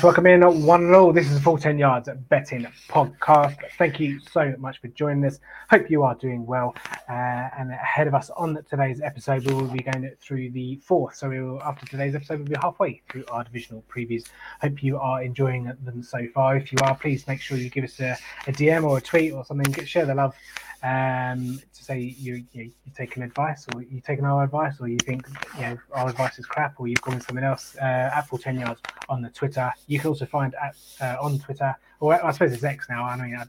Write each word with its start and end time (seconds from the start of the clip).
Yes, 0.00 0.04
welcome 0.04 0.26
in 0.28 0.64
one 0.64 0.84
and 0.84 0.94
all. 0.94 1.12
This 1.12 1.30
is 1.30 1.36
a 1.36 1.40
full 1.40 1.58
10 1.58 1.78
yards 1.78 2.08
betting 2.30 2.66
podcast. 2.88 3.58
Thank 3.76 4.00
you 4.00 4.18
so 4.18 4.54
much 4.56 4.80
for 4.80 4.88
joining 4.88 5.26
us. 5.26 5.40
Hope 5.68 5.90
you 5.90 6.04
are 6.04 6.14
doing 6.14 6.46
well. 6.46 6.74
Uh, 7.06 7.50
and 7.58 7.70
ahead 7.70 8.06
of 8.06 8.14
us 8.14 8.30
on 8.30 8.64
today's 8.66 9.02
episode, 9.02 9.44
we 9.44 9.52
will 9.52 9.66
be 9.66 9.82
going 9.82 10.10
through 10.18 10.52
the 10.52 10.76
fourth. 10.76 11.16
So 11.16 11.28
we 11.28 11.42
will, 11.42 11.62
after 11.62 11.84
today's 11.84 12.14
episode, 12.14 12.38
we'll 12.38 12.48
be 12.48 12.56
halfway 12.62 13.02
through 13.10 13.26
our 13.30 13.44
divisional 13.44 13.84
previews. 13.94 14.24
Hope 14.62 14.82
you 14.82 14.96
are 14.96 15.22
enjoying 15.22 15.70
them 15.82 16.02
so 16.02 16.26
far. 16.32 16.56
If 16.56 16.72
you 16.72 16.78
are, 16.82 16.94
please 16.94 17.28
make 17.28 17.42
sure 17.42 17.58
you 17.58 17.68
give 17.68 17.84
us 17.84 18.00
a, 18.00 18.16
a 18.46 18.52
DM 18.52 18.84
or 18.84 18.96
a 18.96 19.02
tweet 19.02 19.34
or 19.34 19.44
something. 19.44 19.84
Share 19.84 20.06
the 20.06 20.14
love 20.14 20.34
um, 20.82 21.60
to 21.74 21.84
say 21.84 21.98
you, 21.98 22.44
you 22.52 22.70
you 22.84 22.92
taking 22.96 23.22
advice 23.22 23.66
or 23.74 23.82
you're 23.82 24.00
taking 24.00 24.24
our 24.24 24.44
advice 24.44 24.80
or 24.80 24.88
you 24.88 24.98
think 24.98 25.26
you 25.56 25.62
know 25.62 25.78
our 25.92 26.08
advice 26.08 26.38
is 26.38 26.46
crap 26.46 26.74
or 26.78 26.88
you've 26.88 27.00
gone 27.02 27.16
with 27.16 27.26
someone 27.26 27.44
else 27.44 27.76
uh, 27.80 28.10
at 28.14 28.22
full 28.22 28.38
10 28.38 28.60
yards 28.60 28.80
on 29.08 29.20
the 29.20 29.28
twitter 29.30 29.70
you 29.90 29.98
can 29.98 30.08
also 30.08 30.24
find 30.24 30.54
at 30.54 30.76
uh, 31.00 31.16
on 31.20 31.38
twitter 31.38 31.74
or 31.98 32.24
i 32.24 32.30
suppose 32.30 32.52
it's 32.52 32.64
x 32.64 32.86
now 32.88 33.04
i 33.04 33.16
mean 33.16 33.34
i 33.34 33.44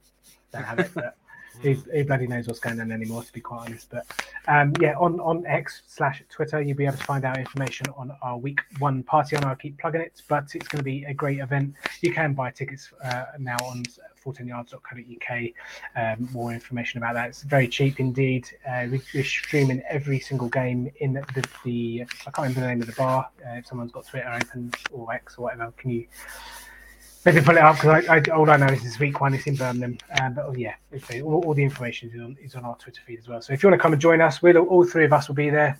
don't 0.51 0.63
have 0.63 0.79
it 0.79 0.91
but 0.93 1.15
who, 1.61 1.73
who 1.73 2.03
bloody 2.03 2.27
knows 2.27 2.47
what's 2.47 2.59
going 2.59 2.79
on 2.79 2.91
anymore, 2.91 3.23
to 3.23 3.33
be 3.33 3.41
quite 3.41 3.67
honest. 3.67 3.89
But 3.89 4.05
um, 4.47 4.73
yeah, 4.79 4.95
on, 4.97 5.19
on 5.19 5.45
X 5.45 5.83
slash 5.87 6.23
Twitter, 6.29 6.61
you'll 6.61 6.77
be 6.77 6.85
able 6.85 6.97
to 6.97 7.03
find 7.03 7.25
out 7.25 7.37
information 7.37 7.87
on 7.95 8.11
our 8.21 8.37
week 8.37 8.61
one 8.79 9.03
party 9.03 9.35
on. 9.35 9.43
I'll 9.43 9.55
keep 9.55 9.77
plugging 9.77 10.01
it, 10.01 10.21
but 10.27 10.55
it's 10.55 10.67
going 10.67 10.79
to 10.79 10.83
be 10.83 11.03
a 11.05 11.13
great 11.13 11.39
event. 11.39 11.75
You 12.01 12.13
can 12.13 12.33
buy 12.33 12.51
tickets 12.51 12.91
uh, 13.03 13.25
now 13.39 13.57
on 13.63 13.83
14yards.co.uk. 14.23 15.49
Um, 15.95 16.29
more 16.31 16.53
information 16.53 16.97
about 16.99 17.15
that. 17.15 17.29
It's 17.29 17.43
very 17.43 17.67
cheap 17.67 17.99
indeed. 17.99 18.47
Uh, 18.67 18.87
we, 18.91 19.19
are 19.19 19.23
streaming 19.23 19.81
every 19.89 20.19
single 20.19 20.49
game 20.49 20.91
in 20.97 21.13
the, 21.13 21.21
the, 21.33 21.47
the, 21.63 22.05
I 22.27 22.31
can't 22.31 22.37
remember 22.37 22.61
the 22.61 22.67
name 22.67 22.81
of 22.81 22.87
the 22.87 22.93
bar. 22.93 23.29
Uh, 23.45 23.55
if 23.55 23.67
someone's 23.67 23.91
got 23.91 24.07
Twitter 24.07 24.31
open 24.31 24.71
or 24.91 25.13
X 25.13 25.37
or 25.37 25.43
whatever, 25.43 25.73
can 25.77 25.91
you 25.91 26.07
Maybe 27.23 27.41
pull 27.41 27.55
it 27.55 27.61
up 27.61 27.75
because 27.75 28.05
I, 28.09 28.15
I, 28.15 28.21
all 28.35 28.49
I 28.49 28.57
know 28.57 28.67
is 28.67 28.81
this 28.81 28.99
week 28.99 29.21
one. 29.21 29.35
It's 29.35 29.45
in 29.45 29.55
Birmingham, 29.55 29.97
um, 30.19 30.33
but 30.33 30.45
oh, 30.45 30.53
yeah, 30.53 30.73
all, 31.23 31.43
all, 31.45 31.53
the 31.53 31.63
information 31.63 32.09
is 32.09 32.19
on, 32.19 32.37
is 32.41 32.55
on 32.55 32.65
our 32.65 32.75
Twitter 32.77 33.01
feed 33.05 33.19
as 33.19 33.27
well. 33.27 33.41
So 33.41 33.53
if 33.53 33.61
you 33.61 33.69
want 33.69 33.79
to 33.79 33.81
come 33.81 33.93
and 33.93 34.01
join 34.01 34.21
us, 34.21 34.41
we'll 34.41 34.57
all 34.57 34.83
three 34.85 35.05
of 35.05 35.13
us 35.13 35.27
will 35.27 35.35
be 35.35 35.51
there 35.51 35.79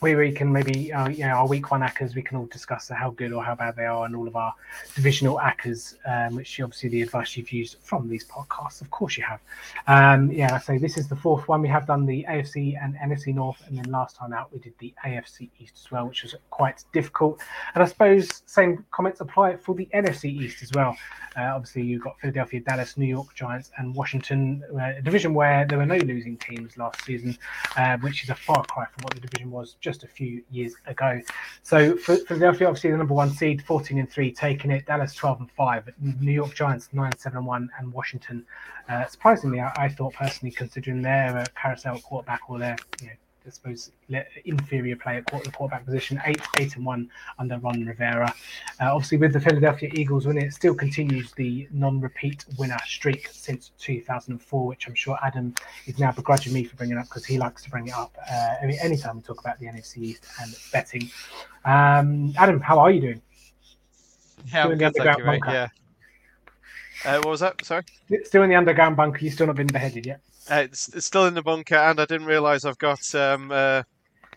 we 0.00 0.32
can 0.32 0.52
maybe 0.52 0.92
uh, 0.92 1.08
you 1.08 1.24
know 1.24 1.32
our 1.32 1.46
week 1.46 1.70
one 1.70 1.80
ACCAs 1.80 2.14
we 2.14 2.22
can 2.22 2.36
all 2.36 2.46
discuss 2.46 2.88
how 2.88 3.10
good 3.10 3.32
or 3.32 3.42
how 3.42 3.54
bad 3.54 3.76
they 3.76 3.86
are 3.86 4.04
and 4.04 4.14
all 4.14 4.28
of 4.28 4.36
our 4.36 4.52
divisional 4.94 5.38
ACCAs 5.38 5.96
um, 6.06 6.36
which 6.36 6.60
obviously 6.60 6.88
the 6.90 7.02
advice 7.02 7.36
you've 7.36 7.50
used 7.50 7.76
from 7.82 8.08
these 8.08 8.24
podcasts. 8.26 8.80
Of 8.80 8.90
course 8.90 9.16
you 9.16 9.24
have. 9.24 9.40
Um, 9.86 10.30
yeah 10.30 10.58
so 10.58 10.78
this 10.78 10.98
is 10.98 11.08
the 11.08 11.16
fourth 11.16 11.48
one. 11.48 11.62
We 11.62 11.68
have 11.68 11.86
done 11.86 12.04
the 12.04 12.26
AFC 12.28 12.78
and 12.82 12.94
NFC 12.96 13.34
North 13.34 13.62
and 13.66 13.78
then 13.78 13.90
last 13.90 14.16
time 14.16 14.32
out 14.32 14.52
we 14.52 14.58
did 14.58 14.74
the 14.78 14.92
AFC 15.04 15.48
East 15.58 15.80
as 15.84 15.90
well 15.90 16.06
which 16.06 16.22
was 16.22 16.34
quite 16.50 16.84
difficult. 16.92 17.40
And 17.74 17.82
I 17.82 17.86
suppose 17.86 18.42
same 18.46 18.84
comments 18.90 19.20
apply 19.20 19.56
for 19.56 19.74
the 19.74 19.88
NFC 19.94 20.26
East 20.26 20.62
as 20.62 20.72
well. 20.72 20.96
Uh, 21.36 21.52
obviously 21.54 21.82
you've 21.82 22.02
got 22.02 22.18
Philadelphia 22.20 22.60
Dallas 22.60 22.96
New 22.96 23.06
York 23.06 23.34
Giants 23.34 23.70
and 23.78 23.94
Washington 23.94 24.62
uh, 24.74 24.92
a 24.98 25.02
division 25.02 25.34
where 25.34 25.66
there 25.66 25.78
were 25.78 25.86
no 25.86 25.96
losing 25.96 26.36
teams 26.36 26.76
last 26.76 27.04
season 27.04 27.36
uh, 27.76 27.96
which 27.98 28.22
is 28.22 28.30
a 28.30 28.34
far 28.34 28.64
cry 28.64 28.86
from 28.86 29.02
what 29.02 29.14
the 29.14 29.20
division 29.20 29.50
was 29.50 29.76
just 29.86 30.02
a 30.02 30.08
few 30.08 30.42
years 30.50 30.74
ago. 30.86 31.20
So 31.62 31.96
for 31.96 32.16
Philadelphia, 32.16 32.66
obviously 32.66 32.90
the 32.90 32.96
number 32.96 33.14
one 33.14 33.30
seed, 33.30 33.62
14 33.62 34.00
and 34.00 34.10
3, 34.10 34.32
taking 34.32 34.72
it. 34.72 34.84
Dallas 34.84 35.14
12 35.14 35.40
and 35.42 35.50
5. 35.52 35.88
New 36.20 36.32
York 36.32 36.54
Giants 36.54 36.88
9 36.92 37.16
7 37.16 37.38
and 37.38 37.46
1. 37.46 37.70
And 37.78 37.92
Washington, 37.92 38.44
uh, 38.88 39.06
surprisingly, 39.06 39.60
I, 39.60 39.72
I, 39.76 39.88
thought 39.88 40.12
personally, 40.14 40.50
considering 40.50 41.02
their 41.02 41.38
uh, 41.38 41.44
carousel 41.54 42.00
quarterback 42.00 42.40
or 42.48 42.58
their 42.58 42.76
you 43.00 43.06
know, 43.06 43.12
I 43.46 43.50
suppose, 43.50 43.92
inferior 44.44 44.96
player 44.96 45.18
at 45.18 45.44
the 45.44 45.50
quarterback 45.50 45.84
position, 45.84 46.20
eight 46.24 46.40
eight 46.58 46.76
and 46.76 46.84
one 46.84 47.08
under 47.38 47.58
Ron 47.58 47.84
Rivera. 47.84 48.32
Uh, 48.80 48.94
obviously, 48.94 49.18
with 49.18 49.32
the 49.32 49.40
Philadelphia 49.40 49.90
Eagles 49.94 50.26
winning, 50.26 50.46
it 50.46 50.52
still 50.52 50.74
continues 50.74 51.32
the 51.32 51.68
non-repeat 51.70 52.44
winner 52.58 52.78
streak 52.84 53.28
since 53.30 53.70
2004, 53.78 54.66
which 54.66 54.88
I'm 54.88 54.94
sure 54.94 55.18
Adam 55.22 55.54
is 55.86 55.98
now 55.98 56.12
begrudging 56.12 56.52
me 56.52 56.64
for 56.64 56.76
bringing 56.76 56.98
up 56.98 57.04
because 57.04 57.24
he 57.24 57.38
likes 57.38 57.62
to 57.64 57.70
bring 57.70 57.88
it 57.88 57.94
up 57.94 58.16
uh, 58.30 58.54
any 58.62 58.78
anytime 58.80 59.16
we 59.16 59.22
talk 59.22 59.40
about 59.40 59.58
the 59.60 59.66
NFC 59.66 59.98
East 59.98 60.26
and 60.42 60.54
betting. 60.72 61.10
Um, 61.64 62.34
Adam, 62.36 62.60
how 62.60 62.78
are 62.78 62.90
you 62.90 63.00
doing? 63.00 63.22
Yeah, 64.52 64.70
in 64.70 64.78
the 64.78 64.86
underground 64.86 65.24
bunker. 65.24 65.50
Yeah. 65.50 65.68
Uh, 67.04 67.18
what 67.18 67.28
was 67.28 67.40
that? 67.40 67.64
Sorry. 67.64 67.82
Still 68.24 68.42
in 68.42 68.50
the 68.50 68.56
underground 68.56 68.96
bunker. 68.96 69.18
You've 69.20 69.34
still 69.34 69.46
not 69.46 69.56
been 69.56 69.66
beheaded 69.66 70.06
yet. 70.06 70.20
Uh, 70.50 70.56
it's, 70.56 70.88
it's, 70.94 71.06
still 71.06 71.26
in 71.26 71.34
the 71.34 71.42
bunker, 71.42 71.74
and 71.74 72.00
I 72.00 72.04
didn't 72.04 72.26
realise 72.26 72.64
I've 72.64 72.78
got 72.78 73.14
um, 73.14 73.50
uh, 73.50 73.82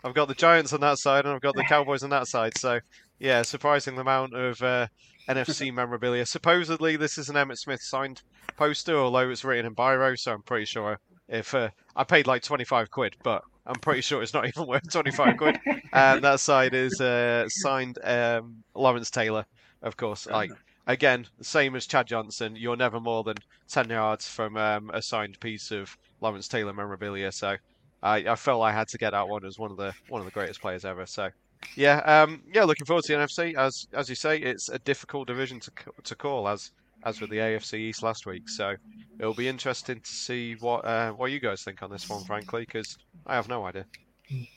I've 0.02 0.14
got 0.14 0.28
the 0.28 0.34
Giants 0.34 0.72
on 0.72 0.80
that 0.80 0.98
side, 0.98 1.24
and 1.24 1.34
I've 1.34 1.40
got 1.40 1.54
the 1.54 1.64
Cowboys 1.64 2.02
on 2.02 2.10
that 2.10 2.26
side. 2.26 2.56
So 2.58 2.80
yeah, 3.18 3.42
surprising 3.42 3.98
amount 3.98 4.34
of 4.34 4.60
uh, 4.62 4.88
NFC 5.28 5.72
memorabilia. 5.74 6.26
Supposedly, 6.26 6.96
this 6.96 7.18
is 7.18 7.28
an 7.28 7.36
Emmitt 7.36 7.58
Smith 7.58 7.82
signed 7.82 8.22
poster, 8.56 8.96
although 8.96 9.30
it's 9.30 9.44
written 9.44 9.66
in 9.66 9.74
biro, 9.74 10.18
so 10.18 10.32
I'm 10.32 10.42
pretty 10.42 10.64
sure 10.64 10.98
if 11.28 11.54
uh, 11.54 11.70
I 11.94 12.04
paid 12.04 12.26
like 12.26 12.42
25 12.42 12.90
quid, 12.90 13.16
but 13.22 13.42
I'm 13.66 13.78
pretty 13.78 14.00
sure 14.00 14.22
it's 14.22 14.34
not 14.34 14.46
even 14.48 14.66
worth 14.66 14.90
25 14.90 15.36
quid. 15.36 15.60
and 15.92 16.24
that 16.24 16.40
side 16.40 16.74
is 16.74 17.00
uh, 17.00 17.44
signed 17.48 17.98
um, 18.02 18.64
Lawrence 18.74 19.10
Taylor, 19.10 19.44
of 19.82 19.96
course. 19.96 20.26
Like 20.26 20.50
again, 20.92 21.26
same 21.40 21.76
as 21.76 21.86
Chad 21.86 22.06
Johnson, 22.06 22.56
you're 22.56 22.76
never 22.76 23.00
more 23.00 23.22
than 23.22 23.36
10 23.68 23.90
yards 23.90 24.28
from 24.28 24.56
um, 24.56 24.90
a 24.92 25.02
signed 25.02 25.38
piece 25.40 25.70
of 25.70 25.96
Lawrence 26.20 26.48
Taylor 26.48 26.72
memorabilia. 26.72 27.32
So 27.32 27.56
I, 28.02 28.16
I 28.16 28.34
felt 28.36 28.62
I 28.62 28.72
had 28.72 28.88
to 28.88 28.98
get 28.98 29.10
that 29.10 29.28
one 29.28 29.44
as 29.44 29.58
one 29.58 29.70
of 29.70 29.76
the 29.76 29.94
one 30.08 30.20
of 30.20 30.24
the 30.24 30.30
greatest 30.32 30.60
players 30.60 30.84
ever. 30.84 31.06
So 31.06 31.30
yeah, 31.76 31.98
um, 31.98 32.42
yeah, 32.52 32.64
looking 32.64 32.86
forward 32.86 33.04
to 33.04 33.12
the 33.12 33.18
NFC. 33.18 33.56
As 33.56 33.86
as 33.92 34.08
you 34.08 34.14
say, 34.14 34.38
it's 34.38 34.68
a 34.68 34.78
difficult 34.78 35.26
division 35.26 35.60
to 35.60 35.70
to 36.04 36.14
call 36.14 36.48
as 36.48 36.72
as 37.04 37.20
with 37.20 37.30
the 37.30 37.36
AFC 37.36 37.74
East 37.74 38.02
last 38.02 38.26
week. 38.26 38.48
So 38.48 38.74
it'll 39.18 39.34
be 39.34 39.48
interesting 39.48 40.00
to 40.00 40.10
see 40.10 40.54
what 40.54 40.84
uh, 40.84 41.12
what 41.12 41.30
you 41.30 41.40
guys 41.40 41.62
think 41.62 41.82
on 41.82 41.90
this 41.90 42.08
one, 42.08 42.24
frankly, 42.24 42.62
because 42.62 42.96
I 43.26 43.34
have 43.34 43.48
no 43.48 43.64
idea. 43.66 43.84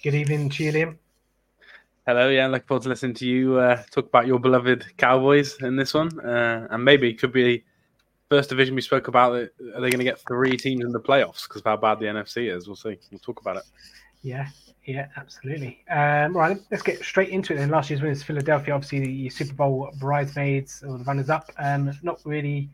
Good 0.03 0.13
evening, 0.13 0.49
Julian. 0.49 0.99
Hello, 2.05 2.27
yeah, 2.27 2.47
looking 2.47 2.67
forward 2.67 2.83
to 2.83 2.89
listening 2.89 3.13
to 3.13 3.25
you 3.25 3.59
uh, 3.59 3.81
talk 3.89 4.07
about 4.07 4.27
your 4.27 4.37
beloved 4.37 4.97
Cowboys 4.97 5.55
in 5.61 5.77
this 5.77 5.93
one, 5.93 6.19
uh, 6.19 6.67
and 6.69 6.83
maybe 6.83 7.09
it 7.09 7.13
could 7.13 7.31
be 7.31 7.63
first 8.29 8.49
division 8.49 8.75
we 8.75 8.81
spoke 8.81 9.07
about. 9.07 9.31
Are 9.31 9.49
they 9.75 9.89
going 9.89 9.99
to 9.99 10.03
get 10.03 10.19
three 10.19 10.57
teams 10.57 10.83
in 10.83 10.91
the 10.91 10.99
playoffs 10.99 11.47
because 11.47 11.61
of 11.61 11.63
how 11.63 11.77
bad 11.77 11.99
the 11.99 12.07
NFC 12.07 12.53
is? 12.53 12.67
We'll 12.67 12.75
see. 12.75 12.97
We'll 13.09 13.19
talk 13.19 13.39
about 13.39 13.55
it. 13.55 13.63
Yeah, 14.21 14.49
yeah, 14.83 15.07
absolutely. 15.15 15.81
Um, 15.89 16.35
right, 16.35 16.57
let's 16.71 16.83
get 16.83 17.01
straight 17.01 17.29
into 17.29 17.53
it. 17.53 17.55
Then 17.55 17.69
last 17.69 17.89
year's 17.89 18.01
winners, 18.01 18.21
Philadelphia, 18.21 18.73
obviously 18.73 18.99
the 18.99 19.29
Super 19.29 19.53
Bowl 19.53 19.89
bridesmaids 19.97 20.83
or 20.85 20.97
the 20.97 21.05
runners-up. 21.05 21.53
Um, 21.57 21.89
not 22.01 22.19
really 22.25 22.69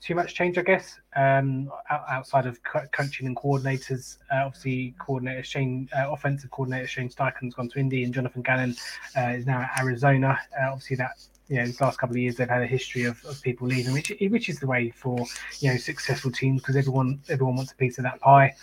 too 0.00 0.14
much 0.14 0.34
change, 0.34 0.56
I 0.56 0.62
guess, 0.62 0.98
um, 1.14 1.70
outside 1.90 2.46
of 2.46 2.58
coaching 2.92 3.26
and 3.26 3.36
coordinators. 3.36 4.18
Uh, 4.32 4.46
obviously, 4.46 4.94
coordinator 4.98 5.42
Shane, 5.42 5.88
uh, 5.96 6.10
offensive 6.10 6.50
coordinator 6.50 6.86
Shane 6.86 7.10
Steichen's 7.10 7.54
gone 7.54 7.68
to 7.68 7.78
Indy, 7.78 8.04
and 8.04 8.14
Jonathan 8.14 8.42
Gannon 8.42 8.76
uh, 9.16 9.28
is 9.28 9.46
now 9.46 9.60
at 9.60 9.80
Arizona. 9.80 10.38
Uh, 10.58 10.72
obviously, 10.72 10.96
that 10.96 11.12
you 11.48 11.56
know, 11.56 11.66
the 11.66 11.84
last 11.84 11.98
couple 11.98 12.14
of 12.14 12.18
years 12.18 12.36
they've 12.36 12.48
had 12.48 12.62
a 12.62 12.66
history 12.66 13.04
of, 13.04 13.22
of 13.24 13.42
people 13.42 13.66
leaving, 13.66 13.92
which 13.92 14.12
which 14.30 14.48
is 14.48 14.60
the 14.60 14.66
way 14.66 14.90
for 14.90 15.18
you 15.58 15.70
know 15.70 15.76
successful 15.76 16.30
teams 16.30 16.62
because 16.62 16.76
everyone 16.76 17.20
everyone 17.28 17.56
wants 17.56 17.72
a 17.72 17.76
piece 17.76 17.98
of 17.98 18.04
that 18.04 18.20
pie. 18.20 18.54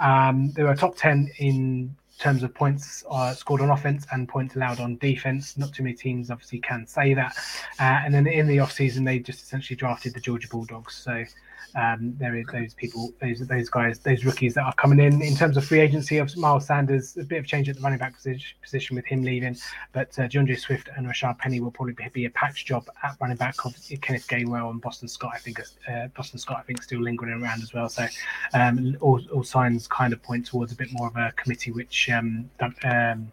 Um, 0.00 0.52
they 0.52 0.62
were 0.62 0.74
top 0.76 0.96
ten 0.96 1.30
in 1.38 1.96
terms 2.24 2.42
of 2.42 2.54
points 2.54 3.04
uh, 3.10 3.34
scored 3.34 3.60
on 3.60 3.68
offense 3.68 4.06
and 4.10 4.26
points 4.26 4.56
allowed 4.56 4.80
on 4.80 4.96
defense. 4.96 5.58
Not 5.58 5.74
too 5.74 5.82
many 5.82 5.94
teams 5.94 6.30
obviously 6.30 6.58
can 6.58 6.86
say 6.86 7.12
that. 7.12 7.36
Uh, 7.78 8.00
and 8.02 8.14
then 8.14 8.26
in 8.26 8.46
the 8.46 8.56
offseason, 8.56 9.04
they 9.04 9.18
just 9.18 9.42
essentially 9.42 9.76
drafted 9.76 10.14
the 10.14 10.20
Georgia 10.20 10.48
Bulldogs. 10.48 10.94
So 10.94 11.22
um, 11.74 12.14
there 12.18 12.36
is 12.36 12.46
those 12.52 12.74
people, 12.74 13.12
those 13.20 13.40
those 13.40 13.68
guys, 13.68 13.98
those 14.00 14.24
rookies 14.24 14.54
that 14.54 14.64
are 14.64 14.74
coming 14.74 15.00
in. 15.00 15.20
In 15.22 15.36
terms 15.36 15.56
of 15.56 15.64
free 15.64 15.80
agency 15.80 16.18
of 16.18 16.34
Miles 16.36 16.66
Sanders, 16.66 17.16
a 17.16 17.24
bit 17.24 17.38
of 17.38 17.46
change 17.46 17.68
at 17.68 17.76
the 17.76 17.82
running 17.82 17.98
back 17.98 18.14
position, 18.14 18.96
with 18.96 19.06
him 19.06 19.22
leaving, 19.22 19.56
but 19.92 20.16
uh, 20.18 20.26
D'Andre 20.28 20.56
Swift 20.56 20.88
and 20.96 21.06
Rashaad 21.06 21.38
Penny 21.38 21.60
will 21.60 21.70
probably 21.70 21.94
be 22.12 22.24
a 22.26 22.30
patch 22.30 22.64
job 22.64 22.86
at 23.02 23.16
running 23.20 23.36
back. 23.36 23.64
Obviously, 23.64 23.96
Kenneth 23.96 24.26
Gainwell 24.26 24.70
and 24.70 24.80
Boston 24.80 25.08
Scott, 25.08 25.32
I 25.34 25.38
think, 25.38 25.60
uh, 25.60 26.08
Boston 26.16 26.38
Scott, 26.38 26.58
I 26.60 26.62
think, 26.62 26.82
still 26.82 27.00
lingering 27.00 27.42
around 27.42 27.62
as 27.62 27.72
well. 27.72 27.88
So 27.88 28.06
um, 28.52 28.96
all, 29.00 29.20
all 29.32 29.42
signs 29.42 29.86
kind 29.86 30.12
of 30.12 30.22
point 30.22 30.46
towards 30.46 30.72
a 30.72 30.76
bit 30.76 30.88
more 30.92 31.08
of 31.08 31.16
a 31.16 31.32
committee, 31.36 31.72
which 31.72 32.08
um, 32.10 32.50
um, 32.84 33.32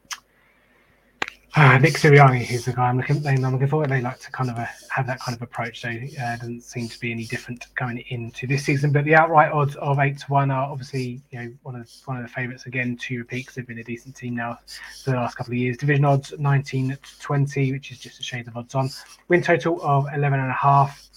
uh, 1.56 1.77
Nick 1.80 1.95
Sirianni 1.95 2.50
is 2.50 2.65
the 2.65 2.71
guy 2.71 2.88
I'm 2.88 2.98
looking. 2.98 3.25
I'm 3.27 3.42
looking 3.42 3.68
forward. 3.68 3.89
They 3.89 4.01
like 4.01 4.19
to 4.19 4.31
kind 4.31 4.50
of 4.50 4.57
uh, 4.57 4.65
have 4.89 5.06
that 5.07 5.19
kind 5.19 5.36
of 5.36 5.42
approach. 5.42 5.81
So 5.81 5.89
uh, 5.89 6.38
doesn't 6.38 6.62
seem 6.62 6.88
to 6.88 7.00
be 7.00 7.12
any 7.12 7.25
different 7.25 7.68
going 7.75 8.03
into 8.09 8.48
this 8.48 8.63
season. 8.63 8.92
But 8.94 9.03
the 9.03 9.15
outright 9.15 9.51
odds 9.51 9.75
of 9.75 10.00
eight 10.00 10.19
to 10.19 10.25
one 10.27 10.50
are 10.50 10.71
obviously 10.71 11.21
you 11.30 11.39
know 11.39 11.53
one 11.63 11.75
of 11.75 11.86
the, 11.86 11.92
one 12.06 12.18
of 12.18 12.24
the 12.24 12.30
favourites 12.30 12.68
again 12.68 12.95
to 12.98 13.18
repeat 13.18 13.39
because 13.39 13.56
they've 13.56 13.68
been 13.68 13.80
a 13.80 13.83
decent 13.83 14.15
team 14.15 14.36
now 14.36 14.59
for 15.03 15.12
the 15.12 15.18
last 15.18 15.36
couple 15.36 15.51
of 15.51 15.57
years. 15.57 15.75
Division 15.75 16.06
odds 16.06 16.33
19 16.38 16.89
to 16.92 17.19
20, 17.19 17.74
which 17.74 17.92
is 17.92 18.00
just 18.00 18.19
a 18.19 18.24
shade 18.24 18.48
of 18.48 18.56
odds 18.56 18.74
on. 18.75 18.89
Win 19.27 19.42
total 19.42 19.81
of 19.81 20.07
11 20.13 20.39
and 20.39 20.50
a 20.50 20.53
half. 20.53 21.09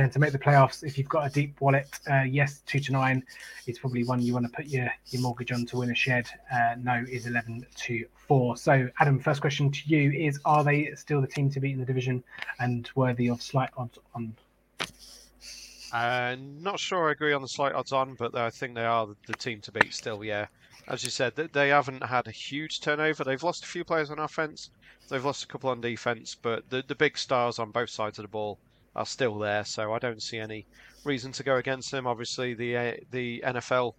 And 0.00 0.10
to 0.12 0.18
make 0.18 0.32
the 0.32 0.38
playoffs, 0.38 0.82
if 0.82 0.96
you've 0.96 1.10
got 1.10 1.26
a 1.26 1.30
deep 1.30 1.60
wallet, 1.60 1.86
uh, 2.10 2.22
yes, 2.22 2.62
two 2.64 2.80
to 2.80 2.92
nine 2.92 3.22
is 3.66 3.78
probably 3.78 4.02
one 4.02 4.22
you 4.22 4.32
want 4.32 4.46
to 4.46 4.52
put 4.52 4.64
your, 4.64 4.90
your 5.08 5.20
mortgage 5.20 5.52
on 5.52 5.66
to 5.66 5.76
win 5.76 5.90
a 5.90 5.94
shed. 5.94 6.26
Uh, 6.50 6.76
no 6.78 7.04
is 7.06 7.26
11 7.26 7.66
to 7.76 8.06
four. 8.26 8.56
So, 8.56 8.88
Adam, 8.98 9.18
first 9.18 9.42
question 9.42 9.70
to 9.70 9.80
you 9.84 10.10
is 10.10 10.40
Are 10.46 10.64
they 10.64 10.94
still 10.94 11.20
the 11.20 11.26
team 11.26 11.50
to 11.50 11.60
beat 11.60 11.72
in 11.72 11.80
the 11.80 11.84
division 11.84 12.24
and 12.58 12.88
worthy 12.94 13.28
of 13.28 13.42
slight 13.42 13.68
odds 13.76 13.98
on? 14.14 14.34
Uh, 15.92 16.36
not 16.38 16.80
sure 16.80 17.10
I 17.10 17.12
agree 17.12 17.34
on 17.34 17.42
the 17.42 17.48
slight 17.48 17.74
odds 17.74 17.92
on, 17.92 18.14
but 18.14 18.34
I 18.34 18.48
think 18.48 18.76
they 18.76 18.86
are 18.86 19.06
the 19.26 19.34
team 19.34 19.60
to 19.60 19.72
beat 19.72 19.92
still, 19.92 20.24
yeah. 20.24 20.46
As 20.88 21.04
you 21.04 21.10
said, 21.10 21.36
they 21.36 21.68
haven't 21.68 22.04
had 22.04 22.26
a 22.26 22.32
huge 22.32 22.80
turnover. 22.80 23.22
They've 23.22 23.42
lost 23.42 23.64
a 23.64 23.68
few 23.68 23.84
players 23.84 24.10
on 24.10 24.18
offense, 24.18 24.70
they've 25.10 25.22
lost 25.22 25.44
a 25.44 25.46
couple 25.46 25.68
on 25.68 25.82
defense, 25.82 26.34
but 26.34 26.70
the, 26.70 26.82
the 26.88 26.94
big 26.94 27.18
stars 27.18 27.58
on 27.58 27.70
both 27.70 27.90
sides 27.90 28.18
of 28.18 28.22
the 28.22 28.28
ball 28.28 28.58
are 28.94 29.06
still 29.06 29.38
there, 29.38 29.64
so 29.64 29.92
I 29.92 29.98
don't 29.98 30.22
see 30.22 30.38
any 30.38 30.66
reason 31.04 31.32
to 31.32 31.42
go 31.42 31.56
against 31.56 31.90
them. 31.90 32.06
Obviously, 32.06 32.54
the 32.54 32.76
uh, 32.76 32.92
the 33.10 33.42
NFL 33.46 33.94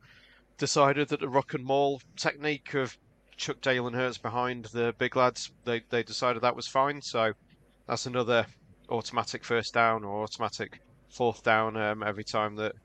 decided 0.57 1.09
that 1.09 1.19
the 1.19 1.29
rock 1.29 1.53
and 1.53 1.65
maul 1.65 2.01
technique 2.15 2.73
of 2.73 2.97
chuck 3.37 3.59
Jalen 3.61 3.95
Hurts 3.95 4.17
behind 4.17 4.65
the 4.65 4.93
big 4.97 5.15
lads, 5.15 5.51
they, 5.65 5.81
they 5.89 6.03
decided 6.03 6.43
that 6.43 6.55
was 6.55 6.67
fine, 6.67 7.01
so 7.01 7.33
that's 7.87 8.05
another 8.05 8.45
automatic 8.89 9.43
first 9.43 9.73
down 9.73 10.03
or 10.03 10.23
automatic 10.23 10.81
fourth 11.09 11.43
down 11.43 11.75
um, 11.75 12.03
every 12.03 12.23
time 12.23 12.55
that 12.57 12.75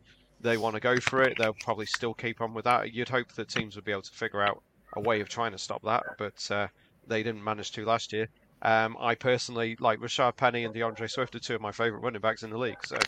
they 0.40 0.56
want 0.56 0.74
to 0.74 0.80
go 0.80 0.98
for 0.98 1.22
it. 1.22 1.36
They'll 1.36 1.52
probably 1.52 1.86
still 1.86 2.14
keep 2.14 2.40
on 2.40 2.54
with 2.54 2.64
that. 2.64 2.92
You'd 2.92 3.08
hope 3.08 3.32
that 3.32 3.48
teams 3.48 3.76
would 3.76 3.84
be 3.84 3.92
able 3.92 4.02
to 4.02 4.12
figure 4.12 4.42
out 4.42 4.62
a 4.94 5.00
way 5.00 5.20
of 5.20 5.28
trying 5.28 5.52
to 5.52 5.58
stop 5.58 5.82
that, 5.82 6.04
but 6.18 6.50
uh, 6.50 6.68
they 7.06 7.22
didn't 7.22 7.44
manage 7.44 7.72
to 7.72 7.84
last 7.84 8.12
year. 8.12 8.28
Um, 8.62 8.96
I 8.98 9.14
personally 9.14 9.76
like 9.80 9.98
Rashaad 9.98 10.36
Penny 10.36 10.64
and 10.64 10.74
D'Andre 10.74 11.06
Swift 11.06 11.34
are 11.34 11.40
two 11.40 11.54
of 11.54 11.60
my 11.60 11.72
favourite 11.72 12.02
running 12.02 12.20
backs 12.20 12.42
in 12.42 12.50
the 12.50 12.58
league, 12.58 12.82
so 12.84 12.98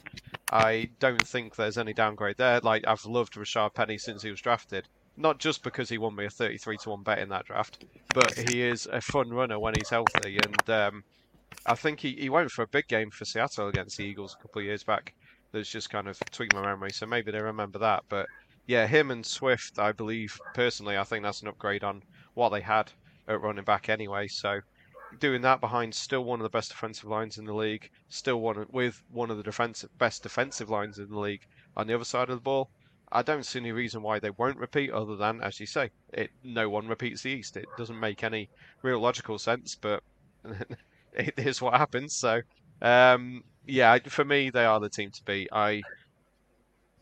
I 0.52 0.90
don't 1.00 1.26
think 1.26 1.56
there's 1.56 1.78
any 1.78 1.94
downgrade 1.94 2.36
there. 2.36 2.60
Like 2.60 2.86
I've 2.86 3.04
loved 3.06 3.34
Rashaad 3.34 3.74
Penny 3.74 3.98
since 3.98 4.22
he 4.22 4.30
was 4.30 4.40
drafted, 4.40 4.86
not 5.16 5.38
just 5.38 5.62
because 5.62 5.88
he 5.88 5.98
won 5.98 6.14
me 6.14 6.26
a 6.26 6.30
33 6.30 6.76
to 6.78 6.90
one 6.90 7.02
bet 7.02 7.18
in 7.18 7.30
that 7.30 7.46
draft, 7.46 7.84
but 8.14 8.36
he 8.36 8.62
is 8.62 8.86
a 8.86 9.00
fun 9.00 9.30
runner 9.30 9.58
when 9.58 9.74
he's 9.74 9.90
healthy, 9.90 10.38
and 10.38 10.70
um, 10.70 11.04
I 11.66 11.74
think 11.74 12.00
he, 12.00 12.12
he 12.12 12.28
went 12.28 12.50
for 12.50 12.62
a 12.62 12.68
big 12.68 12.86
game 12.86 13.10
for 13.10 13.24
Seattle 13.24 13.68
against 13.68 13.96
the 13.96 14.04
Eagles 14.04 14.36
a 14.38 14.42
couple 14.42 14.60
of 14.60 14.66
years 14.66 14.84
back. 14.84 15.14
That's 15.52 15.70
just 15.70 15.90
kind 15.90 16.08
of 16.08 16.18
tweaked 16.30 16.54
my 16.54 16.62
memory, 16.62 16.90
so 16.92 17.06
maybe 17.06 17.32
they 17.32 17.40
remember 17.40 17.78
that. 17.78 18.04
But 18.08 18.26
yeah, 18.66 18.86
him 18.86 19.10
and 19.10 19.24
Swift, 19.24 19.78
I 19.78 19.92
believe 19.92 20.38
personally, 20.54 20.98
I 20.98 21.04
think 21.04 21.24
that's 21.24 21.40
an 21.40 21.48
upgrade 21.48 21.84
on 21.84 22.02
what 22.34 22.50
they 22.50 22.60
had 22.60 22.92
at 23.26 23.40
running 23.40 23.64
back 23.64 23.88
anyway. 23.88 24.28
So 24.28 24.60
doing 25.18 25.42
that 25.42 25.60
behind 25.60 25.94
still 25.94 26.24
one 26.24 26.40
of 26.40 26.44
the 26.44 26.50
best 26.50 26.70
defensive 26.70 27.08
lines 27.08 27.38
in 27.38 27.44
the 27.44 27.54
league, 27.54 27.88
still 28.08 28.40
one 28.40 28.66
with 28.70 29.02
one 29.10 29.30
of 29.30 29.42
the 29.42 29.88
best 29.98 30.22
defensive 30.22 30.68
lines 30.68 30.98
in 30.98 31.08
the 31.08 31.18
league 31.18 31.42
on 31.76 31.86
the 31.86 31.94
other 31.94 32.04
side 32.04 32.28
of 32.28 32.36
the 32.36 32.42
ball. 32.42 32.70
I 33.10 33.22
don't 33.22 33.44
see 33.46 33.58
any 33.58 33.72
reason 33.72 34.02
why 34.02 34.18
they 34.18 34.30
won't 34.30 34.58
repeat, 34.58 34.90
other 34.90 35.16
than, 35.16 35.40
as 35.40 35.58
you 35.58 35.66
say, 35.66 35.90
it 36.12 36.30
no 36.44 36.68
one 36.68 36.88
repeats 36.88 37.22
the 37.22 37.30
East. 37.30 37.56
It 37.56 37.66
doesn't 37.78 37.98
make 37.98 38.22
any 38.22 38.50
real 38.82 39.00
logical 39.00 39.38
sense, 39.38 39.76
but 39.76 40.02
it 41.14 41.34
is 41.38 41.62
what 41.62 41.74
happens. 41.74 42.14
So, 42.16 42.42
um, 42.82 43.42
yeah, 43.66 43.98
for 44.08 44.26
me, 44.26 44.50
they 44.50 44.66
are 44.66 44.78
the 44.78 44.90
team 44.90 45.10
to 45.10 45.24
beat. 45.24 45.48
I 45.52 45.82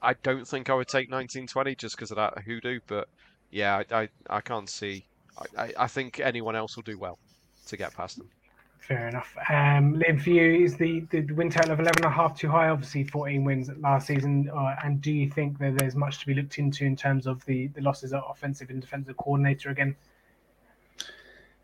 I 0.01 0.15
don't 0.23 0.47
think 0.47 0.71
I 0.71 0.75
would 0.75 0.87
take 0.87 1.11
1920 1.11 1.75
just 1.75 1.97
because 1.97 2.13
of 2.13 2.17
that 2.17 2.39
hoodoo, 2.45 2.79
but 2.87 3.09
yeah, 3.51 3.83
I, 3.91 4.03
I, 4.03 4.09
I 4.31 4.41
can't 4.41 4.69
see. 4.69 5.07
I, 5.59 5.73
I 5.77 5.87
think 5.89 6.21
anyone 6.21 6.55
else 6.55 6.77
will 6.77 6.85
do 6.85 6.99
well 6.99 7.19
to 7.67 7.77
get 7.77 7.95
past 7.95 8.19
them. 8.19 8.29
Fair 8.79 9.09
enough. 9.09 9.35
Um, 9.51 9.95
Liam, 9.95 10.21
for 10.21 10.31
you, 10.31 10.65
is 10.65 10.77
the, 10.77 11.01
the 11.11 11.23
win 11.33 11.51
total 11.51 11.73
of 11.73 11.81
11 11.81 12.05
and 12.05 12.13
a 12.13 12.15
half 12.15 12.39
too 12.39 12.49
high? 12.49 12.69
Obviously, 12.69 13.03
14 13.03 13.43
wins 13.45 13.69
last 13.81 14.07
season. 14.07 14.49
Uh, 14.55 14.77
and 14.85 15.01
do 15.01 15.11
you 15.11 15.29
think 15.29 15.59
that 15.59 15.77
there's 15.77 15.97
much 15.97 16.21
to 16.21 16.27
be 16.27 16.35
looked 16.35 16.59
into 16.59 16.85
in 16.85 16.95
terms 16.95 17.27
of 17.27 17.45
the, 17.47 17.67
the 17.69 17.81
losses 17.81 18.13
at 18.13 18.23
offensive 18.29 18.71
and 18.71 18.81
defensive 18.81 19.17
coordinator 19.17 19.71
again? 19.71 19.97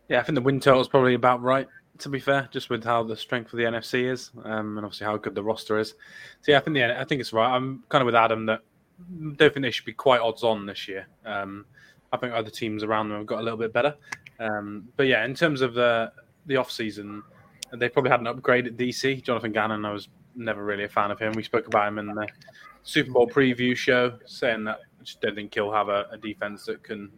Yeah, 0.09 0.19
I 0.19 0.23
think 0.25 0.35
the 0.35 0.43
win 0.43 0.59
total 0.59 0.81
is 0.81 0.89
probably 0.89 1.15
about 1.15 1.41
right 1.41 1.69
to 1.99 2.09
be 2.09 2.19
fair, 2.19 2.49
just 2.51 2.71
with 2.71 2.85
how 2.85 3.03
the 3.03 3.17
strength 3.17 3.53
of 3.53 3.59
the 3.59 3.65
NFC 3.65 4.11
is, 4.11 4.31
um, 4.45 4.77
and 4.77 4.85
obviously 4.85 5.07
how 5.07 5.17
good 5.17 5.35
the 5.35 5.43
roster 5.43 5.79
is. 5.79 5.91
So 6.41 6.53
yeah, 6.53 6.59
I 6.59 6.61
think 6.61 6.75
the 6.75 7.01
I 7.01 7.05
think 7.05 7.21
it's 7.21 7.33
right. 7.33 7.55
I'm 7.55 7.85
kind 7.89 8.03
of 8.03 8.07
with 8.07 8.15
Adam 8.15 8.47
that 8.47 8.61
I 9.01 9.35
don't 9.37 9.55
think 9.55 9.63
they 9.63 9.71
should 9.71 9.85
be 9.85 9.93
quite 9.93 10.21
odds 10.21 10.43
on 10.43 10.67
this 10.67 10.89
year. 10.89 11.07
Um, 11.25 11.67
I 12.13 12.17
think 12.17 12.33
other 12.33 12.51
teams 12.51 12.83
around 12.83 13.09
them 13.09 13.19
have 13.19 13.27
got 13.27 13.41
a 13.41 13.43
little 13.43 13.59
bit 13.59 13.73
better. 13.73 13.95
Um, 14.43 14.89
but 14.97 15.07
yeah, 15.07 15.25
in 15.25 15.35
terms 15.35 15.61
of 15.61 15.75
the 15.75 16.13
the 16.47 16.57
off 16.57 16.71
season, 16.71 17.23
they 17.73 17.89
probably 17.89 18.11
had 18.11 18.21
an 18.21 18.27
upgrade 18.27 18.67
at 18.67 18.77
DC. 18.77 19.23
Jonathan 19.23 19.53
Gannon, 19.53 19.85
I 19.85 19.93
was 19.93 20.09
never 20.35 20.65
really 20.65 20.85
a 20.85 20.89
fan 20.89 21.11
of 21.11 21.19
him. 21.19 21.33
We 21.33 21.43
spoke 21.43 21.67
about 21.67 21.89
him 21.89 21.99
in 21.99 22.07
the 22.07 22.27
Super 22.83 23.13
Bowl 23.13 23.29
preview 23.29 23.77
show, 23.77 24.19
saying 24.27 24.65
that 24.65 24.81
I 25.01 25.05
just 25.05 25.21
don't 25.21 25.35
think 25.35 25.55
he'll 25.55 25.73
have 25.73 25.89
a, 25.89 26.07
a 26.11 26.19
defense 26.19 26.67
that 26.67 26.83
can 26.83 27.11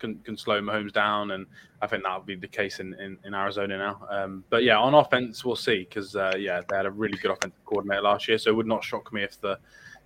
can, 0.00 0.18
can 0.18 0.36
slow 0.36 0.60
Mahomes 0.60 0.92
down, 0.92 1.30
and 1.30 1.46
I 1.80 1.86
think 1.86 2.02
that'll 2.02 2.20
be 2.20 2.34
the 2.34 2.48
case 2.48 2.80
in, 2.80 2.94
in, 2.94 3.16
in 3.24 3.32
Arizona 3.32 3.78
now. 3.78 4.06
Um, 4.10 4.44
but 4.50 4.62
yeah, 4.64 4.76
on 4.76 4.92
offense, 4.94 5.44
we'll 5.44 5.56
see 5.56 5.86
because 5.88 6.16
uh, 6.16 6.34
yeah, 6.36 6.60
they 6.68 6.76
had 6.76 6.86
a 6.86 6.90
really 6.90 7.16
good 7.18 7.30
offensive 7.30 7.64
coordinator 7.64 8.02
last 8.02 8.28
year, 8.28 8.36
so 8.38 8.50
it 8.50 8.54
would 8.54 8.66
not 8.66 8.82
shock 8.82 9.12
me 9.12 9.22
if 9.22 9.40
the 9.40 9.58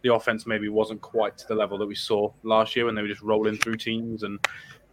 the 0.02 0.14
offense 0.14 0.46
maybe 0.46 0.68
wasn't 0.68 1.00
quite 1.00 1.36
to 1.36 1.48
the 1.48 1.54
level 1.54 1.76
that 1.76 1.86
we 1.86 1.94
saw 1.94 2.30
last 2.44 2.76
year 2.76 2.84
when 2.84 2.94
they 2.94 3.02
were 3.02 3.08
just 3.08 3.22
rolling 3.22 3.56
through 3.56 3.76
teams 3.76 4.22
and 4.22 4.38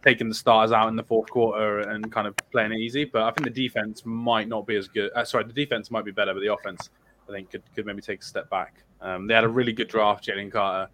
taking 0.04 0.28
the 0.28 0.34
starters 0.34 0.72
out 0.72 0.88
in 0.88 0.96
the 0.96 1.02
fourth 1.02 1.28
quarter 1.30 1.80
and 1.80 2.10
kind 2.12 2.26
of 2.26 2.36
playing 2.52 2.72
it 2.72 2.78
easy. 2.78 3.04
But 3.04 3.22
I 3.22 3.30
think 3.30 3.44
the 3.44 3.62
defense 3.62 4.02
might 4.04 4.48
not 4.48 4.66
be 4.66 4.76
as 4.76 4.88
good. 4.88 5.10
Uh, 5.14 5.24
sorry, 5.24 5.44
the 5.44 5.52
defense 5.52 5.90
might 5.90 6.04
be 6.04 6.12
better, 6.12 6.32
but 6.32 6.40
the 6.40 6.52
offense 6.52 6.90
I 7.28 7.32
think 7.32 7.50
could, 7.50 7.62
could 7.74 7.86
maybe 7.86 8.02
take 8.02 8.20
a 8.22 8.24
step 8.24 8.48
back. 8.50 8.82
Um, 9.00 9.26
they 9.26 9.34
had 9.34 9.44
a 9.44 9.48
really 9.48 9.72
good 9.72 9.88
draft, 9.88 10.26
Jalen 10.26 10.52
Carter, 10.52 10.90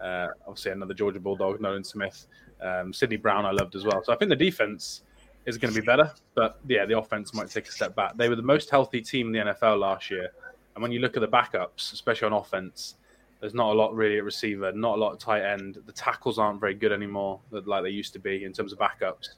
uh, 0.00 0.28
obviously 0.46 0.72
another 0.72 0.94
Georgia 0.94 1.20
Bulldog, 1.20 1.60
Nolan 1.60 1.84
Smith. 1.84 2.26
Um, 2.60 2.92
Sydney 2.92 3.16
Brown, 3.16 3.44
I 3.44 3.50
loved 3.50 3.74
as 3.74 3.84
well. 3.84 4.02
So 4.02 4.12
I 4.12 4.16
think 4.16 4.30
the 4.30 4.36
defense 4.36 5.02
is 5.44 5.58
going 5.58 5.72
to 5.72 5.80
be 5.80 5.84
better, 5.84 6.10
but 6.34 6.58
yeah, 6.66 6.86
the 6.86 6.98
offense 6.98 7.32
might 7.32 7.48
take 7.50 7.68
a 7.68 7.72
step 7.72 7.94
back. 7.94 8.16
They 8.16 8.28
were 8.28 8.36
the 8.36 8.42
most 8.42 8.70
healthy 8.70 9.00
team 9.00 9.28
in 9.28 9.32
the 9.32 9.52
NFL 9.52 9.78
last 9.78 10.10
year, 10.10 10.30
and 10.74 10.82
when 10.82 10.90
you 10.90 11.00
look 11.00 11.16
at 11.16 11.20
the 11.20 11.28
backups, 11.28 11.92
especially 11.92 12.26
on 12.26 12.32
offense, 12.32 12.96
there's 13.40 13.54
not 13.54 13.72
a 13.72 13.76
lot 13.76 13.94
really 13.94 14.18
at 14.18 14.24
receiver, 14.24 14.72
not 14.72 14.96
a 14.96 15.00
lot 15.00 15.12
at 15.12 15.20
tight 15.20 15.42
end. 15.42 15.78
The 15.86 15.92
tackles 15.92 16.38
aren't 16.38 16.60
very 16.60 16.74
good 16.74 16.92
anymore, 16.92 17.40
like 17.50 17.82
they 17.82 17.90
used 17.90 18.12
to 18.14 18.18
be 18.18 18.44
in 18.44 18.52
terms 18.52 18.72
of 18.72 18.78
backups. 18.78 19.28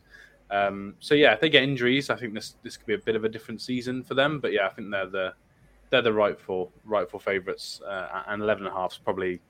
Um, 0.51 0.95
so 1.01 1.15
yeah, 1.15 1.33
if 1.33 1.41
they 1.41 1.51
get 1.51 1.63
injuries, 1.63 2.11
I 2.11 2.17
think 2.17 2.35
this 2.35 2.57
this 2.63 2.77
could 2.77 2.87
be 2.87 2.95
a 2.95 2.99
bit 2.99 3.17
of 3.17 3.25
a 3.25 3.29
different 3.29 3.61
season 3.61 4.03
for 4.03 4.15
them. 4.15 4.41
But 4.41 4.53
yeah, 4.53 4.67
I 4.67 4.71
think 4.71 4.91
they're 4.91 5.07
the 5.07 5.35
they're 5.91 6.03
the 6.03 6.13
rightful 6.13 6.73
rightful 6.85 7.19
favourites, 7.19 7.81
uh, 7.87 8.23
and 8.29 8.43
eleven 8.43 8.67
and 8.67 8.75
a 8.75 8.79
half 8.79 8.93
is 8.93 8.99
probably 8.99 9.41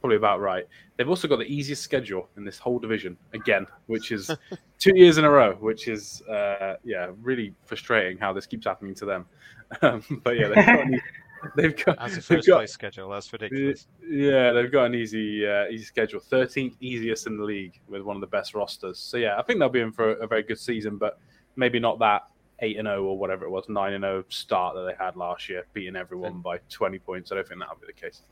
probably 0.00 0.16
about 0.16 0.40
right. 0.40 0.66
They've 0.96 1.08
also 1.08 1.26
got 1.28 1.38
the 1.38 1.52
easiest 1.52 1.82
schedule 1.82 2.28
in 2.36 2.44
this 2.44 2.58
whole 2.58 2.78
division 2.78 3.16
again, 3.32 3.66
which 3.86 4.12
is 4.12 4.30
two 4.78 4.96
years 4.96 5.18
in 5.18 5.24
a 5.24 5.30
row, 5.30 5.54
which 5.54 5.88
is 5.88 6.22
uh, 6.22 6.74
yeah 6.84 7.10
really 7.22 7.54
frustrating 7.64 8.18
how 8.18 8.32
this 8.32 8.46
keeps 8.46 8.66
happening 8.66 8.94
to 8.96 9.04
them. 9.04 9.26
Um, 9.82 10.00
but 10.22 10.38
yeah, 10.38 10.46
they've 10.46 10.64
got, 10.64 10.78
an, 10.78 11.00
they've 11.56 11.84
got 11.84 11.98
as 11.98 12.16
a 12.16 12.22
first 12.22 12.46
got, 12.46 12.56
place 12.58 12.72
schedule. 12.72 13.10
That's 13.10 13.32
ridiculous. 13.32 13.86
Yeah, 14.08 14.52
they've 14.52 14.70
got 14.70 14.86
an 14.86 14.94
easy 14.94 15.46
uh, 15.46 15.66
easy 15.66 15.84
schedule, 15.84 16.20
thirteenth 16.20 16.76
easiest 16.80 17.26
in 17.26 17.36
the 17.36 17.44
league 17.44 17.80
with 17.88 18.02
one 18.02 18.16
of 18.16 18.20
the 18.20 18.26
best 18.26 18.54
rosters. 18.54 18.98
So 18.98 19.16
yeah, 19.16 19.38
I 19.38 19.42
think 19.42 19.58
they'll 19.58 19.68
be 19.68 19.80
in 19.80 19.92
for 19.92 20.12
a, 20.12 20.24
a 20.24 20.26
very 20.26 20.42
good 20.42 20.58
season, 20.58 20.96
but 20.96 21.18
maybe 21.56 21.78
not 21.78 21.98
that 22.00 22.22
eight 22.60 22.78
and 22.78 22.86
zero 22.86 23.04
oh 23.04 23.08
or 23.08 23.18
whatever 23.18 23.44
it 23.44 23.50
was, 23.50 23.68
nine 23.68 23.92
and 23.92 24.02
zero 24.02 24.18
oh 24.18 24.24
start 24.28 24.74
that 24.74 24.82
they 24.82 25.04
had 25.04 25.16
last 25.16 25.48
year, 25.48 25.66
beating 25.72 25.96
everyone 25.96 26.40
by 26.40 26.58
twenty 26.70 26.98
points. 26.98 27.32
I 27.32 27.36
don't 27.36 27.48
think 27.48 27.60
that'll 27.60 27.76
be 27.76 27.86
the 27.86 27.92
case. 27.92 28.22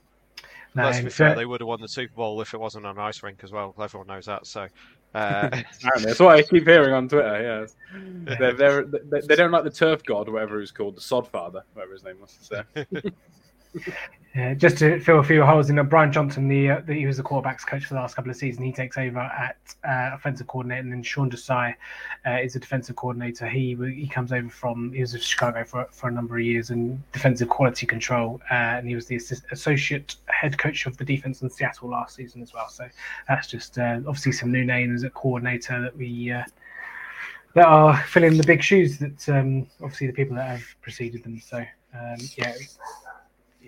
No, 0.74 0.84
Let's 0.84 1.00
be 1.00 1.10
fair, 1.10 1.36
they 1.36 1.46
would 1.46 1.60
have 1.60 1.68
won 1.68 1.80
the 1.80 1.88
Super 1.88 2.14
Bowl 2.14 2.40
if 2.40 2.52
it 2.52 2.58
wasn't 2.58 2.86
an 2.86 2.98
ice 2.98 3.22
rink 3.22 3.40
as 3.44 3.52
well. 3.52 3.74
Everyone 3.80 4.08
knows 4.08 4.26
that. 4.26 4.46
So 4.46 4.66
uh... 5.14 5.62
that's 6.02 6.20
what 6.20 6.36
I 6.36 6.42
keep 6.42 6.66
hearing 6.66 6.94
on 6.94 7.08
Twitter. 7.08 7.62
Yes, 7.62 7.76
they're, 8.38 8.52
they're, 8.52 8.84
they, 8.84 9.20
they 9.20 9.36
don't 9.36 9.50
like 9.50 9.64
the 9.64 9.70
turf 9.70 10.02
god, 10.04 10.28
whatever 10.28 10.60
he's 10.60 10.72
called, 10.72 10.96
the 10.96 11.00
sod 11.00 11.28
father, 11.28 11.64
whatever 11.74 11.92
his 11.92 12.04
name 12.04 12.20
was. 12.20 12.38
So. 12.40 12.62
Uh, 14.36 14.52
just 14.52 14.78
to 14.78 14.98
fill 14.98 15.20
a 15.20 15.22
few 15.22 15.44
holes 15.44 15.70
in, 15.70 15.78
uh, 15.78 15.82
Brian 15.84 16.10
Johnson, 16.10 16.48
the, 16.48 16.68
uh, 16.68 16.80
the, 16.80 16.92
he 16.92 17.06
was 17.06 17.16
the 17.16 17.22
quarterbacks 17.22 17.64
coach 17.64 17.84
for 17.84 17.94
the 17.94 18.00
last 18.00 18.16
couple 18.16 18.32
of 18.32 18.36
seasons. 18.36 18.64
He 18.64 18.72
takes 18.72 18.98
over 18.98 19.20
at 19.20 19.56
uh, 19.84 20.10
offensive 20.12 20.48
coordinator, 20.48 20.80
and 20.80 20.92
then 20.92 21.04
Sean 21.04 21.30
Desai 21.30 21.72
uh, 22.26 22.38
is 22.42 22.56
a 22.56 22.58
defensive 22.58 22.96
coordinator. 22.96 23.46
He 23.46 23.76
he 23.94 24.08
comes 24.08 24.32
over 24.32 24.48
from 24.48 24.92
he 24.92 25.00
was 25.00 25.14
in 25.14 25.20
Chicago 25.20 25.64
for 25.64 25.86
for 25.92 26.08
a 26.08 26.10
number 26.10 26.36
of 26.36 26.42
years 26.42 26.70
in 26.70 27.00
defensive 27.12 27.48
quality 27.48 27.86
control, 27.86 28.40
uh, 28.50 28.54
and 28.54 28.88
he 28.88 28.96
was 28.96 29.06
the 29.06 29.14
assist, 29.14 29.44
associate 29.52 30.16
head 30.26 30.58
coach 30.58 30.86
of 30.86 30.96
the 30.96 31.04
defense 31.04 31.42
in 31.42 31.48
Seattle 31.48 31.90
last 31.90 32.16
season 32.16 32.42
as 32.42 32.52
well. 32.52 32.68
So 32.68 32.88
that's 33.28 33.46
just 33.46 33.78
obviously 33.78 34.32
some 34.32 34.50
new 34.50 34.64
names 34.64 35.04
at 35.04 35.14
coordinator 35.14 35.80
that 35.80 35.96
we 35.96 36.34
that 37.54 37.66
are 37.66 37.96
filling 38.08 38.36
the 38.36 38.42
big 38.42 38.64
shoes 38.64 38.98
that 38.98 39.28
um, 39.28 39.68
obviously 39.80 40.08
the 40.08 40.12
people 40.12 40.34
that 40.34 40.48
have 40.48 40.66
preceded 40.82 41.22
them. 41.22 41.38
So 41.38 41.58
um, 41.58 42.16
yeah 42.36 42.52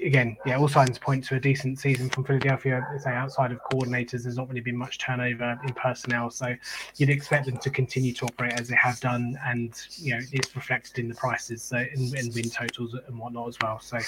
again, 0.02 0.36
yeah, 0.44 0.58
all 0.58 0.68
signs 0.68 0.98
point 0.98 1.24
to 1.24 1.36
a 1.36 1.40
decent 1.40 1.78
season 1.78 2.08
from 2.10 2.24
Philadelphia. 2.24 2.86
Say 2.98 3.10
outside 3.10 3.52
of 3.52 3.60
coordinators, 3.70 4.24
there's 4.24 4.36
not 4.36 4.48
really 4.48 4.60
been 4.60 4.76
much 4.76 4.98
turnover 4.98 5.58
in 5.66 5.74
personnel, 5.74 6.30
so 6.30 6.54
you'd 6.96 7.10
expect 7.10 7.46
them 7.46 7.56
to 7.58 7.70
continue 7.70 8.12
to 8.14 8.26
operate 8.26 8.52
as 8.54 8.68
they 8.68 8.76
have 8.76 9.00
done, 9.00 9.38
and 9.44 9.74
you 9.96 10.14
know 10.14 10.20
it's 10.32 10.54
reflected 10.54 10.98
in 10.98 11.08
the 11.08 11.14
prices, 11.14 11.62
so 11.62 11.76
in 11.76 12.10
win 12.34 12.50
totals 12.50 12.94
and 13.06 13.18
whatnot 13.18 13.48
as 13.48 13.56
well. 13.62 13.80
So 13.80 13.98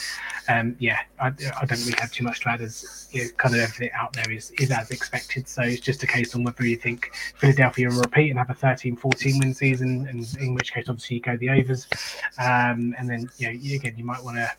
um, 0.48 0.76
yeah, 0.78 0.98
I, 1.20 1.28
I, 1.28 1.64
don't 1.64 1.80
really 1.80 1.98
have 1.98 2.12
too 2.12 2.24
much 2.24 2.40
to 2.40 2.50
add. 2.50 2.60
As 2.60 3.08
you 3.12 3.24
know, 3.24 3.30
kind 3.36 3.54
of 3.54 3.60
everything 3.60 3.90
out 3.94 4.12
there 4.12 4.30
is 4.30 4.50
is 4.52 4.70
as 4.70 4.90
expected. 4.90 5.48
So 5.48 5.62
it's 5.62 5.80
just 5.80 6.02
a 6.02 6.06
case 6.06 6.34
on 6.34 6.44
whether 6.44 6.66
you 6.66 6.76
think 6.76 7.10
Philadelphia 7.36 7.88
will 7.88 8.00
repeat 8.00 8.30
and 8.30 8.38
have 8.38 8.50
a 8.50 8.54
13-14 8.54 9.40
win 9.40 9.54
season, 9.54 10.06
and 10.08 10.36
in 10.40 10.54
which 10.54 10.72
case 10.72 10.88
obviously 10.88 11.16
you 11.16 11.22
go 11.22 11.36
the 11.36 11.50
overs, 11.50 11.86
um, 12.38 12.94
and 12.98 13.08
then 13.08 13.30
you 13.38 13.46
know 13.46 13.76
again 13.76 13.94
you 13.96 14.04
might 14.04 14.22
want 14.22 14.36
to 14.36 14.50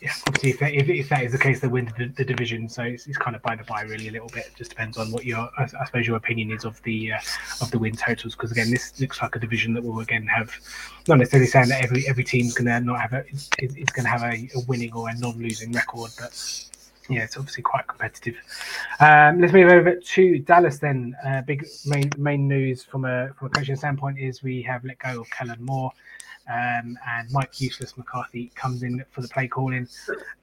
yeah, 0.00 0.12
obviously, 0.28 0.50
if 0.50 0.58
that, 0.60 0.74
if, 0.74 0.88
if 0.88 1.08
that 1.08 1.24
is 1.24 1.32
the 1.32 1.38
case, 1.38 1.58
they 1.60 1.66
win 1.66 1.92
the, 1.98 2.06
the 2.06 2.24
division. 2.24 2.68
So 2.68 2.82
it's, 2.82 3.08
it's, 3.08 3.18
kind 3.18 3.34
of 3.34 3.42
by 3.42 3.56
the 3.56 3.64
by, 3.64 3.82
really, 3.82 4.08
a 4.08 4.12
little 4.12 4.28
bit. 4.28 4.46
It 4.46 4.54
just 4.56 4.70
depends 4.70 4.96
on 4.96 5.10
what 5.10 5.24
your, 5.24 5.50
I, 5.58 5.64
I 5.64 5.84
suppose, 5.86 6.06
your 6.06 6.16
opinion 6.16 6.52
is 6.52 6.64
of 6.64 6.80
the 6.84 7.12
uh, 7.12 7.18
of 7.60 7.70
the 7.72 7.78
win 7.80 7.96
totals. 7.96 8.36
Because 8.36 8.52
again, 8.52 8.70
this 8.70 9.00
looks 9.00 9.20
like 9.20 9.34
a 9.34 9.40
division 9.40 9.74
that 9.74 9.82
will 9.82 9.98
again 10.00 10.24
have 10.26 10.52
not 11.08 11.18
necessarily 11.18 11.48
saying 11.48 11.68
that 11.68 11.82
every 11.82 12.06
every 12.06 12.22
team's 12.22 12.54
going 12.54 12.66
to 12.66 12.80
not 12.80 13.00
have 13.00 13.12
a 13.12 13.24
is, 13.28 13.50
is 13.58 13.90
going 13.90 14.04
to 14.04 14.10
have 14.10 14.22
a, 14.22 14.48
a, 14.54 14.60
winning 14.68 14.92
or 14.92 15.08
a 15.08 15.18
non-losing 15.18 15.72
record, 15.72 16.12
but 16.18 16.68
yeah, 17.08 17.24
it's 17.24 17.36
obviously 17.36 17.64
quite 17.64 17.86
competitive. 17.88 18.36
Um, 19.00 19.40
let's 19.40 19.52
move 19.52 19.70
over 19.70 19.96
to 19.96 20.38
Dallas 20.40 20.78
then. 20.78 21.16
Uh, 21.26 21.42
big 21.42 21.66
main 21.86 22.10
main 22.18 22.46
news 22.46 22.84
from 22.84 23.04
a 23.04 23.30
from 23.36 23.48
a 23.48 23.50
coaching 23.50 23.74
standpoint 23.74 24.18
is 24.18 24.44
we 24.44 24.62
have 24.62 24.84
let 24.84 25.00
go 25.00 25.20
of 25.20 25.30
Kellen 25.30 25.64
Moore. 25.64 25.92
Um, 26.48 26.98
and 27.06 27.30
Mike 27.30 27.60
Useless 27.60 27.96
McCarthy 27.98 28.50
comes 28.54 28.82
in 28.82 29.04
for 29.10 29.20
the 29.20 29.28
play 29.28 29.48
calling. 29.48 29.86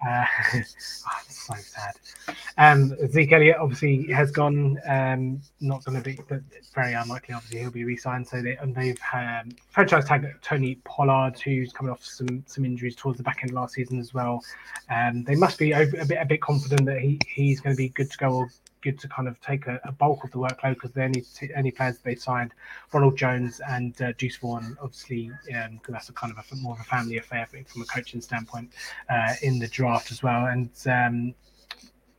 Uh, 0.08 0.26
oh, 0.54 0.62
so 1.28 1.56
sad. 1.56 1.96
Um, 2.58 2.96
Zeke 3.10 3.34
Elliott 3.34 3.58
obviously 3.60 4.12
has 4.12 4.32
gone. 4.32 4.78
Um, 4.88 5.42
not 5.62 5.84
going 5.84 5.98
to 5.98 6.04
be, 6.04 6.20
but 6.30 6.42
very 6.74 6.94
unlikely. 6.94 7.34
Obviously, 7.34 7.60
he'll 7.60 7.72
be 7.72 7.84
re-signed. 7.86 8.28
So 8.28 8.42
they 8.42 8.56
and 8.58 8.76
they've 8.76 9.00
um, 9.14 9.50
franchise 9.70 10.06
tag 10.06 10.28
Tony 10.42 10.76
Pollard, 10.84 11.40
who's 11.40 11.74
coming 11.74 11.92
off 11.92 12.06
some 12.06 12.44
some 12.46 12.66
injuries 12.66 12.96
towards 12.96 13.18
the 13.18 13.24
back 13.24 13.40
end 13.42 13.54
last 13.54 13.74
season 13.74 14.00
as 14.00 14.14
well. 14.14 14.44
Um, 14.90 15.24
they 15.24 15.36
must 15.36 15.58
be 15.58 15.72
a, 15.72 15.84
a 15.84 16.06
bit 16.06 16.18
a 16.22 16.26
bit 16.26 16.42
confident 16.42 16.86
that 16.86 17.00
he 17.00 17.20
he's 17.28 17.62
going 17.62 17.76
to 17.76 17.78
be 17.78 17.90
good 17.90 18.12
to 18.12 18.18
go 18.18 18.30
or 18.30 18.50
good 18.86 19.00
to 19.00 19.08
kind 19.08 19.28
of 19.28 19.42
take 19.42 19.66
a, 19.66 19.82
a 19.84 19.92
bulk 19.92 20.24
of 20.24 20.32
the 20.32 20.38
workload 20.38 20.76
because 20.80 20.92
t- 21.36 21.50
only 21.58 21.72
players 21.72 21.98
they 21.98 22.14
signed, 22.14 22.54
Ronald 22.94 23.18
Jones 23.18 23.60
and 23.68 24.00
uh, 24.00 24.14
Deuce 24.20 24.38
Vaughn, 24.38 24.78
obviously, 24.80 25.32
because 25.46 25.70
um, 25.70 25.80
that's 25.90 26.10
a 26.10 26.14
kind 26.14 26.32
of 26.32 26.38
a, 26.38 26.56
more 26.58 26.76
of 26.76 26.80
a 26.80 26.84
family 26.84 27.18
affair 27.18 27.48
from 27.68 27.82
a 27.82 27.86
coaching 27.86 28.22
standpoint 28.22 28.70
uh, 29.10 29.34
in 29.42 29.58
the 29.58 29.68
draft 29.68 30.12
as 30.12 30.22
well. 30.22 30.46
And 30.46 30.70
um, 30.86 31.34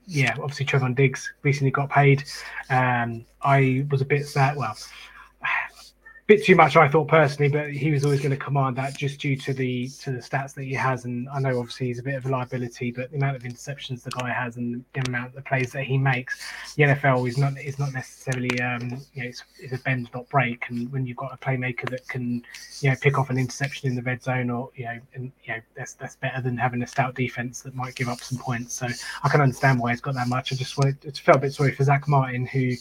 yeah, 0.06 0.34
obviously 0.42 0.66
Trevon 0.66 0.96
Diggs 0.96 1.32
recently 1.42 1.70
got 1.70 1.88
paid. 1.88 2.24
Um, 2.68 3.24
I 3.42 3.86
was 3.90 4.00
a 4.00 4.04
bit 4.04 4.26
sad. 4.26 4.56
Well, 4.56 4.76
bit 6.26 6.44
too 6.44 6.56
much, 6.56 6.76
I 6.76 6.88
thought 6.88 7.06
personally, 7.06 7.50
but 7.50 7.70
he 7.70 7.92
was 7.92 8.04
always 8.04 8.20
going 8.20 8.32
to 8.32 8.36
command 8.36 8.76
that 8.76 8.96
just 8.96 9.20
due 9.20 9.36
to 9.36 9.54
the 9.54 9.88
to 10.00 10.10
the 10.10 10.18
stats 10.18 10.54
that 10.54 10.64
he 10.64 10.74
has. 10.74 11.04
And 11.04 11.28
I 11.28 11.38
know 11.38 11.58
obviously 11.58 11.86
he's 11.86 12.00
a 12.00 12.02
bit 12.02 12.14
of 12.14 12.26
a 12.26 12.28
liability, 12.28 12.90
but 12.90 13.10
the 13.10 13.16
amount 13.16 13.36
of 13.36 13.42
interceptions 13.44 14.02
the 14.02 14.10
guy 14.10 14.30
has 14.30 14.56
and 14.56 14.84
the 14.92 15.02
amount 15.06 15.36
of 15.36 15.44
plays 15.44 15.70
that 15.72 15.84
he 15.84 15.96
makes, 15.96 16.42
the 16.74 16.84
NFL 16.84 17.28
is 17.28 17.38
not 17.38 17.56
is 17.58 17.78
not 17.78 17.92
necessarily 17.92 18.60
um, 18.60 19.04
you 19.14 19.22
know 19.22 19.28
it's, 19.28 19.44
it's 19.60 19.72
a 19.72 19.78
bend 19.78 20.10
not 20.14 20.28
break. 20.28 20.68
And 20.68 20.90
when 20.90 21.06
you've 21.06 21.16
got 21.16 21.32
a 21.32 21.36
playmaker 21.36 21.88
that 21.90 22.06
can 22.08 22.42
you 22.80 22.90
know 22.90 22.96
pick 23.00 23.18
off 23.18 23.30
an 23.30 23.38
interception 23.38 23.88
in 23.88 23.94
the 23.94 24.02
red 24.02 24.20
zone, 24.22 24.50
or 24.50 24.70
you 24.74 24.86
know 24.86 24.98
and 25.14 25.30
you 25.44 25.54
know 25.54 25.60
that's 25.76 25.94
that's 25.94 26.16
better 26.16 26.40
than 26.40 26.56
having 26.56 26.82
a 26.82 26.86
stout 26.88 27.14
defense 27.14 27.62
that 27.62 27.74
might 27.76 27.94
give 27.94 28.08
up 28.08 28.20
some 28.20 28.38
points. 28.38 28.74
So 28.74 28.88
I 29.22 29.28
can 29.28 29.40
understand 29.40 29.78
why 29.78 29.92
he's 29.92 30.00
got 30.00 30.14
that 30.14 30.28
much. 30.28 30.52
I 30.52 30.56
just 30.56 30.76
wanted 30.76 31.00
to 31.02 31.22
felt 31.22 31.38
a 31.38 31.40
bit 31.40 31.54
sorry 31.54 31.72
for 31.72 31.84
Zach 31.84 32.08
Martin 32.08 32.46
who 32.46 32.72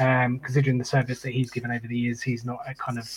um, 0.00 0.38
considering 0.38 0.78
the 0.78 0.84
service 0.84 1.20
that 1.22 1.30
he's 1.30 1.50
given 1.50 1.70
over 1.70 1.86
the 1.86 1.96
years, 1.96 2.22
he's 2.22 2.44
not 2.44 2.60
a 2.66 2.74
kind 2.90 2.98
of 2.98 3.10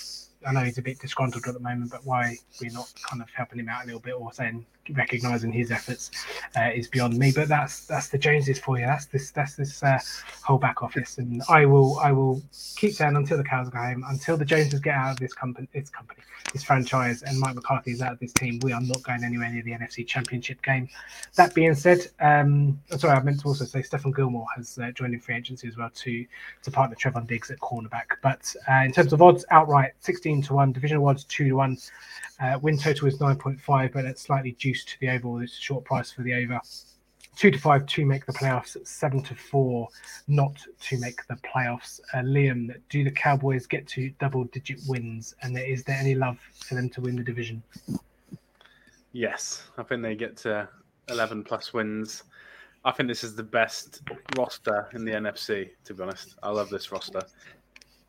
I 0.46 0.52
know 0.52 0.60
he's 0.66 0.78
a 0.78 0.82
bit 0.82 1.00
disgruntled 1.00 1.48
at 1.48 1.54
the 1.54 1.60
moment, 1.60 1.90
but 1.90 2.06
why 2.06 2.36
we're 2.62 2.72
not 2.72 2.92
kind 3.10 3.22
of 3.22 3.30
helping 3.30 3.60
him 3.60 3.70
out 3.70 3.84
a 3.84 3.86
little 3.86 4.02
bit 4.02 4.14
or 4.14 4.32
saying 4.34 4.66
recognizing 4.92 5.52
his 5.52 5.72
efforts 5.72 6.12
uh, 6.58 6.70
is 6.74 6.88
beyond 6.88 7.18
me. 7.18 7.32
But 7.34 7.48
that's 7.48 7.86
that's 7.86 8.10
the 8.10 8.18
Joneses 8.18 8.60
for 8.60 8.80
you. 8.80 8.86
That's 8.86 9.06
this 9.06 9.32
that's 9.32 9.56
this 9.56 9.82
uh, 9.84 10.00
whole 10.44 10.58
back 10.58 10.84
office, 10.84 11.18
and 11.18 11.42
I 11.50 11.66
will 11.66 12.00
I 12.00 12.12
will 12.12 12.42
keep 12.76 12.94
saying 12.94 13.16
until 13.16 13.38
the 13.38 13.44
cows 13.44 13.70
go 13.70 13.80
home, 13.80 14.04
until 14.08 14.38
the 14.38 14.46
Joneses 14.46 14.80
get 14.80 14.96
out 14.96 15.12
of 15.12 15.20
this 15.20 15.34
company, 15.34 15.68
this 15.74 15.90
company, 15.90 16.22
this 16.52 16.64
franchise, 16.64 17.24
and 17.24 17.40
Mike 17.40 17.56
McCarthy 17.56 17.92
is 17.92 18.02
out 18.02 18.14
of 18.14 18.20
this 18.20 18.34
team. 18.34 18.60
We 18.62 18.74
are 18.74 18.82
not 18.82 19.02
going 19.04 19.24
anywhere 19.24 19.50
near 19.50 19.64
the 19.64 19.72
NFC 19.72 20.06
Championship 20.06 20.62
game. 20.62 20.90
That 21.36 21.54
being 21.54 21.76
said, 21.76 22.08
um, 22.20 22.80
sorry, 22.98 23.18
I 23.18 23.24
meant 23.24 23.42
to 23.42 23.48
also 23.48 23.66
say 23.66 23.80
Stephon 23.80 24.16
Gilmore 24.16 24.48
has 24.56 24.78
uh, 24.78 24.92
joined 24.92 25.14
in 25.14 25.20
free 25.20 25.36
agency 25.36 25.68
as 25.68 25.78
well 25.78 25.90
to 25.94 26.26
to 26.64 26.72
partner 26.72 26.96
Trevon 26.96 27.28
Diggs 27.28 27.52
at 27.52 27.60
cornerback. 27.60 28.08
But 28.22 28.54
uh, 28.70 28.84
in 28.86 28.92
terms 28.92 29.14
of 29.14 29.22
odds, 29.22 29.46
outright 29.52 29.94
sixteen 30.00 30.42
to 30.44 30.54
one, 30.54 30.72
divisional 30.72 31.08
odds 31.08 31.24
two 31.24 31.46
to 31.46 31.54
one. 31.54 31.78
Uh, 32.40 32.58
win 32.62 32.78
total 32.78 33.08
is 33.08 33.20
9.5, 33.20 33.94
but 33.94 34.06
it's 34.06 34.24
slightly 34.24 34.54
juiced 34.54 34.73
to 34.74 35.00
the 35.00 35.10
over. 35.10 35.44
It's 35.44 35.58
a 35.58 35.62
short 35.62 35.86
price 35.86 36.12
for 36.12 36.24
the 36.24 36.34
over. 36.34 36.60
Two 37.36 37.50
to 37.50 37.58
five 37.58 37.86
to 37.88 38.06
make 38.06 38.26
the 38.26 38.34
playoffs. 38.34 38.78
Seven 38.86 39.24
to 39.24 39.36
four 39.36 39.88
not 40.28 40.56
to 40.82 41.00
make 41.00 41.26
the 41.28 41.36
playoffs. 41.36 42.00
Uh, 42.14 42.20
Liam, 42.20 42.76
do 42.90 43.04
the 43.04 43.12
Cowboys 43.12 43.66
get 43.66 43.88
to 43.88 44.10
double-digit 44.20 44.80
wins? 44.88 45.36
And 45.42 45.58
is 45.58 45.84
there 45.84 45.98
any 45.98 46.16
love 46.16 46.40
for 46.68 46.76
them 46.76 46.90
to 46.92 47.02
win 47.02 47.16
the 47.16 47.24
division? 47.24 47.64
Yes, 49.12 49.64
I 49.78 49.84
think 49.84 50.02
they 50.02 50.16
get 50.16 50.38
to 50.38 50.68
11 51.10 51.44
plus 51.44 51.74
wins. 51.74 52.24
I 52.86 52.92
think 52.92 53.08
this 53.08 53.24
is 53.24 53.36
the 53.36 53.44
best 53.44 54.02
roster 54.38 54.90
in 54.94 55.06
the 55.06 55.12
NFC. 55.12 55.70
To 55.86 55.94
be 55.94 56.04
honest, 56.04 56.36
I 56.44 56.50
love 56.50 56.70
this 56.70 56.92
roster 56.92 57.22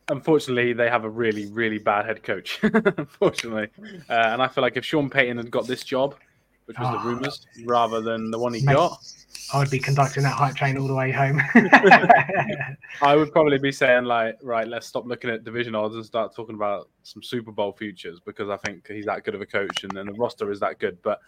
unfortunately, 0.08 0.72
they 0.72 0.88
have 0.88 1.04
a 1.04 1.08
really, 1.08 1.46
really 1.46 1.78
bad 1.78 2.06
head 2.06 2.22
coach. 2.22 2.60
unfortunately, 2.62 3.68
uh, 4.08 4.12
and 4.12 4.42
I 4.42 4.48
feel 4.48 4.62
like 4.62 4.76
if 4.76 4.84
Sean 4.84 5.10
Payton 5.10 5.36
had 5.36 5.50
got 5.50 5.66
this 5.66 5.84
job, 5.84 6.16
which 6.66 6.78
was 6.78 6.88
oh, 6.88 6.92
the 6.92 6.98
ah. 6.98 7.04
rumors, 7.04 7.46
rather 7.64 8.00
than 8.00 8.30
the 8.30 8.38
one 8.38 8.54
he 8.54 8.64
mate, 8.64 8.74
got, 8.74 8.98
I 9.52 9.58
would 9.58 9.70
be 9.70 9.78
conducting 9.78 10.22
that 10.22 10.32
hype 10.32 10.54
train 10.54 10.78
all 10.78 10.86
the 10.86 10.94
way 10.94 11.12
home. 11.12 11.40
I 13.02 13.14
would 13.14 13.32
probably 13.32 13.58
be 13.58 13.72
saying 13.72 14.04
like, 14.04 14.38
right, 14.42 14.66
let's 14.66 14.86
stop 14.86 15.06
looking 15.06 15.30
at 15.30 15.44
division 15.44 15.74
odds 15.74 15.94
and 15.94 16.04
start 16.04 16.34
talking 16.34 16.54
about 16.54 16.88
some 17.02 17.22
Super 17.22 17.52
Bowl 17.52 17.72
futures 17.72 18.20
because 18.24 18.48
I 18.48 18.56
think 18.58 18.86
he's 18.88 19.06
that 19.06 19.24
good 19.24 19.34
of 19.34 19.40
a 19.40 19.46
coach 19.46 19.84
and, 19.84 19.96
and 19.98 20.08
the 20.08 20.14
roster 20.14 20.50
is 20.50 20.60
that 20.60 20.78
good. 20.78 20.98
But 21.02 21.20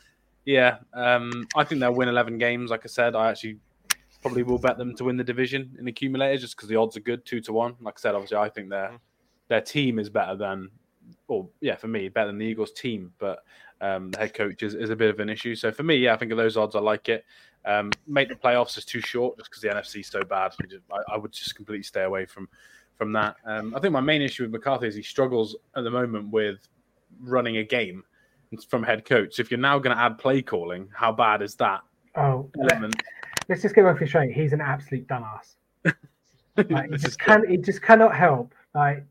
yeah, 0.45 0.79
um, 0.95 1.47
I 1.55 1.65
think 1.65 1.81
they'll 1.81 1.95
win 1.95 2.09
11 2.09 2.39
games. 2.39 2.71
Like 2.71 2.83
I 2.85 2.89
said, 2.89 3.15
I 3.15 3.31
actually 3.31 3.59
probably 4.23 4.43
will 4.43 4.59
bet 4.59 4.79
them 4.79 4.95
to 4.97 5.05
win 5.05 5.17
the 5.17 5.25
division 5.25 5.77
in 5.79 5.87
accumulator 5.87 6.39
just 6.39 6.57
because 6.57 6.69
the 6.69 6.77
odds 6.77 6.97
are 6.97 7.01
good, 7.01 7.25
two 7.25 7.41
to 7.43 7.53
one. 7.53 7.75
Like 7.81 7.95
I 7.99 8.01
said, 8.01 8.15
obviously, 8.15 8.39
I 8.39 8.49
think 8.49 8.71
their 8.71 8.87
mm-hmm. 8.89 8.97
their 9.49 9.61
team 9.61 9.99
is 9.99 10.09
better 10.09 10.37
than, 10.37 10.71
or 11.29 11.49
yeah, 11.61 11.77
for 11.77 11.89
me, 11.89 12.09
better 12.09 12.29
than 12.29 12.39
the 12.39 12.47
Eagles' 12.47 12.73
team. 12.73 13.13
But 13.19 13.41
um, 13.81 14.11
the 14.11 14.19
head 14.19 14.35
coach 14.35 14.63
is, 14.63 14.75
is 14.75 14.91
a 14.91 14.97
bit 14.97 15.11
of 15.11 15.21
an 15.21 15.29
issue. 15.29 15.55
So 15.55 15.71
for 15.71 15.83
me, 15.83 15.97
yeah, 15.97 16.15
I 16.15 16.17
think 16.17 16.33
of 16.33 16.39
those 16.39 16.57
odds, 16.57 16.75
I 16.75 16.81
like 16.81 17.09
it. 17.09 17.25
Um, 17.65 17.91
make 18.07 18.29
the 18.29 18.35
playoffs 18.35 18.79
is 18.79 18.85
too 18.85 19.01
short 19.01 19.37
just 19.39 19.51
because 19.51 19.63
the 19.63 19.69
NFC 19.69 20.01
is 20.01 20.07
so 20.07 20.23
bad. 20.23 20.53
I, 20.93 21.15
I, 21.15 21.17
would 21.17 21.33
just 21.33 21.57
completely 21.57 21.83
stay 21.83 22.05
away 22.05 22.25
from 22.25 22.49
from 22.97 23.13
that. 23.13 23.37
Um, 23.45 23.75
I 23.75 23.81
think 23.81 23.93
my 23.93 24.01
main 24.01 24.23
issue 24.23 24.45
with 24.45 24.53
McCarthy 24.53 24.87
is 24.87 24.95
he 24.95 25.03
struggles 25.03 25.57
at 25.75 25.83
the 25.83 25.91
moment 25.91 26.31
with 26.31 26.61
running 27.21 27.57
a 27.59 27.65
game 27.65 28.05
from 28.69 28.85
head 28.85 29.05
coach. 29.05 29.41
If 29.41 29.51
you're 29.51 29.59
now 29.59 29.79
going 29.81 29.97
to 29.97 30.01
add 30.01 30.17
play 30.17 30.43
calling, 30.43 30.89
how 30.95 31.13
bad 31.13 31.43
is 31.43 31.57
that? 31.57 31.81
Oh, 32.15 32.49
element? 32.59 33.03
let's 33.49 33.63
just 33.63 33.75
get 33.75 33.85
one 33.85 33.99
thing 33.99 34.09
straight. 34.09 34.33
He's 34.33 34.53
an 34.53 34.61
absolute 34.61 35.07
dumbass. 35.07 35.57
like, 36.71 36.91
he 36.91 36.97
just 36.97 37.19
can 37.19 37.49
he 37.49 37.57
just 37.57 37.83
cannot 37.83 38.15
help. 38.15 38.55
Like 38.75 39.05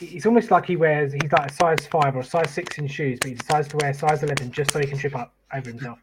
it's 0.00 0.26
almost 0.26 0.50
like 0.50 0.66
he 0.66 0.76
wears 0.76 1.12
he's 1.12 1.32
like 1.32 1.50
a 1.50 1.54
size 1.54 1.86
five 1.86 2.16
or 2.16 2.20
a 2.20 2.24
size 2.24 2.50
six 2.50 2.78
in 2.78 2.86
shoes, 2.86 3.18
but 3.20 3.30
he 3.30 3.34
decides 3.34 3.68
to 3.68 3.76
wear 3.78 3.92
size 3.92 4.22
eleven 4.22 4.50
just 4.50 4.72
so 4.72 4.78
he 4.78 4.86
can 4.86 4.98
trip 4.98 5.16
up 5.16 5.34
over 5.52 5.70
himself. 5.70 5.98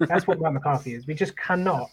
That's 0.00 0.26
what 0.26 0.40
Mike 0.40 0.52
McCarthy 0.52 0.94
is. 0.94 1.06
We 1.06 1.14
just 1.14 1.36
cannot, 1.36 1.88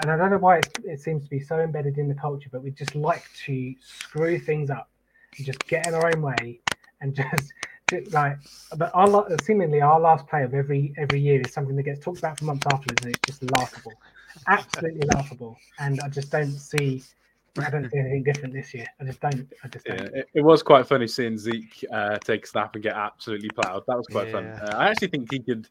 and 0.00 0.10
I 0.10 0.16
don't 0.16 0.30
know 0.30 0.38
why 0.38 0.60
it 0.84 1.00
seems 1.00 1.24
to 1.24 1.30
be 1.30 1.40
so 1.40 1.60
embedded 1.60 1.98
in 1.98 2.08
the 2.08 2.14
culture, 2.14 2.48
but 2.52 2.62
we 2.62 2.70
just 2.70 2.94
like 2.94 3.24
to 3.46 3.74
screw 3.80 4.38
things 4.38 4.70
up 4.70 4.88
and 5.36 5.46
just 5.46 5.66
get 5.66 5.86
in 5.86 5.94
our 5.94 6.06
own 6.14 6.22
way 6.22 6.60
and 7.00 7.14
just 7.16 7.52
like 8.12 8.36
but 8.76 8.90
our 8.94 9.28
seemingly 9.42 9.80
our 9.80 9.98
last 9.98 10.24
play 10.28 10.44
of 10.44 10.54
every 10.54 10.94
every 10.96 11.20
year 11.20 11.40
is 11.40 11.52
something 11.52 11.74
that 11.74 11.82
gets 11.82 11.98
talked 11.98 12.18
about 12.18 12.38
for 12.38 12.44
months 12.44 12.64
afterwards 12.72 13.04
and 13.04 13.14
it's 13.14 13.20
just 13.26 13.50
laughable 13.50 13.92
absolutely 14.46 15.06
laughable. 15.14 15.56
And 15.78 16.00
I 16.00 16.08
just 16.08 16.30
don't 16.30 16.52
see. 16.52 17.02
I 17.58 17.70
don't 17.70 17.90
see 17.90 17.98
anything 17.98 18.22
different 18.22 18.54
this 18.54 18.72
year. 18.72 18.86
I 19.00 19.04
just 19.04 19.20
don't. 19.20 19.52
I 19.64 19.68
just 19.68 19.84
don't. 19.84 19.98
Yeah, 19.98 20.20
it, 20.20 20.28
it, 20.34 20.40
was 20.42 20.62
quite 20.62 20.86
funny 20.86 21.08
seeing 21.08 21.36
Zeke 21.36 21.84
uh, 21.92 22.16
take 22.18 22.44
a 22.44 22.48
snap 22.48 22.74
and 22.74 22.82
get 22.82 22.94
absolutely 22.94 23.50
plowed. 23.50 23.84
That 23.86 23.96
was 23.96 24.06
quite 24.06 24.28
yeah. 24.28 24.32
fun. 24.32 24.46
Uh, 24.46 24.76
I 24.76 24.88
actually 24.88 25.08
think 25.08 25.32
he 25.32 25.40
could 25.40 25.68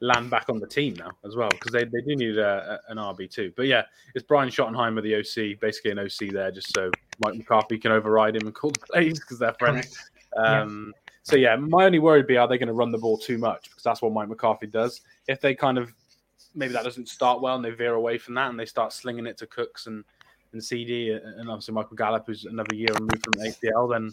land 0.00 0.30
back 0.30 0.48
on 0.48 0.58
the 0.58 0.66
team 0.66 0.94
now 0.94 1.10
as 1.24 1.36
well 1.36 1.50
because 1.50 1.72
they, 1.72 1.84
they 1.84 2.00
do 2.06 2.16
need 2.16 2.38
a, 2.38 2.80
a, 2.88 2.92
an 2.92 2.98
RB 2.98 3.30
too. 3.30 3.52
But 3.56 3.66
yeah, 3.66 3.82
it's 4.14 4.24
Brian 4.24 4.48
Schottenheimer, 4.48 5.02
the 5.02 5.16
OC, 5.16 5.60
basically 5.60 5.90
an 5.90 5.98
OC 5.98 6.32
there, 6.32 6.50
just 6.50 6.74
so 6.74 6.90
Mike 7.20 7.34
McCarthy 7.34 7.78
can 7.78 7.92
override 7.92 8.36
him 8.36 8.46
and 8.46 8.54
call 8.54 8.70
the 8.70 8.80
plays 8.80 9.20
because 9.20 9.38
they're 9.38 9.54
friends. 9.54 10.10
Um, 10.36 10.92
yeah. 10.94 11.12
So 11.22 11.36
yeah, 11.36 11.56
my 11.56 11.84
only 11.84 11.98
worry 11.98 12.20
would 12.20 12.26
be 12.26 12.36
are 12.36 12.48
they 12.48 12.58
going 12.58 12.68
to 12.68 12.72
run 12.72 12.90
the 12.90 12.98
ball 12.98 13.18
too 13.18 13.38
much 13.38 13.68
because 13.70 13.82
that's 13.82 14.00
what 14.00 14.12
Mike 14.12 14.28
McCarthy 14.28 14.66
does. 14.66 15.02
If 15.28 15.40
they 15.40 15.54
kind 15.54 15.78
of 15.78 15.92
maybe 16.54 16.72
that 16.72 16.84
doesn't 16.84 17.08
start 17.08 17.40
well 17.40 17.56
and 17.56 17.64
they 17.64 17.70
veer 17.70 17.94
away 17.94 18.18
from 18.18 18.34
that 18.34 18.50
and 18.50 18.58
they 18.58 18.66
start 18.66 18.92
slinging 18.92 19.26
it 19.26 19.36
to 19.38 19.46
Cooks 19.46 19.86
and 19.86 20.04
and 20.52 20.62
CD 20.62 21.10
and 21.12 21.48
obviously 21.48 21.74
Michael 21.74 21.96
Gallup, 21.96 22.24
who's 22.26 22.44
another 22.44 22.74
year 22.74 22.88
removed 22.94 23.24
from 23.24 23.34
ACL, 23.34 23.90
then 23.90 24.10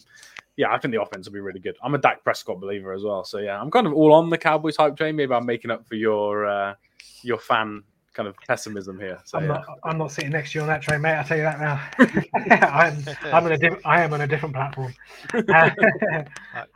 yeah, 0.56 0.74
I 0.74 0.80
think 0.80 0.94
the 0.94 1.02
offense 1.02 1.28
will 1.28 1.34
be 1.34 1.40
really 1.40 1.60
good. 1.60 1.78
I'm 1.84 1.96
a 1.96 2.00
Dak 2.00 2.24
Prescott 2.24 2.60
believer 2.60 2.94
as 2.94 3.04
well. 3.04 3.24
So 3.24 3.38
yeah, 3.38 3.62
I'm 3.62 3.72
kind 3.72 3.88
of 3.88 3.94
all 3.94 4.14
on 4.14 4.30
the 4.30 4.38
Cowboys 4.38 4.76
hype 4.76 4.98
train. 4.98 5.16
Maybe 5.16 5.34
I'm 5.34 5.46
making 5.46 5.72
up 5.72 5.88
for 5.88 5.96
your 5.96 6.46
uh, 6.48 6.74
your 7.22 7.38
fan 7.38 7.84
kind 8.18 8.28
of 8.28 8.36
pessimism 8.48 9.00
here. 9.00 9.20
So, 9.26 9.38
I'm 9.38 9.44
yeah. 9.44 9.50
not. 9.50 9.66
I'm 9.84 9.98
not 10.00 10.12
sitting 10.12 10.32
next 10.32 10.52
to 10.52 10.58
you 10.58 10.62
on 10.64 10.68
that 10.68 10.82
train, 10.82 11.02
mate. 11.02 11.14
I'll 11.14 11.24
tell 11.24 11.38
you 11.38 11.44
that 11.44 11.60
now. 11.60 11.80
I'm. 12.68 13.04
I'm 13.32 13.46
on 13.46 13.52
a 13.52 13.58
different. 13.58 13.86
I 13.86 14.02
am 14.02 14.14
on 14.14 14.22
a 14.22 14.28
different 14.28 14.56
platform. 14.56 14.94
Uh, 15.34 15.70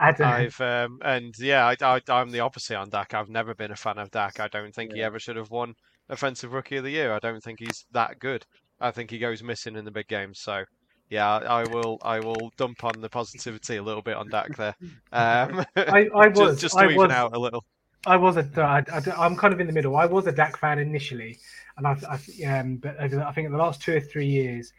I've 0.00 0.60
um, 0.60 1.00
and 1.02 1.36
yeah, 1.38 1.66
I, 1.66 1.76
I, 1.96 2.00
I'm 2.08 2.30
the 2.30 2.40
opposite 2.40 2.76
on 2.76 2.90
Dak. 2.90 3.12
I've 3.12 3.28
never 3.28 3.54
been 3.54 3.72
a 3.72 3.76
fan 3.76 3.98
of 3.98 4.10
Dak. 4.10 4.38
I 4.38 4.48
don't 4.48 4.74
think 4.74 4.92
he 4.92 5.02
ever 5.02 5.18
should 5.18 5.36
have 5.36 5.50
won 5.50 5.74
Offensive 6.08 6.52
Rookie 6.52 6.76
of 6.76 6.84
the 6.84 6.90
Year. 6.90 7.12
I 7.12 7.18
don't 7.18 7.42
think 7.42 7.58
he's 7.58 7.86
that 7.92 8.18
good. 8.20 8.46
I 8.82 8.90
think 8.90 9.10
he 9.10 9.18
goes 9.18 9.42
missing 9.42 9.76
in 9.76 9.84
the 9.84 9.90
big 9.90 10.08
games. 10.08 10.40
So 10.40 10.64
yeah, 11.08 11.28
I 11.28 11.60
I 11.60 11.64
will 11.64 11.98
I 12.02 12.20
will 12.20 12.50
dump 12.56 12.84
on 12.84 13.00
the 13.00 13.08
positivity 13.08 13.76
a 13.76 13.82
little 13.82 14.02
bit 14.02 14.16
on 14.16 14.28
Dak 14.30 14.56
there. 14.56 14.74
Um, 15.12 15.64
I, 15.76 16.08
I 16.14 16.28
was. 16.28 16.60
just 16.60 16.74
to 16.74 16.80
I 16.80 16.84
even 16.84 16.96
was. 16.96 17.10
out 17.10 17.36
a 17.36 17.38
little. 17.38 17.64
I 18.06 18.16
was 18.16 18.36
a. 18.36 18.48
I, 18.56 18.82
I, 18.92 19.02
I'm 19.26 19.36
kind 19.36 19.54
of 19.54 19.60
in 19.60 19.66
the 19.66 19.72
middle. 19.72 19.94
I 19.96 20.06
was 20.06 20.26
a 20.26 20.32
Dak 20.32 20.56
fan 20.56 20.78
initially, 20.78 21.38
and 21.76 21.86
I've, 21.86 22.04
I've 22.08 22.28
um, 22.46 22.76
but 22.76 22.98
I 22.98 23.08
think 23.32 23.46
in 23.46 23.52
the 23.52 23.58
last 23.58 23.82
two 23.82 23.94
or 23.94 24.00
three 24.00 24.26
years, 24.26 24.72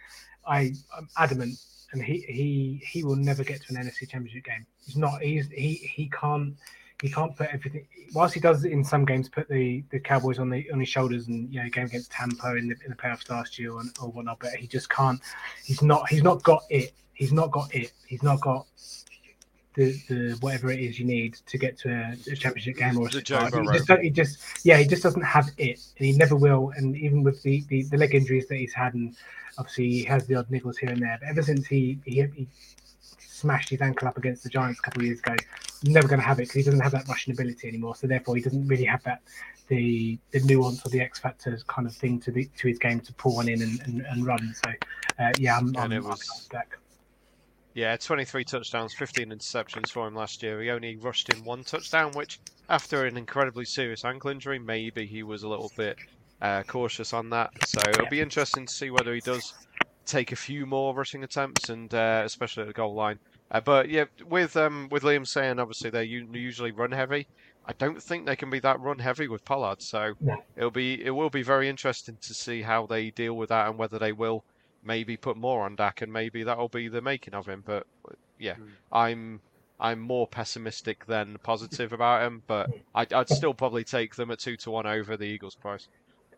I, 0.45 0.73
I'm 0.97 1.07
adamant, 1.17 1.55
and 1.93 2.03
he 2.03 2.25
he 2.27 2.81
he 2.83 3.03
will 3.03 3.15
never 3.15 3.43
get 3.43 3.61
to 3.61 3.75
an 3.75 3.85
NFC 3.85 4.09
Championship 4.09 4.43
game. 4.43 4.65
He's 4.85 4.97
not. 4.97 5.21
He's 5.21 5.47
he 5.49 5.75
he 5.75 6.09
can't. 6.09 6.55
He 7.01 7.09
can't 7.09 7.35
put 7.35 7.49
everything. 7.51 7.85
Whilst 8.13 8.33
he 8.33 8.39
does 8.39 8.63
in 8.63 8.83
some 8.83 9.03
games, 9.03 9.27
put 9.27 9.49
the, 9.49 9.83
the 9.91 9.99
Cowboys 9.99 10.39
on 10.39 10.49
the 10.49 10.69
on 10.71 10.79
his 10.79 10.89
shoulders, 10.89 11.27
and 11.27 11.53
you 11.53 11.61
know, 11.61 11.69
game 11.69 11.85
against 11.85 12.11
Tampa 12.11 12.55
in 12.55 12.69
the 12.69 12.75
in 12.85 12.91
the 12.91 12.95
playoffs 12.95 13.29
last 13.29 13.59
year 13.59 13.71
or, 13.71 13.81
or 14.01 14.09
whatnot. 14.09 14.39
But 14.39 14.51
he 14.55 14.67
just 14.67 14.89
can't. 14.89 15.19
He's 15.63 15.81
not. 15.81 16.07
He's 16.09 16.23
not 16.23 16.43
got 16.43 16.63
it. 16.69 16.93
He's 17.13 17.33
not 17.33 17.51
got 17.51 17.73
it. 17.75 17.91
He's 18.07 18.23
not 18.23 18.39
got 18.41 18.65
the, 19.75 19.93
the 20.07 20.37
whatever 20.39 20.71
it 20.71 20.79
is 20.79 20.99
you 20.99 21.05
need 21.05 21.35
to 21.45 21.57
get 21.57 21.77
to 21.79 21.89
a, 21.89 22.31
a 22.31 22.35
championship 22.35 22.77
game 22.77 22.97
or 22.97 23.07
a 23.07 23.11
The 23.11 23.69
he 23.71 23.79
just, 23.79 24.01
he 24.01 24.09
just 24.09 24.65
yeah 24.65 24.77
he 24.77 24.85
just 24.85 25.03
doesn't 25.03 25.23
have 25.23 25.49
it 25.57 25.79
and 25.97 26.05
he 26.05 26.13
never 26.13 26.35
will 26.35 26.71
and 26.75 26.95
even 26.95 27.23
with 27.23 27.41
the, 27.43 27.63
the, 27.69 27.83
the 27.83 27.97
leg 27.97 28.13
injuries 28.13 28.47
that 28.47 28.55
he's 28.57 28.73
had 28.73 28.93
and 28.93 29.15
obviously 29.57 29.89
he 29.89 30.03
has 30.03 30.27
the 30.27 30.35
odd 30.35 30.47
niggles 30.49 30.77
here 30.77 30.89
and 30.89 31.01
there 31.01 31.17
but 31.19 31.29
ever 31.29 31.41
since 31.41 31.65
he 31.65 31.97
he, 32.05 32.23
he 32.35 32.47
smashed 33.19 33.69
his 33.69 33.81
ankle 33.81 34.07
up 34.07 34.17
against 34.17 34.43
the 34.43 34.49
Giants 34.49 34.79
a 34.79 34.83
couple 34.83 35.01
of 35.01 35.07
years 35.07 35.19
ago 35.19 35.35
never 35.83 36.07
going 36.07 36.19
to 36.19 36.25
have 36.25 36.39
it 36.39 36.43
because 36.43 36.55
he 36.55 36.63
doesn't 36.63 36.79
have 36.79 36.91
that 36.91 37.07
rushing 37.07 37.33
ability 37.33 37.67
anymore 37.67 37.95
so 37.95 38.07
therefore 38.07 38.35
he 38.35 38.41
doesn't 38.41 38.67
really 38.67 38.85
have 38.85 39.03
that 39.03 39.21
the 39.67 40.17
the 40.31 40.39
nuance 40.41 40.85
or 40.85 40.89
the 40.89 41.01
X 41.01 41.19
factors 41.19 41.63
kind 41.63 41.87
of 41.87 41.93
thing 41.95 42.19
to 42.21 42.31
the 42.31 42.49
to 42.57 42.67
his 42.67 42.79
game 42.79 42.99
to 43.01 43.13
pull 43.13 43.35
one 43.35 43.47
in 43.49 43.61
and, 43.61 43.79
and, 43.85 44.01
and 44.09 44.25
run 44.25 44.53
so 44.63 44.71
uh, 45.19 45.31
yeah 45.39 45.57
I'm, 45.57 45.75
I'm, 45.77 45.83
And 45.85 45.93
it 45.93 45.97
I'm 45.97 46.03
was- 46.09 46.47
back. 46.51 46.77
Yeah, 47.75 47.97
23 47.97 48.43
touchdowns, 48.43 48.93
15 48.93 49.29
interceptions 49.29 49.89
for 49.89 50.07
him 50.07 50.13
last 50.13 50.43
year. 50.43 50.61
He 50.61 50.69
only 50.69 50.95
rushed 50.95 51.29
in 51.29 51.43
one 51.43 51.63
touchdown, 51.63 52.11
which, 52.11 52.39
after 52.69 53.05
an 53.07 53.17
incredibly 53.17 53.65
serious 53.65 54.05
ankle 54.05 54.29
injury, 54.29 54.59
maybe 54.59 55.07
he 55.07 55.23
was 55.23 55.41
a 55.41 55.47
little 55.47 55.71
bit 55.75 55.97
uh, 56.43 56.61
cautious 56.67 57.13
on 57.13 57.31
that. 57.31 57.49
So 57.65 57.81
it'll 57.89 58.09
be 58.11 58.21
interesting 58.21 58.67
to 58.67 58.71
see 58.71 58.91
whether 58.91 59.11
he 59.11 59.21
does 59.21 59.55
take 60.05 60.31
a 60.31 60.35
few 60.35 60.67
more 60.67 60.93
rushing 60.93 61.23
attempts, 61.23 61.69
and 61.69 61.91
uh, 61.95 62.21
especially 62.23 62.61
at 62.61 62.67
the 62.67 62.73
goal 62.73 62.93
line. 62.93 63.17
Uh, 63.53 63.61
but 63.61 63.87
yeah, 63.89 64.05
with 64.27 64.57
um, 64.57 64.87
with 64.91 65.03
Liam 65.03 65.27
saying 65.27 65.59
obviously 65.59 65.89
they 65.91 66.03
u- 66.05 66.27
usually 66.33 66.71
run 66.71 66.91
heavy. 66.91 67.27
I 67.65 67.73
don't 67.73 68.01
think 68.03 68.25
they 68.25 68.35
can 68.35 68.49
be 68.49 68.59
that 68.59 68.79
run 68.81 68.99
heavy 68.99 69.27
with 69.27 69.45
Pollard. 69.45 69.81
So 69.81 70.13
No. 70.19 70.43
it'll 70.57 70.71
be 70.71 71.03
it 71.03 71.11
will 71.11 71.29
be 71.29 71.43
very 71.43 71.69
interesting 71.69 72.17
to 72.21 72.33
see 72.33 72.63
how 72.63 72.85
they 72.87 73.11
deal 73.11 73.35
with 73.37 73.49
that 73.49 73.69
and 73.69 73.77
whether 73.77 73.99
they 73.99 74.11
will 74.11 74.43
maybe 74.83 75.15
put 75.15 75.37
more 75.37 75.63
on 75.63 75.75
Dak, 75.75 76.01
and 76.01 76.11
maybe 76.11 76.43
that'll 76.43 76.67
be 76.67 76.87
the 76.89 77.01
making 77.01 77.33
of 77.35 77.45
him. 77.47 77.63
But 77.65 77.85
yeah, 78.39 78.55
Mm. 78.55 78.69
I'm 78.91 79.41
I'm 79.79 79.99
more 79.99 80.27
pessimistic 80.27 81.05
than 81.05 81.37
positive 81.43 81.93
about 81.93 82.23
him, 82.25 82.43
but 82.47 82.69
I'd, 82.95 83.11
I'd 83.11 83.29
still 83.29 83.53
probably 83.53 83.83
take 83.83 84.15
them 84.15 84.31
at 84.31 84.39
two 84.39 84.55
to 84.57 84.71
one 84.71 84.85
over 84.87 85.17
the 85.17 85.25
Eagles 85.25 85.55
price. 85.55 85.87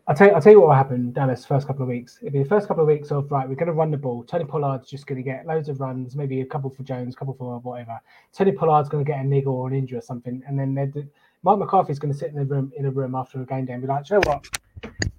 I'll 0.08 0.14
tell, 0.14 0.28
you, 0.28 0.34
I'll 0.34 0.40
tell 0.40 0.52
you 0.52 0.60
what 0.60 0.68
will 0.68 0.74
happen, 0.74 1.12
Dallas, 1.12 1.44
first 1.44 1.66
couple 1.66 1.82
of 1.82 1.88
weeks. 1.88 2.18
It'll 2.22 2.32
be 2.32 2.42
the 2.42 2.48
first 2.48 2.68
couple 2.68 2.84
of 2.84 2.86
weeks 2.86 3.10
of, 3.10 3.30
right, 3.32 3.48
we're 3.48 3.56
going 3.56 3.66
to 3.66 3.72
run 3.72 3.90
the 3.90 3.96
ball. 3.96 4.22
Tony 4.22 4.44
Pollard's 4.44 4.88
just 4.88 5.04
going 5.04 5.16
to 5.16 5.22
get 5.22 5.46
loads 5.46 5.68
of 5.68 5.80
runs, 5.80 6.14
maybe 6.14 6.42
a 6.42 6.46
couple 6.46 6.70
for 6.70 6.84
Jones, 6.84 7.14
a 7.14 7.16
couple 7.16 7.34
for 7.34 7.58
whatever. 7.58 7.98
Tony 8.32 8.52
Pollard's 8.52 8.88
going 8.88 9.04
to 9.04 9.10
get 9.10 9.18
a 9.18 9.26
niggle 9.26 9.54
or 9.54 9.66
an 9.66 9.74
injury 9.74 9.98
or 9.98 10.02
something. 10.02 10.44
And 10.46 10.56
then 10.56 10.74
Mike 11.42 11.58
McCarthy's 11.58 11.98
going 11.98 12.12
to 12.12 12.18
sit 12.18 12.30
in 12.30 12.36
the 12.36 12.44
room 12.44 12.72
in 12.76 12.86
a 12.86 12.90
room 12.90 13.16
after 13.16 13.42
a 13.42 13.46
game 13.46 13.64
day 13.64 13.72
and 13.72 13.82
be 13.82 13.88
like, 13.88 14.08
you 14.08 14.14
know 14.14 14.22
what? 14.26 14.46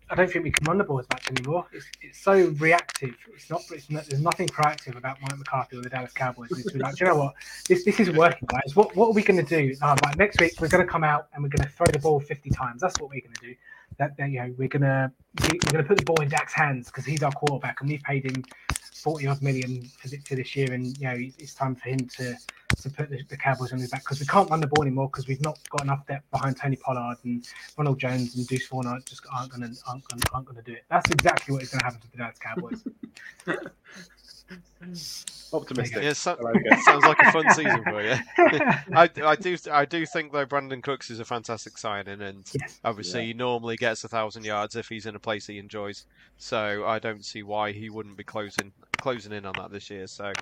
I 0.10 0.16
don't 0.16 0.32
think 0.32 0.46
we 0.46 0.52
can 0.52 0.64
run 0.66 0.78
the 0.78 0.86
ball 0.86 1.00
as 1.00 1.06
much 1.12 1.30
anymore. 1.32 1.66
It's, 1.74 1.86
it's 2.02 2.20
so 2.20 2.48
reactive. 2.60 3.14
It's 3.36 3.50
not, 3.50 3.62
it's 3.72 3.90
not. 3.90 4.06
There's 4.06 4.22
nothing 4.22 4.48
proactive 4.48 4.98
about 4.98 5.22
Mike 5.22 5.38
McCarthy 5.38 5.76
or 5.76 5.82
the 5.82 5.90
Dallas 5.90 6.14
Cowboys. 6.14 6.50
It's 6.52 6.74
like, 6.76 6.96
"Do 6.96 7.04
you 7.04 7.12
know 7.12 7.18
what? 7.18 7.34
This 7.68 7.84
this 7.84 8.00
is 8.00 8.12
working, 8.12 8.48
guys. 8.48 8.74
What 8.74 8.96
what 8.96 9.08
are 9.08 9.14
we 9.14 9.22
going 9.22 9.44
to 9.46 9.50
do? 9.64 9.76
Uh, 9.82 9.98
right, 10.06 10.18
next 10.18 10.40
week 10.40 10.54
we're 10.62 10.70
going 10.70 10.86
to 10.86 10.90
come 10.90 11.04
out 11.04 11.28
and 11.34 11.44
we're 11.44 11.50
going 11.50 11.68
to 11.68 11.74
throw 11.76 11.88
the 11.88 12.00
ball 12.00 12.22
50 12.22 12.50
times. 12.52 12.80
That's 12.80 12.98
what 13.02 13.10
we're 13.10 13.20
going 13.20 13.34
to 13.34 13.48
do. 13.48 13.56
That, 13.98 14.16
that 14.18 14.30
you 14.30 14.40
know 14.40 14.54
we're 14.58 14.70
to 14.84 15.12
we're 15.42 15.82
to 15.82 15.84
put 15.84 15.98
the 15.98 16.06
ball 16.06 16.22
in 16.22 16.30
Dak's 16.30 16.54
hands 16.54 16.88
because 16.88 17.06
he's 17.06 17.24
our 17.24 17.32
quarterback 17.32 17.82
and 17.82 17.90
we've 17.90 18.04
paid 18.04 18.26
him 18.26 18.44
40 18.94 19.28
odd 19.28 19.42
million 19.42 19.84
for, 20.00 20.10
for 20.26 20.36
this 20.36 20.56
year 20.56 20.72
and 20.72 20.98
you 20.98 21.08
know 21.08 21.16
it's 21.18 21.54
time 21.54 21.76
for 21.76 21.90
him 21.90 22.00
to 22.18 22.36
to 22.76 22.90
put 22.90 23.10
the, 23.10 23.24
the 23.30 23.38
Cowboys 23.38 23.72
on 23.74 23.80
his 23.80 23.90
back 23.90 24.04
because 24.04 24.20
we 24.20 24.26
can't 24.26 24.50
run 24.50 24.60
the 24.60 24.68
ball 24.68 24.84
anymore 24.84 25.08
because 25.08 25.28
we've 25.28 25.42
not 25.42 25.58
got 25.70 25.84
enough 25.84 26.06
depth 26.06 26.30
behind 26.32 26.58
Tony 26.58 26.76
Pollard 26.76 27.18
and 27.24 27.48
Ronald 27.78 28.00
Jones 28.00 28.36
and 28.36 28.46
Deuce 28.48 28.68
Vaughn 28.68 29.02
just 29.06 29.22
aren't 29.34 29.52
to 29.52 29.58
aren't 29.88 30.08
gonna 30.08 30.24
aren't 30.34 30.56
to 30.56 30.62
do 30.64 30.74
it. 30.74 30.84
That's 30.90 31.10
exactly 31.12 31.54
what 31.54 31.64
is 31.64 31.72
to 31.72 31.78
happen 31.78 32.00
to 32.02 32.12
the 32.12 32.18
Dallas 32.18 32.38
Cowboys. 32.40 32.84
Optimistic. 35.54 36.04
Yeah, 36.04 36.14
so, 36.14 36.38
it. 36.42 36.80
sounds 36.84 37.04
like 37.04 37.18
a 37.20 37.32
fun 37.32 37.50
season 37.52 37.84
for 37.84 38.02
you. 38.02 38.16
I, 38.96 39.10
I 39.24 39.36
do 39.36 39.58
I 39.72 39.86
do 39.86 40.06
think 40.06 40.32
though 40.32 40.46
Brandin 40.46 40.84
Cooks 40.84 41.10
is 41.10 41.20
a 41.20 41.26
fantastic 41.26 41.78
signing, 41.78 42.22
and 42.22 42.46
yes. 42.60 42.80
obviously 42.84 43.22
Yeah. 43.22 43.28
he 43.28 43.34
normally 43.34 43.78
gets 43.78 44.04
a 44.04 44.08
thousand 44.08 44.46
yards 44.46 44.76
if 44.76 44.88
he's 44.88 45.06
in 45.06 45.16
a 45.16 45.20
place 45.20 45.48
he 45.48 45.58
enjoys. 45.58 46.06
So 46.38 46.86
I 46.86 47.00
don't 47.00 47.24
see 47.24 47.44
why 47.44 47.72
he 47.72 47.90
wouldn't 47.90 48.18
be 48.18 48.24
closing 48.24 48.72
closing 48.98 49.32
in 49.32 49.46
on 49.46 49.54
that 49.58 49.72
this 49.72 49.90
year. 49.90 50.08
So 50.08 50.34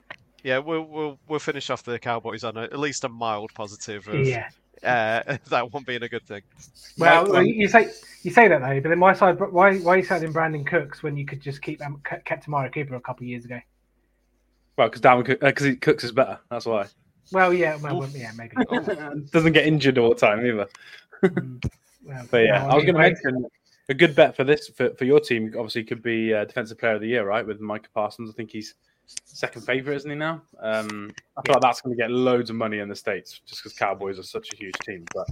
yeah, 0.44 0.58
we'll 0.60 0.84
we'll 0.84 1.20
we'll 1.28 1.39
finish 1.39 1.70
off 1.70 1.84
the 1.84 2.00
Cowboys 2.00 2.44
on 2.44 2.58
a, 2.58 2.63
at 2.63 2.80
least 2.80 3.04
a 3.04 3.10
mild 3.10 3.54
positive 3.54 4.08
of 4.08 4.26
Yeah. 4.26 4.50
uh, 4.84 5.38
that 5.50 5.72
one 5.72 5.84
being 5.84 6.04
a 6.04 6.10
good 6.10 6.26
thing. 6.26 6.41
Well, 6.98 7.28
Mike, 7.28 7.38
um, 7.38 7.46
you 7.46 7.68
say 7.68 7.89
you 8.24 8.32
say 8.32 8.48
that 8.48 8.62
though, 8.62 8.82
but 8.82 8.89
then 8.89 9.00
why 9.00 9.13
side 9.13 9.39
why 9.39 9.78
why 9.78 9.94
are 9.94 9.98
you 9.98 10.04
selling 10.04 10.34
Brandin 10.34 10.65
Cooks 10.65 11.04
when 11.04 11.15
you 11.15 11.26
could 11.26 11.41
just 11.41 11.62
keep 11.62 11.86
um, 11.86 12.02
kept 12.04 12.26
kept 12.26 12.48
Amari 12.48 12.70
Cooper 12.72 12.96
a 12.96 13.02
couple 13.02 13.24
of 13.24 13.30
years 13.30 13.46
ago? 13.46 13.60
Well, 14.78 14.90
because 14.90 15.02
Dalvin, 15.02 15.40
because 15.40 15.66
he 15.66 15.76
cooks 15.76 16.04
is 16.04 16.12
better. 16.12 16.40
That's 16.50 16.66
why. 16.66 16.88
Well, 17.32 17.54
yeah, 17.54 17.78
well, 17.78 18.00
well, 18.00 18.10
yeah, 18.10 18.32
maybe. 18.36 18.56
Doesn't 19.32 19.54
get 19.54 19.66
injured 19.66 19.98
all 19.98 20.10
the 20.10 20.16
time 20.16 20.46
either. 20.46 20.68
Mm, 21.24 21.64
well, 22.04 22.28
But 22.30 22.38
yeah, 22.44 22.62
well, 22.64 22.74
I 22.74 22.76
was 22.76 22.84
going 22.84 22.94
to 22.94 23.00
mention 23.00 23.46
a 23.90 23.94
good 23.96 24.16
bet 24.16 24.36
for 24.36 24.44
this 24.44 24.68
for, 24.68 24.92
for 24.92 25.06
your 25.06 25.20
team. 25.20 25.52
Obviously, 25.58 25.84
could 25.84 26.04
be 26.04 26.34
uh, 26.36 26.46
defensive 26.46 26.78
player 26.78 26.96
of 26.96 27.02
the 27.02 27.08
year, 27.08 27.26
right? 27.26 27.48
With 27.48 27.60
Micah 27.60 27.90
Parsons, 27.96 28.30
I 28.30 28.34
think 28.34 28.52
he's 28.52 28.76
second 29.26 29.64
favorite, 29.64 29.96
isn't 29.96 30.12
he 30.12 30.16
now? 30.16 30.42
Um, 30.60 31.12
I 31.38 31.42
feel 31.42 31.54
like 31.54 31.62
that's 31.62 31.82
going 31.82 31.96
to 31.96 32.02
get 32.02 32.12
loads 32.12 32.50
of 32.50 32.58
money 32.58 32.80
in 32.80 32.90
the 32.90 32.96
states 32.96 33.42
just 33.46 33.64
because 33.64 33.76
Cowboys 33.76 34.20
are 34.20 34.24
such 34.24 34.54
a 34.54 34.56
huge 34.56 34.76
team. 34.84 35.06
But 35.16 35.28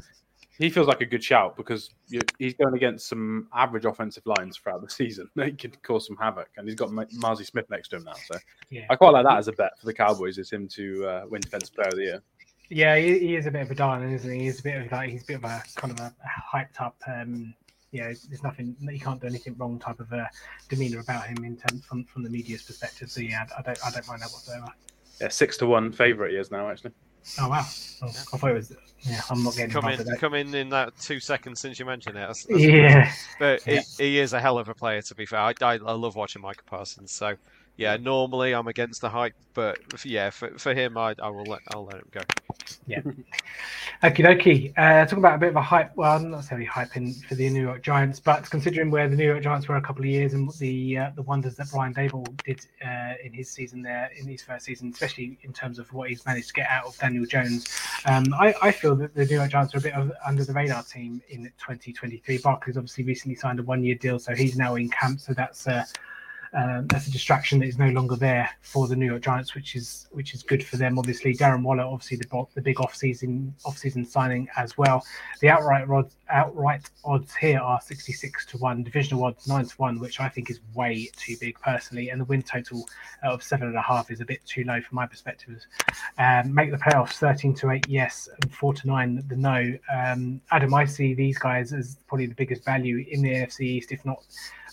he 0.60 0.70
feels 0.70 0.88
like 0.88 1.02
a 1.02 1.06
good 1.06 1.24
shout 1.24 1.58
because 1.58 1.90
he's 2.38 2.54
going 2.54 2.76
against 2.76 3.08
some 3.08 3.48
average 3.54 3.86
offensive 3.86 4.24
lines 4.26 4.58
throughout 4.58 4.82
the 4.82 4.90
season. 4.90 5.30
They 5.36 5.52
could 5.52 5.82
cause 5.84 6.06
some 6.08 6.18
havoc, 6.18 6.50
and 6.58 6.68
he's 6.68 6.76
got 6.76 6.92
Ma- 6.92 7.06
Mazi 7.16 7.46
Smith 7.46 7.70
next 7.70 7.90
to 7.90 7.98
him 7.98 8.04
now. 8.04 8.14
So 8.28 8.38
Yeah. 8.70 8.86
I 8.90 8.96
quite 8.96 9.12
like 9.12 9.26
that 9.26 9.38
as 9.38 9.48
a 9.48 9.54
bet 9.54 9.72
for 9.80 9.86
the 9.86 9.94
Cowboys. 9.94 10.38
Is 10.38 10.52
him 10.52 10.68
to 10.70 11.06
uh, 11.08 11.24
win 11.28 11.42
defensive 11.42 11.74
player 11.76 11.88
of 11.88 11.96
the 11.96 12.04
year. 12.04 12.24
Yeah, 12.70 12.96
he, 12.98 13.20
he 13.20 13.36
is 13.36 13.46
a 13.46 13.52
bit 13.52 13.64
of 13.64 13.72
a 13.72 13.76
darling, 13.76 14.12
isn't 14.14 14.32
he? 14.32 14.46
He's 14.46 14.60
a 14.60 14.64
bit 14.64 14.86
of 14.86 14.92
like 14.92 15.10
he's 15.10 15.24
a 15.24 15.26
bit 15.26 15.36
of 15.38 15.44
a 15.44 15.64
kind 15.76 15.92
of 15.94 16.00
a, 16.00 16.14
hyped 16.54 16.80
up. 16.80 16.96
Um, 17.08 17.54
you 17.92 18.02
know, 18.02 18.08
there's 18.08 18.44
nothing 18.44 18.76
he 18.90 19.00
can't 19.00 19.22
do 19.22 19.28
anything 19.28 19.56
wrong 19.58 19.78
type 19.80 20.00
of 20.00 20.12
a 20.12 20.30
demeanor 20.70 21.00
about 21.00 21.28
him 21.28 21.44
in 21.44 21.56
terms 21.58 21.86
from 21.86 22.06
from 22.06 22.24
the 22.24 22.30
media's 22.30 22.64
perspective. 22.64 23.12
So 23.12 23.22
yeah, 23.22 23.46
I 23.58 23.62
don't 23.62 23.78
I 23.86 23.92
don't 23.92 24.08
mind 24.08 24.22
that 24.22 24.32
whatsoever. 24.32 24.68
Yeah, 25.22 25.28
six 25.30 25.58
to 25.58 25.68
one 25.68 25.92
favorite 25.92 26.32
he 26.32 26.38
is 26.38 26.52
now. 26.52 26.70
Actually, 26.70 26.92
Oh 27.40 27.50
wow, 27.50 27.66
oh, 28.02 28.08
I 28.08 28.38
thought 28.38 28.50
it 28.52 28.54
was. 28.54 28.74
Yeah, 29.06 29.22
I'm 29.30 29.44
not 29.44 29.56
getting 29.56 29.72
Come 29.72 29.86
involved 29.86 30.00
in, 30.00 30.06
that. 30.08 30.20
come 30.20 30.34
in 30.34 30.56
in 30.56 30.70
that 30.70 30.94
two 31.00 31.20
seconds 31.20 31.60
since 31.60 31.78
you 31.80 31.86
mentioned 31.86 32.18
it. 32.18 32.22
That's, 32.28 32.44
that's 32.46 32.64
Yeah, 32.64 33.12
But 33.40 33.62
Yeah. 33.68 33.82
he, 33.98 34.04
he 34.04 34.20
is 34.20 34.34
a 34.34 34.40
hell 34.40 34.58
of 34.58 34.70
a 34.70 34.74
player, 34.74 35.02
to 35.02 35.16
be 35.16 35.26
fair. 35.26 35.40
I, 35.40 35.54
I, 35.62 35.74
I 35.74 35.92
love 35.94 36.16
watching 36.16 36.42
Micah 36.42 36.64
Parsons. 36.66 37.12
So, 37.12 37.36
yeah, 37.76 37.98
normally 37.98 38.54
I'm 38.54 38.68
against 38.68 39.02
the 39.02 39.10
hype, 39.10 39.34
but 39.54 39.80
f- 39.94 40.06
yeah, 40.06 40.30
for, 40.30 40.58
for 40.60 40.76
him, 40.76 40.96
I, 40.96 41.16
I 41.22 41.30
will 41.30 41.44
let 41.46 41.62
I'll 41.74 41.86
let 41.86 41.96
him 41.96 42.10
go. 42.12 42.22
Yeah. 42.86 43.02
Okie 44.04 44.24
dokie. 44.24 44.74
Uh, 44.78 45.06
talking 45.06 45.20
about 45.20 45.36
a 45.36 45.38
bit 45.40 45.50
of 45.50 45.56
a 45.56 45.62
hype. 45.62 45.96
Well, 45.96 46.20
not 46.20 46.30
necessarily 46.30 46.68
hyping 46.68 47.24
for 47.26 47.34
the 47.34 47.50
New 47.50 47.62
York 47.62 47.82
Giants, 47.82 48.20
but 48.20 48.48
considering 48.50 48.92
where 48.92 49.08
the 49.08 49.16
New 49.16 49.26
York 49.26 49.42
Giants 49.42 49.68
were 49.68 49.78
a 49.78 49.82
couple 49.82 50.02
of 50.04 50.10
years 50.10 50.34
and 50.34 50.52
the 50.60 50.98
uh, 50.98 51.12
the 51.16 51.24
wonders 51.24 51.56
that 51.56 51.72
Brian 51.72 51.94
Daboll 51.96 52.28
did 52.44 52.66
uh, 52.86 53.14
in 53.24 53.34
his 53.34 53.50
season 53.50 53.82
there, 53.82 54.12
in 54.20 54.28
his 54.28 54.44
first 54.44 54.66
season, 54.66 54.90
especially 54.90 55.40
in 55.42 55.52
terms 55.52 55.80
of 55.80 55.92
what 55.94 56.10
he's 56.10 56.26
managed 56.28 56.50
to 56.50 56.54
get 56.54 56.68
out 56.70 56.86
of 56.86 56.96
Daniel 56.98 57.26
Jones, 57.26 57.66
um, 58.06 58.26
I, 58.36 58.54
I 58.62 58.72
feel 58.72 58.96
that 58.98 59.16
the 59.16 59.26
New 59.26 59.36
York 59.36 59.50
Giants 59.50 59.74
are 59.74 59.80
a 59.80 59.82
bit 59.82 59.94
of 59.94 60.12
under 60.26 60.44
the 60.44 60.54
radar 60.54 60.84
team 60.84 61.24
in 61.30 61.46
2023. 61.58 62.38
Barkley's 62.38 62.78
obviously 62.78 63.04
recently 63.04 63.36
signed 63.36 63.60
a 63.60 63.64
one 63.64 63.84
year 63.84 63.96
deal, 63.96 64.20
so 64.20 64.36
he's 64.36 64.58
now 64.58 64.76
in 64.76 64.90
camp. 64.90 65.20
So 65.22 65.34
that's 65.34 65.66
uh, 65.66 65.86
um, 66.54 66.88
that's 66.88 67.08
a 67.08 67.12
distraction 67.12 67.60
that 67.60 67.68
is 67.68 67.80
no 67.80 67.90
longer 67.90 68.16
there 68.16 68.50
for 68.62 68.88
the 68.88 68.96
New 68.96 69.08
York 69.08 69.22
Giants, 69.24 69.56
which 69.56 69.76
is 69.76 70.08
which 70.12 70.34
is 70.34 70.44
good 70.44 70.64
for 70.64 70.78
them. 70.78 71.00
Obviously, 71.00 71.36
Darren 71.36 71.64
Waller, 71.64 71.84
obviously 71.84 72.18
the 72.18 72.46
the 72.54 72.62
big 72.62 72.80
off 72.80 72.96
season 72.96 73.54
off 73.66 73.78
season 73.78 74.06
signing 74.06 74.48
as 74.56 74.78
well. 74.78 75.04
The 75.42 75.50
outright 75.50 75.90
odds 75.90 76.16
outright 76.34 76.90
odds 77.06 77.34
here 77.36 77.60
are 77.60 77.80
sixty 77.80 78.12
six 78.12 78.46
to 78.48 78.58
one, 78.58 78.84
divisional 78.84 79.24
odds 79.24 79.48
nine 79.48 79.66
to 79.66 79.76
one, 79.76 80.00
which 80.00 80.20
I 80.20 80.28
think 80.28 80.50
is 80.50 80.60
way 80.74 81.10
too 81.16 81.36
big 81.40 81.60
personally, 81.60 82.10
and 82.10 82.20
the 82.20 82.26
win 82.26 82.42
total 82.42 82.88
of 83.24 83.42
seven 83.42 83.68
and 83.70 83.78
a 83.78 83.82
half 83.82 84.12
is 84.12 84.20
a 84.20 84.26
bit 84.26 84.46
too 84.46 84.64
low 84.66 84.82
from 84.82 84.96
my 84.96 85.06
perspective. 85.06 85.62
Um, 86.18 86.54
make 86.54 86.72
the 86.72 86.78
playoffs 86.78 87.14
thirteen 87.14 87.54
to 87.56 87.72
eight, 87.72 87.88
yes, 87.88 88.28
and 88.42 88.54
four 88.54 88.74
to 88.74 88.88
nine, 88.88 89.24
the 89.28 89.36
no. 89.38 89.74
Um, 89.94 90.42
Adam, 90.52 90.74
I 90.74 90.86
see 90.86 91.14
these 91.14 91.38
guys 91.38 91.72
as 91.72 91.98
probably 92.08 92.26
the 92.26 92.36
biggest 92.36 92.66
value 92.66 93.06
in 93.10 93.22
the 93.22 93.30
NFC 93.30 93.62
East, 93.62 93.92
if 93.92 94.04
not 94.04 94.26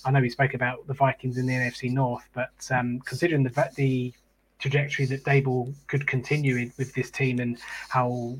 I 0.05 0.11
know 0.11 0.21
we 0.21 0.31
spoke 0.31 0.55
about 0.55 0.87
the 0.87 0.95
Vikings 0.95 1.37
in 1.37 1.47
the 1.47 1.53
NFC 1.53 1.93
North, 1.93 2.29
but 2.33 2.53
um, 2.71 3.01
considering 3.01 3.43
the 3.43 3.71
the 3.77 4.13
trajectory 4.59 5.07
that 5.07 5.25
Daboll 5.25 5.75
could 5.87 6.07
continue 6.07 6.71
with 6.77 6.95
this 6.95 7.11
team 7.11 7.41
and 7.41 7.59
how 7.89 8.39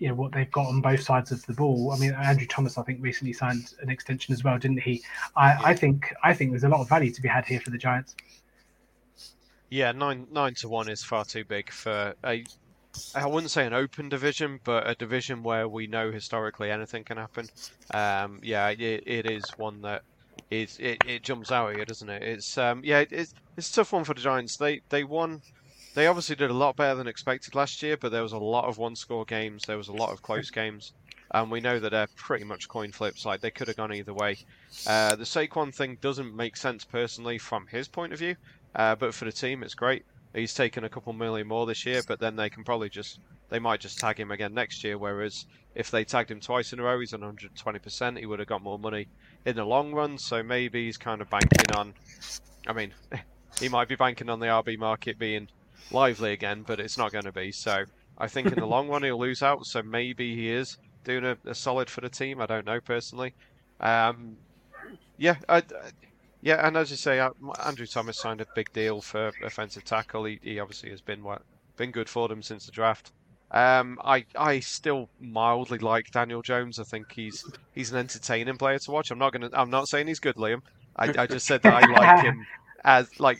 you 0.00 0.08
know 0.08 0.14
what 0.14 0.32
they've 0.32 0.50
got 0.50 0.66
on 0.66 0.80
both 0.80 1.02
sides 1.02 1.30
of 1.30 1.44
the 1.46 1.52
ball. 1.52 1.92
I 1.92 1.98
mean, 1.98 2.12
Andrew 2.14 2.46
Thomas, 2.46 2.78
I 2.78 2.82
think, 2.82 3.02
recently 3.02 3.34
signed 3.34 3.74
an 3.82 3.90
extension 3.90 4.32
as 4.32 4.42
well, 4.42 4.58
didn't 4.58 4.80
he? 4.80 5.02
I, 5.36 5.70
I 5.70 5.74
think 5.74 6.12
I 6.24 6.32
think 6.34 6.50
there's 6.50 6.64
a 6.64 6.68
lot 6.68 6.80
of 6.80 6.88
value 6.88 7.12
to 7.12 7.22
be 7.22 7.28
had 7.28 7.44
here 7.44 7.60
for 7.60 7.70
the 7.70 7.78
Giants. 7.78 8.16
Yeah, 9.68 9.92
nine 9.92 10.26
nine 10.32 10.54
to 10.54 10.68
one 10.68 10.88
is 10.88 11.04
far 11.04 11.24
too 11.24 11.44
big 11.44 11.70
for 11.70 12.14
a. 12.24 12.44
I 13.14 13.26
wouldn't 13.26 13.52
say 13.52 13.66
an 13.66 13.74
open 13.74 14.08
division, 14.08 14.58
but 14.64 14.88
a 14.88 14.96
division 14.96 15.44
where 15.44 15.68
we 15.68 15.86
know 15.86 16.10
historically 16.10 16.72
anything 16.72 17.04
can 17.04 17.18
happen. 17.18 17.48
Um, 17.94 18.40
yeah, 18.42 18.68
it, 18.70 19.04
it 19.06 19.30
is 19.30 19.44
one 19.58 19.82
that 19.82 20.02
it, 20.50 20.80
it, 20.80 21.04
it 21.06 21.22
jumps 21.22 21.52
out 21.52 21.76
here, 21.76 21.84
doesn't 21.84 22.08
it? 22.08 22.22
It's 22.22 22.56
um 22.56 22.80
yeah, 22.82 23.04
it's 23.10 23.34
it's 23.56 23.70
a 23.70 23.74
tough 23.74 23.92
one 23.92 24.04
for 24.04 24.14
the 24.14 24.20
Giants. 24.22 24.56
They 24.56 24.80
they 24.88 25.04
won. 25.04 25.42
They 25.94 26.06
obviously 26.06 26.36
did 26.36 26.50
a 26.50 26.54
lot 26.54 26.76
better 26.76 26.94
than 26.94 27.08
expected 27.08 27.54
last 27.54 27.82
year, 27.82 27.96
but 27.96 28.12
there 28.12 28.22
was 28.22 28.32
a 28.32 28.38
lot 28.38 28.66
of 28.66 28.78
one-score 28.78 29.24
games. 29.24 29.64
There 29.64 29.76
was 29.76 29.88
a 29.88 29.92
lot 29.92 30.12
of 30.12 30.22
close 30.22 30.50
games, 30.50 30.92
and 31.32 31.50
we 31.50 31.60
know 31.60 31.80
that 31.80 31.90
they're 31.90 32.06
pretty 32.14 32.44
much 32.44 32.68
coin 32.68 32.92
flips. 32.92 33.26
Like 33.26 33.40
they 33.40 33.50
could 33.50 33.66
have 33.66 33.76
gone 33.76 33.92
either 33.92 34.14
way. 34.14 34.38
Uh, 34.86 35.16
the 35.16 35.24
Saquon 35.24 35.74
thing 35.74 35.98
doesn't 36.00 36.34
make 36.34 36.56
sense 36.56 36.84
personally 36.84 37.38
from 37.38 37.66
his 37.66 37.88
point 37.88 38.12
of 38.12 38.20
view, 38.20 38.36
uh, 38.76 38.94
but 38.94 39.14
for 39.14 39.24
the 39.24 39.32
team, 39.32 39.64
it's 39.64 39.74
great. 39.74 40.04
He's 40.32 40.54
taken 40.54 40.84
a 40.84 40.88
couple 40.88 41.12
million 41.12 41.48
more 41.48 41.66
this 41.66 41.84
year, 41.84 42.02
but 42.06 42.20
then 42.20 42.36
they 42.36 42.50
can 42.50 42.62
probably 42.62 42.88
just 42.88 43.18
they 43.48 43.58
might 43.58 43.80
just 43.80 43.98
tag 43.98 44.18
him 44.18 44.30
again 44.30 44.54
next 44.54 44.84
year. 44.84 44.96
Whereas 44.96 45.44
if 45.74 45.90
they 45.90 46.04
tagged 46.04 46.30
him 46.30 46.38
twice 46.38 46.72
in 46.72 46.78
a 46.78 46.84
row, 46.84 47.00
he's 47.00 47.12
on 47.12 47.20
120%. 47.20 48.18
He 48.18 48.26
would 48.26 48.38
have 48.38 48.48
got 48.48 48.62
more 48.62 48.78
money 48.78 49.08
in 49.44 49.56
the 49.56 49.64
long 49.64 49.92
run. 49.92 50.18
So 50.18 50.40
maybe 50.44 50.86
he's 50.86 50.98
kind 50.98 51.20
of 51.20 51.28
banking 51.28 51.74
on. 51.74 51.94
I 52.68 52.72
mean, 52.72 52.94
he 53.60 53.68
might 53.68 53.88
be 53.88 53.96
banking 53.96 54.30
on 54.30 54.38
the 54.38 54.46
RB 54.46 54.78
market 54.78 55.18
being 55.18 55.48
lively 55.90 56.32
again, 56.32 56.64
but 56.66 56.80
it's 56.80 56.98
not 56.98 57.12
going 57.12 57.24
to 57.24 57.32
be. 57.32 57.52
So 57.52 57.84
I 58.18 58.28
think 58.28 58.48
in 58.48 58.58
the 58.58 58.66
long 58.66 58.88
run 58.88 59.02
he'll 59.02 59.18
lose 59.18 59.42
out. 59.42 59.66
So 59.66 59.82
maybe 59.82 60.34
he 60.34 60.50
is 60.50 60.78
doing 61.04 61.24
a, 61.24 61.36
a 61.46 61.54
solid 61.54 61.88
for 61.90 62.00
the 62.00 62.08
team. 62.08 62.40
I 62.40 62.46
don't 62.46 62.66
know 62.66 62.80
personally. 62.80 63.34
Um, 63.80 64.36
yeah, 65.16 65.36
I, 65.48 65.62
yeah, 66.42 66.66
and 66.66 66.76
as 66.76 66.90
you 66.90 66.96
say, 66.96 67.18
uh, 67.18 67.30
Andrew 67.64 67.86
Thomas 67.86 68.18
signed 68.18 68.40
a 68.40 68.46
big 68.54 68.72
deal 68.72 69.00
for 69.00 69.32
offensive 69.44 69.84
tackle. 69.84 70.24
He, 70.24 70.38
he 70.42 70.58
obviously 70.58 70.90
has 70.90 71.00
been 71.00 71.22
what, 71.22 71.42
been 71.76 71.90
good 71.90 72.08
for 72.08 72.28
them 72.28 72.42
since 72.42 72.66
the 72.66 72.72
draft. 72.72 73.12
Um, 73.50 73.98
I 74.04 74.24
I 74.36 74.60
still 74.60 75.08
mildly 75.20 75.78
like 75.78 76.10
Daniel 76.12 76.40
Jones. 76.40 76.78
I 76.78 76.84
think 76.84 77.12
he's 77.12 77.44
he's 77.74 77.90
an 77.90 77.98
entertaining 77.98 78.56
player 78.56 78.78
to 78.78 78.90
watch. 78.90 79.10
I'm 79.10 79.18
not 79.18 79.32
gonna. 79.32 79.50
I'm 79.52 79.70
not 79.70 79.88
saying 79.88 80.06
he's 80.06 80.20
good, 80.20 80.36
Liam. 80.36 80.62
I, 80.96 81.12
I 81.22 81.26
just 81.26 81.46
said 81.46 81.62
that 81.62 81.74
I 81.74 81.86
like 81.86 82.24
him 82.24 82.46
as 82.84 83.18
like 83.18 83.38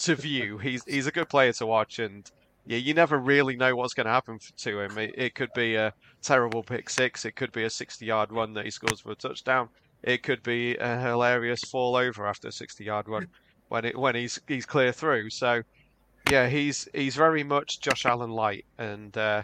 to 0.00 0.14
view. 0.14 0.58
He's 0.58 0.82
he's 0.84 1.06
a 1.06 1.12
good 1.12 1.28
player 1.28 1.52
to 1.54 1.66
watch, 1.66 1.98
and 1.98 2.30
yeah, 2.66 2.78
you 2.78 2.94
never 2.94 3.18
really 3.18 3.56
know 3.56 3.74
what's 3.74 3.94
going 3.94 4.06
to 4.06 4.12
happen 4.12 4.38
to 4.58 4.80
him. 4.80 4.98
It, 4.98 5.14
it 5.16 5.34
could 5.34 5.50
be 5.54 5.74
a 5.76 5.92
terrible 6.22 6.62
pick 6.62 6.90
six. 6.90 7.24
It 7.24 7.36
could 7.36 7.52
be 7.52 7.64
a 7.64 7.70
60 7.70 8.04
yard 8.04 8.32
run 8.32 8.54
that 8.54 8.64
he 8.64 8.70
scores 8.70 9.00
for 9.00 9.12
a 9.12 9.14
touchdown. 9.14 9.68
It 10.02 10.22
could 10.22 10.42
be 10.42 10.76
a 10.76 10.98
hilarious 10.98 11.60
fall 11.64 11.96
over 11.96 12.26
after 12.26 12.48
a 12.48 12.52
60 12.52 12.84
yard 12.84 13.08
run 13.08 13.26
when 13.68 13.84
it 13.84 13.98
when 13.98 14.14
he's 14.14 14.40
he's 14.46 14.66
clear 14.66 14.92
through. 14.92 15.30
So 15.30 15.62
yeah, 16.30 16.48
he's 16.48 16.88
he's 16.94 17.16
very 17.16 17.44
much 17.44 17.80
Josh 17.80 18.06
Allen 18.06 18.30
light, 18.30 18.64
and 18.78 19.16
uh, 19.16 19.42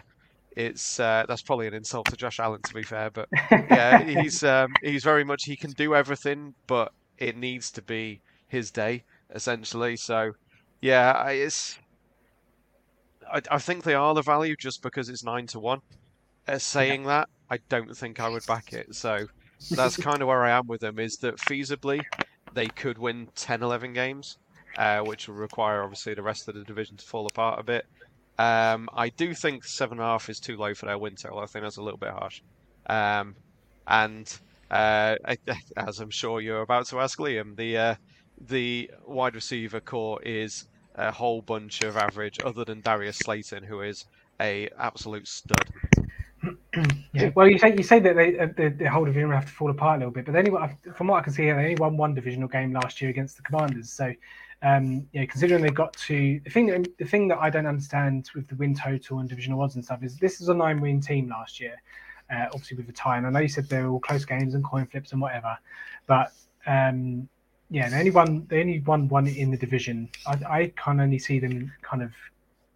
it's 0.55 0.99
uh, 0.99 1.25
that's 1.27 1.41
probably 1.41 1.67
an 1.67 1.73
insult 1.73 2.07
to 2.07 2.15
Josh 2.15 2.39
Allen 2.39 2.61
to 2.63 2.73
be 2.73 2.83
fair, 2.83 3.09
but 3.09 3.27
yeah, 3.51 4.03
he's 4.03 4.43
um, 4.43 4.73
he's 4.81 5.03
very 5.03 5.23
much 5.23 5.43
he 5.43 5.55
can 5.55 5.71
do 5.71 5.95
everything, 5.95 6.53
but 6.65 6.91
it 7.17 7.37
needs 7.37 7.71
to 7.71 7.81
be 7.81 8.21
his 8.47 8.71
day 8.71 9.03
essentially. 9.33 9.95
So 9.95 10.31
yeah, 10.81 11.27
it's 11.29 11.77
I, 13.31 13.41
I 13.51 13.57
think 13.59 13.83
they 13.83 13.93
are 13.93 14.13
the 14.13 14.21
value 14.21 14.55
just 14.55 14.81
because 14.81 15.09
it's 15.09 15.23
nine 15.23 15.47
to 15.47 15.59
one. 15.59 15.79
Uh, 16.47 16.57
saying 16.57 17.03
that, 17.03 17.27
I 17.49 17.59
don't 17.69 17.95
think 17.95 18.19
I 18.19 18.29
would 18.29 18.45
back 18.45 18.71
it. 18.71 18.95
So 18.95 19.27
that's 19.71 19.97
kind 20.07 20.21
of 20.21 20.27
where 20.29 20.45
I 20.45 20.51
am 20.51 20.67
with 20.67 20.81
them. 20.81 20.97
Is 20.97 21.17
that 21.17 21.37
feasibly 21.37 22.03
they 22.53 22.67
could 22.67 22.97
win 22.97 23.27
10, 23.35 23.61
11 23.61 23.93
games 23.93 24.37
uh, 24.77 24.99
which 24.99 25.27
will 25.27 25.35
require 25.35 25.83
obviously 25.83 26.13
the 26.13 26.21
rest 26.21 26.47
of 26.47 26.55
the 26.55 26.63
division 26.63 26.97
to 26.97 27.05
fall 27.05 27.25
apart 27.25 27.59
a 27.59 27.63
bit. 27.63 27.85
Um, 28.37 28.87
I 28.93 29.09
do 29.09 29.33
think 29.33 29.65
seven 29.65 29.97
and 29.97 30.05
a 30.05 30.11
half 30.11 30.29
is 30.29 30.39
too 30.39 30.55
low 30.55 30.73
for 30.75 30.85
their 30.85 30.97
win 30.97 31.15
total. 31.15 31.39
I 31.39 31.47
think 31.47 31.63
that's 31.63 31.77
a 31.77 31.81
little 31.81 31.97
bit 31.97 32.11
harsh. 32.11 32.41
Um, 32.87 33.35
and 33.87 34.31
uh, 34.69 35.15
as 35.77 35.99
I'm 35.99 36.11
sure 36.11 36.39
you're 36.39 36.61
about 36.61 36.85
to 36.87 36.99
ask 36.99 37.17
Liam, 37.17 37.55
the 37.57 37.77
uh, 37.77 37.95
the 38.39 38.91
wide 39.05 39.35
receiver 39.35 39.79
core 39.79 40.21
is 40.21 40.65
a 40.95 41.11
whole 41.11 41.41
bunch 41.41 41.81
of 41.81 41.97
average, 41.97 42.39
other 42.43 42.65
than 42.65 42.81
Darius 42.81 43.17
Slayton, 43.17 43.63
who 43.63 43.81
is 43.81 44.05
a 44.39 44.69
absolute 44.77 45.27
stud. 45.27 45.69
yeah. 47.13 47.31
Well, 47.35 47.47
you 47.47 47.57
say 47.57 47.75
you 47.75 47.83
say 47.83 47.99
that 47.99 48.15
they, 48.15 48.37
uh, 48.37 48.47
the, 48.55 48.69
the 48.69 48.89
whole 48.89 49.05
division 49.05 49.31
have 49.31 49.45
to 49.45 49.51
fall 49.51 49.71
apart 49.71 49.97
a 49.97 49.99
little 49.99 50.11
bit, 50.11 50.25
but 50.25 50.33
they 50.33 50.39
only, 50.39 50.75
from 50.95 51.07
what 51.07 51.19
I 51.19 51.21
can 51.21 51.33
see 51.33 51.43
here, 51.43 51.55
they 51.55 51.63
only 51.63 51.75
won 51.75 51.97
one 51.97 52.13
divisional 52.13 52.47
game 52.47 52.73
last 52.73 53.01
year 53.01 53.09
against 53.09 53.37
the 53.37 53.43
Commanders. 53.43 53.91
So 53.91 54.13
um, 54.61 55.07
you 55.11 55.21
know, 55.21 55.27
considering 55.27 55.61
they've 55.61 55.73
got 55.73 55.93
to 55.93 56.41
the 56.43 56.49
thing, 56.49 56.85
the 56.97 57.05
thing 57.05 57.27
that 57.27 57.37
I 57.39 57.49
don't 57.49 57.67
understand 57.67 58.29
with 58.33 58.47
the 58.47 58.55
win 58.55 58.73
total 58.73 59.19
and 59.19 59.29
divisional 59.29 59.61
odds 59.61 59.75
and 59.75 59.85
stuff 59.85 60.03
is 60.03 60.17
this 60.17 60.41
is 60.41 60.49
a 60.49 60.53
nine-win 60.53 60.99
team 60.99 61.29
last 61.29 61.59
year, 61.59 61.79
uh, 62.31 62.45
obviously 62.47 62.77
with 62.77 62.87
the 62.87 62.93
tie. 62.93 63.17
And 63.17 63.27
I 63.27 63.29
know 63.29 63.39
you 63.39 63.47
said 63.47 63.69
they 63.69 63.81
were 63.81 63.89
all 63.89 63.99
close 63.99 64.25
games 64.25 64.55
and 64.55 64.63
coin 64.63 64.87
flips 64.87 65.11
and 65.11 65.21
whatever, 65.21 65.57
but 66.07 66.31
um, 66.65 67.29
yeah, 67.69 67.89
they 67.89 67.97
only 67.97 68.11
won 68.11 68.45
they 68.49 68.61
only 68.61 68.79
won 68.79 69.07
one 69.07 69.27
in 69.27 69.51
the 69.51 69.57
division. 69.57 70.09
I, 70.25 70.59
I 70.59 70.73
can 70.75 70.99
only 70.99 71.19
see 71.19 71.39
them 71.39 71.71
kind 71.81 72.01
of 72.01 72.13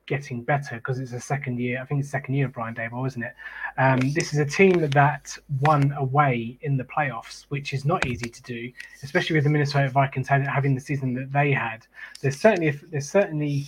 getting 0.06 0.43
better 0.43 0.75
because 0.75 0.99
it's 0.99 1.13
a 1.13 1.19
second 1.19 1.58
year. 1.60 1.82
I 1.82 1.86
think 1.86 2.01
it's 2.01 2.10
second 2.10 2.34
year 2.34 2.47
of 2.47 2.54
Brian 2.54 2.75
Daboll, 2.75 3.08
isn't 3.08 3.23
it? 3.23 3.34
Um, 3.77 3.99
this 4.12 4.34
is 4.34 4.39
a 4.39 4.45
team 4.45 4.89
that 4.89 5.38
won 5.62 5.93
away 5.93 6.58
in 6.62 6.75
the 6.75 6.84
playoffs, 6.84 7.45
which 7.47 7.73
is 7.73 7.86
not 7.86 8.06
easy 8.06 8.30
to 8.30 8.41
do, 8.41 8.69
especially 9.04 9.36
with 9.36 9.45
the 9.45 9.49
Minnesota 9.49 9.89
Vikings 9.89 10.27
having 10.27 10.75
the 10.75 10.82
season 10.82 11.13
that 11.13 11.32
they 11.32 11.51
had. 11.51 11.88
There's 12.21 12.38
certainly 12.38 12.71
there's 12.91 13.10
certainly 13.10 13.67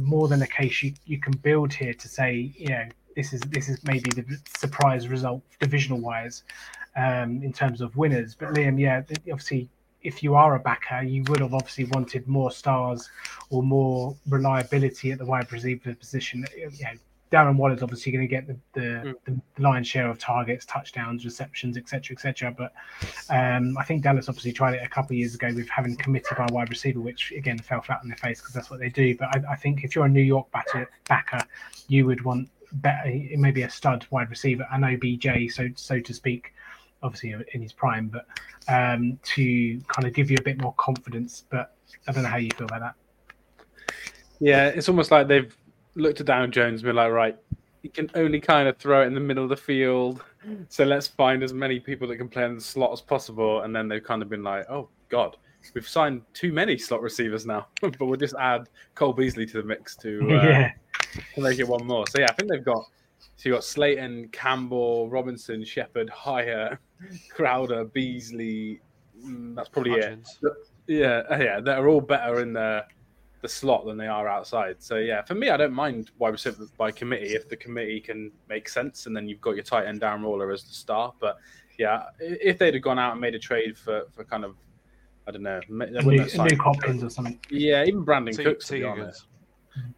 more 0.00 0.28
than 0.28 0.42
a 0.42 0.46
case 0.46 0.82
you, 0.82 0.92
you 1.06 1.18
can 1.18 1.32
build 1.38 1.72
here 1.72 1.94
to 1.94 2.08
say, 2.08 2.52
you 2.56 2.68
know, 2.68 2.84
this 3.16 3.32
is 3.32 3.40
this 3.42 3.70
is 3.70 3.82
maybe 3.84 4.10
the 4.10 4.24
surprise 4.58 5.08
result 5.08 5.42
divisional 5.60 6.00
wise 6.00 6.42
um, 6.96 7.42
in 7.42 7.52
terms 7.54 7.80
of 7.80 7.96
winners. 7.96 8.34
But 8.34 8.50
Liam, 8.50 8.78
yeah, 8.78 9.02
obviously 9.32 9.70
if 10.04 10.22
you 10.22 10.34
are 10.34 10.54
a 10.54 10.60
backer, 10.60 11.02
you 11.02 11.24
would 11.28 11.40
have 11.40 11.54
obviously 11.54 11.86
wanted 11.86 12.28
more 12.28 12.50
stars 12.50 13.08
or 13.50 13.62
more 13.62 14.14
reliability 14.28 15.10
at 15.10 15.18
the 15.18 15.24
wide 15.24 15.50
receiver 15.50 15.94
position. 15.94 16.44
You 16.56 16.68
know, 16.68 16.90
Darren 17.32 17.56
Waller's 17.56 17.82
obviously 17.82 18.12
going 18.12 18.22
to 18.22 18.28
get 18.28 18.46
the, 18.46 18.56
the, 18.74 18.80
mm. 18.80 19.14
the, 19.24 19.62
lion's 19.62 19.88
share 19.88 20.08
of 20.08 20.18
targets, 20.18 20.64
touchdowns, 20.66 21.24
receptions, 21.24 21.76
etc., 21.76 22.14
etc. 22.14 22.54
But 22.56 22.72
um, 23.28 23.76
I 23.76 23.82
think 23.82 24.04
Dallas 24.04 24.28
obviously 24.28 24.52
tried 24.52 24.74
it 24.74 24.82
a 24.84 24.88
couple 24.88 25.14
of 25.14 25.18
years 25.18 25.34
ago 25.34 25.50
with 25.52 25.68
having 25.68 25.96
committed 25.96 26.36
by 26.36 26.46
wide 26.52 26.70
receiver, 26.70 27.00
which 27.00 27.32
again 27.32 27.58
fell 27.58 27.80
flat 27.80 28.00
on 28.02 28.08
their 28.08 28.18
face 28.18 28.40
because 28.40 28.54
that's 28.54 28.70
what 28.70 28.78
they 28.78 28.90
do. 28.90 29.16
But 29.16 29.28
I, 29.34 29.52
I, 29.52 29.56
think 29.56 29.82
if 29.82 29.96
you're 29.96 30.04
a 30.04 30.08
New 30.08 30.22
York 30.22 30.48
batter, 30.52 30.88
backer, 31.08 31.40
you 31.88 32.06
would 32.06 32.22
want 32.24 32.50
better, 32.74 33.10
maybe 33.36 33.62
a 33.62 33.70
stud 33.70 34.06
wide 34.10 34.30
receiver, 34.30 34.66
an 34.70 34.84
OBJ, 34.84 35.52
so 35.52 35.68
so 35.74 35.98
to 35.98 36.14
speak, 36.14 36.52
obviously 37.04 37.34
in 37.52 37.62
his 37.62 37.72
prime, 37.72 38.08
but 38.08 38.26
um, 38.68 39.18
to 39.22 39.80
kind 39.88 40.08
of 40.08 40.14
give 40.14 40.30
you 40.30 40.38
a 40.38 40.42
bit 40.42 40.60
more 40.60 40.74
confidence. 40.74 41.44
But 41.48 41.76
I 42.08 42.12
don't 42.12 42.24
know 42.24 42.28
how 42.28 42.38
you 42.38 42.50
feel 42.56 42.66
about 42.66 42.80
that. 42.80 42.94
Yeah, 44.40 44.68
it's 44.68 44.88
almost 44.88 45.10
like 45.10 45.28
they've 45.28 45.56
looked 45.94 46.20
at 46.20 46.26
Down 46.26 46.50
Jones 46.50 46.80
and 46.80 46.86
been 46.88 46.96
like, 46.96 47.12
right, 47.12 47.36
you 47.82 47.90
can 47.90 48.10
only 48.14 48.40
kind 48.40 48.66
of 48.66 48.78
throw 48.78 49.02
it 49.02 49.06
in 49.06 49.14
the 49.14 49.20
middle 49.20 49.44
of 49.44 49.50
the 49.50 49.56
field. 49.56 50.24
So 50.68 50.84
let's 50.84 51.06
find 51.06 51.42
as 51.42 51.52
many 51.52 51.78
people 51.78 52.08
that 52.08 52.16
can 52.16 52.28
play 52.28 52.44
in 52.44 52.56
the 52.56 52.60
slot 52.60 52.92
as 52.92 53.00
possible. 53.00 53.60
And 53.60 53.74
then 53.74 53.88
they've 53.88 54.02
kind 54.02 54.22
of 54.22 54.28
been 54.28 54.42
like, 54.42 54.68
oh, 54.68 54.88
God, 55.08 55.36
we've 55.74 55.88
signed 55.88 56.22
too 56.34 56.52
many 56.52 56.76
slot 56.76 57.00
receivers 57.00 57.46
now, 57.46 57.68
but 57.80 58.00
we'll 58.00 58.16
just 58.18 58.34
add 58.40 58.68
Cole 58.94 59.12
Beasley 59.12 59.46
to 59.46 59.62
the 59.62 59.68
mix 59.68 59.96
to, 59.96 60.20
uh, 60.30 60.34
yeah. 60.34 60.72
to 61.34 61.40
make 61.40 61.58
it 61.58 61.68
one 61.68 61.86
more. 61.86 62.06
So 62.08 62.18
yeah, 62.18 62.26
I 62.28 62.32
think 62.32 62.50
they've 62.50 62.64
got 62.64 62.84
so 63.36 63.48
you 63.48 63.54
got 63.54 63.64
Slayton, 63.64 64.28
Campbell, 64.28 65.08
Robinson, 65.08 65.64
Shepard, 65.64 66.08
Hyatt, 66.08 66.78
Crowder, 67.30 67.84
Beasley. 67.84 68.80
Mm, 69.24 69.54
that's 69.54 69.68
probably 69.68 69.92
Hodgins. 69.92 70.28
it. 70.42 70.52
Yeah, 70.86 71.22
uh, 71.30 71.38
yeah, 71.38 71.60
they're 71.60 71.88
all 71.88 72.00
better 72.00 72.40
in 72.40 72.52
the 72.52 72.84
the 73.44 73.48
slot 73.48 73.84
than 73.84 73.98
they 73.98 74.06
are 74.06 74.26
outside. 74.26 74.82
So 74.82 74.96
yeah, 74.96 75.22
for 75.22 75.34
me, 75.34 75.50
I 75.50 75.58
don't 75.58 75.72
mind 75.72 76.10
wide 76.18 76.30
receiver 76.30 76.64
by 76.78 76.90
committee 76.90 77.34
if 77.34 77.46
the 77.46 77.56
committee 77.56 78.00
can 78.00 78.32
make 78.48 78.68
sense, 78.68 79.06
and 79.06 79.14
then 79.14 79.28
you've 79.28 79.40
got 79.42 79.54
your 79.54 79.64
tight 79.64 79.86
end 79.86 80.00
Darren 80.00 80.22
Waller 80.22 80.50
as 80.50 80.64
the 80.64 80.72
star. 80.74 81.12
But 81.20 81.36
yeah, 81.78 82.04
if 82.20 82.58
they'd 82.58 82.74
have 82.74 82.82
gone 82.82 82.98
out 82.98 83.12
and 83.12 83.20
made 83.20 83.34
a 83.34 83.38
trade 83.38 83.76
for 83.76 84.04
for 84.12 84.24
kind 84.24 84.44
of 84.44 84.56
I 85.26 85.30
don't 85.30 85.42
know, 85.42 85.60
Luke 85.68 86.60
Hopkins 86.60 87.02
or 87.02 87.10
something. 87.10 87.38
Yeah, 87.50 87.84
even 87.84 88.04
Brandin 88.04 88.42
Cooks 88.42 88.66
to 88.68 88.72
be 88.74 88.84
honest. 88.84 89.26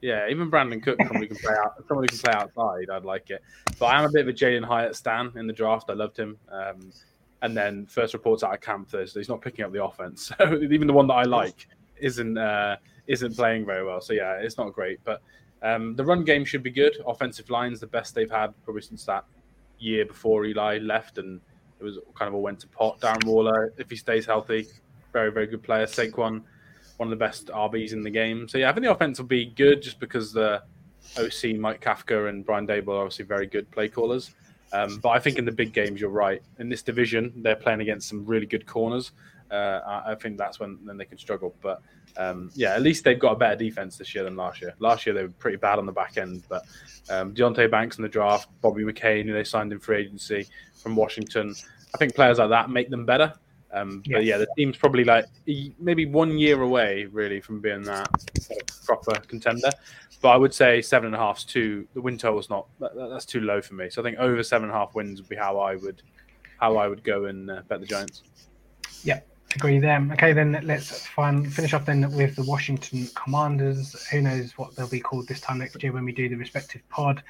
Yeah, 0.01 0.29
even 0.29 0.51
Brandin 0.51 0.83
Cook, 0.83 0.99
somebody 0.99 1.29
can 1.29 1.37
play 1.37 1.55
out. 1.55 1.77
Can 1.77 2.07
play 2.07 2.33
outside. 2.33 2.91
I'd 2.91 3.05
like 3.05 3.31
it, 3.31 3.43
but 3.79 3.87
I 3.87 3.99
am 3.99 4.05
a 4.09 4.12
bit 4.12 4.23
of 4.23 4.29
a 4.29 4.33
Jalin 4.33 4.65
Hyatt 4.65 4.97
stan 4.97 5.33
in 5.37 5.47
the 5.47 5.53
draft. 5.53 5.91
I 5.91 5.95
loved 5.95 6.19
him. 6.19 6.39
Um, 6.51 6.93
and 7.43 7.57
then 7.57 7.87
first 7.87 8.15
reports 8.15 8.43
out 8.43 8.55
of 8.55 8.61
camp 8.61 8.89
Thursday, 8.89 9.21
he's 9.21 9.29
not 9.29 9.41
picking 9.41 9.65
up 9.65 9.73
the 9.73 9.85
offense. 9.85 10.33
So 10.39 10.61
even 10.62 10.87
the 10.87 10.93
one 10.93 11.07
that 11.09 11.15
I 11.15 11.23
like 11.25 11.69
isn't 11.97 12.39
uh, 12.39 12.77
isn't 13.07 13.37
playing 13.37 13.67
very 13.67 13.85
well. 13.85 14.01
So 14.01 14.12
yeah, 14.12 14.35
it's 14.35 14.59
not 14.59 14.73
great. 14.73 15.01
But 15.05 15.23
um, 15.62 15.95
the 15.97 16.05
run 16.05 16.25
game 16.25 16.45
should 16.45 16.62
be 16.62 16.71
good. 16.71 16.97
Offensive 17.07 17.51
line's 17.51 17.81
the 17.81 17.87
best 17.87 18.15
they've 18.15 18.31
had 18.31 18.55
probably 18.65 18.83
since 18.83 19.05
that 19.05 19.25
year 19.79 20.07
before 20.07 20.45
Eli 20.45 20.79
left, 20.79 21.19
and 21.19 21.41
it 21.79 21.85
was 21.85 21.99
kind 22.15 22.29
of 22.29 22.35
all 22.35 22.43
went 22.43 22.61
to 22.61 22.69
pot. 22.69 23.01
Darren 23.01 23.25
Waller, 23.25 23.73
if 23.79 23.91
he 23.91 23.97
stays 23.97 24.27
healthy, 24.27 24.67
very 25.12 25.31
very 25.31 25.47
good 25.47 25.62
player. 25.62 25.87
Saquon 25.87 26.43
one 26.96 27.09
of 27.09 27.11
the 27.11 27.24
best 27.24 27.48
RBs 27.48 27.92
in 27.92 28.02
the 28.02 28.11
game. 28.11 28.48
So 28.48 28.59
yeah, 28.59 28.70
I 28.70 28.72
think 28.72 28.85
the 28.85 28.92
offense 28.92 29.18
will 29.18 29.26
be 29.26 29.46
good 29.46 29.82
just 29.82 30.00
because 30.00 30.32
the 30.32 30.62
OC 31.18 31.56
Mike 31.59 31.80
Kafka 31.80 32.28
and 32.28 32.44
Brian 32.44 32.66
Daboll 32.66 32.94
are 32.94 33.02
obviously 33.02 33.24
very 33.24 33.46
good 33.46 33.70
play 33.70 33.88
callers. 33.88 34.35
Um, 34.72 34.98
but 34.98 35.11
I 35.11 35.18
think 35.18 35.38
in 35.38 35.44
the 35.44 35.52
big 35.52 35.72
games, 35.72 36.00
you're 36.00 36.11
right. 36.11 36.42
In 36.59 36.68
this 36.68 36.82
division, 36.82 37.32
they're 37.37 37.56
playing 37.56 37.80
against 37.80 38.09
some 38.09 38.24
really 38.26 38.46
good 38.46 38.66
corners. 38.66 39.12
Uh, 39.50 40.02
I 40.06 40.16
think 40.16 40.38
that's 40.38 40.59
when 40.59 40.78
then 40.85 40.96
they 40.96 41.04
can 41.04 41.18
struggle. 41.18 41.54
But 41.62 41.80
um, 42.16 42.50
yeah, 42.54 42.74
at 42.74 42.82
least 42.82 43.04
they've 43.04 43.18
got 43.18 43.32
a 43.32 43.37
better 43.37 43.56
defense 43.56 43.96
this 43.96 44.14
year 44.14 44.24
than 44.24 44.37
last 44.37 44.61
year. 44.61 44.74
Last 44.80 45.06
year 45.06 45.14
they 45.14 45.22
were 45.22 45.28
pretty 45.28 45.56
bad 45.56 45.78
on 45.78 45.87
the 45.87 45.92
back 45.92 46.16
end. 46.16 46.42
But 46.48 46.64
um, 47.09 47.32
Deonte 47.32 47.70
Banks 47.70 47.98
in 47.98 48.02
the 48.02 48.09
draft, 48.09 48.48
Bobby 48.61 48.82
McCain, 48.82 49.24
who 49.24 49.32
they 49.32 49.44
signed 49.44 49.72
in 49.72 49.78
free 49.78 49.98
agency 49.98 50.46
from 50.74 50.96
Washington. 50.96 51.54
I 51.94 51.98
think 51.98 52.14
players 52.14 52.38
like 52.38 52.50
that 52.50 52.70
make 52.70 52.90
them 52.90 53.06
better. 53.06 53.32
Um, 53.77 54.03
yes. 54.07 54.17
But 54.17 54.25
yeah, 54.25 54.39
the 54.39 54.49
team's 54.57 54.77
probably 54.77 55.05
like 55.05 55.27
maybe 55.79 56.07
one 56.07 56.39
year 56.39 56.62
away, 56.62 57.07
really, 57.07 57.41
from 57.41 57.61
being 57.61 57.83
that 57.83 58.09
proper 58.85 59.12
contender. 59.21 59.71
But 60.23 60.31
I 60.31 60.37
would 60.37 60.55
say 60.55 60.81
seven 60.81 61.07
and 61.07 61.15
a 61.15 61.19
half's 61.19 61.45
too. 61.45 61.87
The 61.93 62.01
win 62.01 62.17
total's 62.17 62.49
not 62.49 62.67
that, 62.81 62.97
that's 62.97 63.27
too 63.27 63.41
low 63.41 63.61
for 63.61 63.75
me. 63.75 63.91
So 63.91 64.01
I 64.01 64.05
think 64.05 64.19
over 64.19 64.43
seven 64.43 64.69
and 64.69 64.75
a 64.75 64.79
half 64.79 64.95
wins 64.95 65.21
would 65.21 65.29
be 65.29 65.37
how 65.37 65.59
I 65.59 65.77
would 65.77 66.03
how 66.59 66.79
I 66.79 66.89
would 66.89 67.05
go 67.05 67.27
and 67.27 67.51
uh, 67.51 67.62
bet 67.69 67.81
the 67.81 67.87
Giants. 67.87 68.23
Yeah, 69.05 69.21
agree 69.57 69.79
there. 69.79 70.07
Okay, 70.12 70.33
then 70.33 70.61
let's 70.62 71.07
find, 71.07 71.53
finish 71.53 71.73
off 71.75 71.87
then 71.87 72.11
with 72.12 72.37
the 72.37 72.42
Washington 72.42 73.09
Commanders. 73.14 74.07
Who 74.09 74.21
knows 74.21 74.57
what 74.57 74.77
they'll 74.77 74.88
be 74.88 75.01
called 75.01 75.27
this 75.27 75.40
time 75.40 75.59
next 75.59 75.83
year 75.83 75.92
when 75.92 76.05
we 76.05 76.12
do 76.12 76.29
the 76.29 76.37
respective 76.37 76.87
pod. 76.90 77.23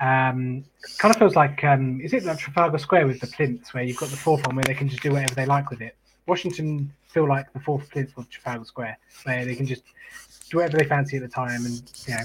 Um, 0.00 0.64
kind 0.98 1.14
of 1.14 1.16
feels 1.16 1.36
like, 1.36 1.64
um, 1.64 2.00
is 2.00 2.12
it 2.12 2.24
like 2.24 2.38
Trafalgar 2.38 2.78
Square 2.78 3.06
with 3.06 3.20
the 3.20 3.28
plinths 3.28 3.72
where 3.72 3.84
you've 3.84 3.96
got 3.96 4.10
the 4.10 4.16
fourth 4.16 4.46
one 4.46 4.56
where 4.56 4.64
they 4.64 4.74
can 4.74 4.88
just 4.88 5.02
do 5.02 5.12
whatever 5.12 5.34
they 5.34 5.46
like 5.46 5.70
with 5.70 5.80
it? 5.80 5.96
Washington 6.26 6.92
feel 7.06 7.26
like 7.26 7.52
the 7.52 7.60
fourth 7.60 7.90
plinth 7.90 8.16
of 8.18 8.28
Trafalgar 8.28 8.64
Square 8.64 8.98
where 9.24 9.44
they 9.44 9.54
can 9.54 9.66
just 9.66 9.82
do 10.50 10.58
whatever 10.58 10.78
they 10.78 10.84
fancy 10.84 11.16
at 11.16 11.22
the 11.22 11.28
time 11.28 11.64
and, 11.64 11.82
you 12.06 12.14
know, 12.14 12.20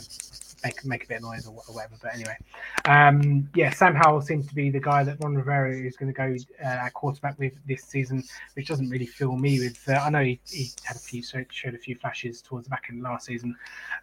make 0.63 0.84
make 0.86 1.04
a 1.04 1.08
bit 1.08 1.17
of 1.17 1.23
noise 1.23 1.47
or, 1.47 1.54
whatever. 1.54 1.95
But 2.02 2.13
anyway, 2.13 2.38
um, 2.86 3.49
yeah, 3.56 3.71
Sam 3.71 3.95
Howell 3.95 4.21
seems 4.21 4.47
to 4.47 4.56
be 4.56 4.69
the 4.69 4.80
guy 4.80 5.04
that 5.04 5.17
Ron 5.19 5.36
Rivera 5.36 5.76
is 5.76 5.97
going 5.97 6.13
to 6.13 6.17
go 6.17 6.36
uh, 6.63 6.86
at 6.86 6.93
quarterback 6.93 7.38
with 7.39 7.54
this 7.67 7.84
season, 7.84 8.23
which 8.56 8.67
doesn't 8.67 8.89
really 8.89 9.06
fill 9.06 9.36
me 9.36 9.60
with. 9.60 9.78
Uh, 9.88 9.93
I 9.93 10.10
know 10.10 10.23
he, 10.23 10.39
he, 10.49 10.71
had 10.84 10.95
a 10.95 10.99
few 10.99 11.21
so 11.21 11.43
showed 11.49 11.76
a 11.76 11.78
few 11.78 11.95
flashes 11.95 12.41
towards 12.41 12.65
the 12.65 12.69
back 12.69 12.88
end 12.89 13.02
last 13.02 13.26
season. 13.26 13.56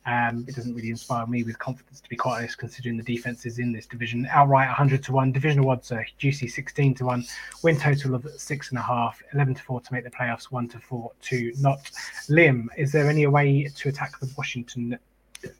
Um, 0.06 0.44
it 0.48 0.54
doesn't 0.54 0.74
really 0.74 0.90
inspire 0.90 1.26
me 1.26 1.42
with 1.42 1.58
confidence, 1.58 2.00
to 2.00 2.08
be 2.08 2.16
quite 2.16 2.38
honest, 2.38 2.58
considering 2.58 2.96
the 2.96 3.02
defenses 3.02 3.58
in 3.58 3.72
this 3.72 3.86
division. 3.86 4.26
Outright 4.30 4.68
100 4.68 5.02
to 5.04 5.12
one, 5.12 5.32
divisional 5.32 5.70
odds 5.70 5.92
are 5.92 6.06
juicy 6.18 6.48
16 6.48 6.94
to 6.96 7.04
one, 7.04 7.24
win 7.62 7.78
total 7.78 8.14
of 8.14 8.26
six 8.36 8.70
and 8.70 8.78
a 8.78 8.82
half, 8.82 9.22
11 9.34 9.54
to 9.54 9.62
four 9.62 9.80
to 9.80 9.92
make 9.92 10.04
the 10.04 10.10
playoffs, 10.10 10.44
one 10.44 10.68
to 10.68 10.78
four 10.78 11.12
to 11.22 11.52
not. 11.58 11.90
Liam, 12.28 12.66
is 12.76 12.92
there 12.92 13.08
any 13.08 13.26
way 13.26 13.70
to 13.76 13.88
attack 13.88 14.18
the 14.20 14.30
Washington 14.36 14.98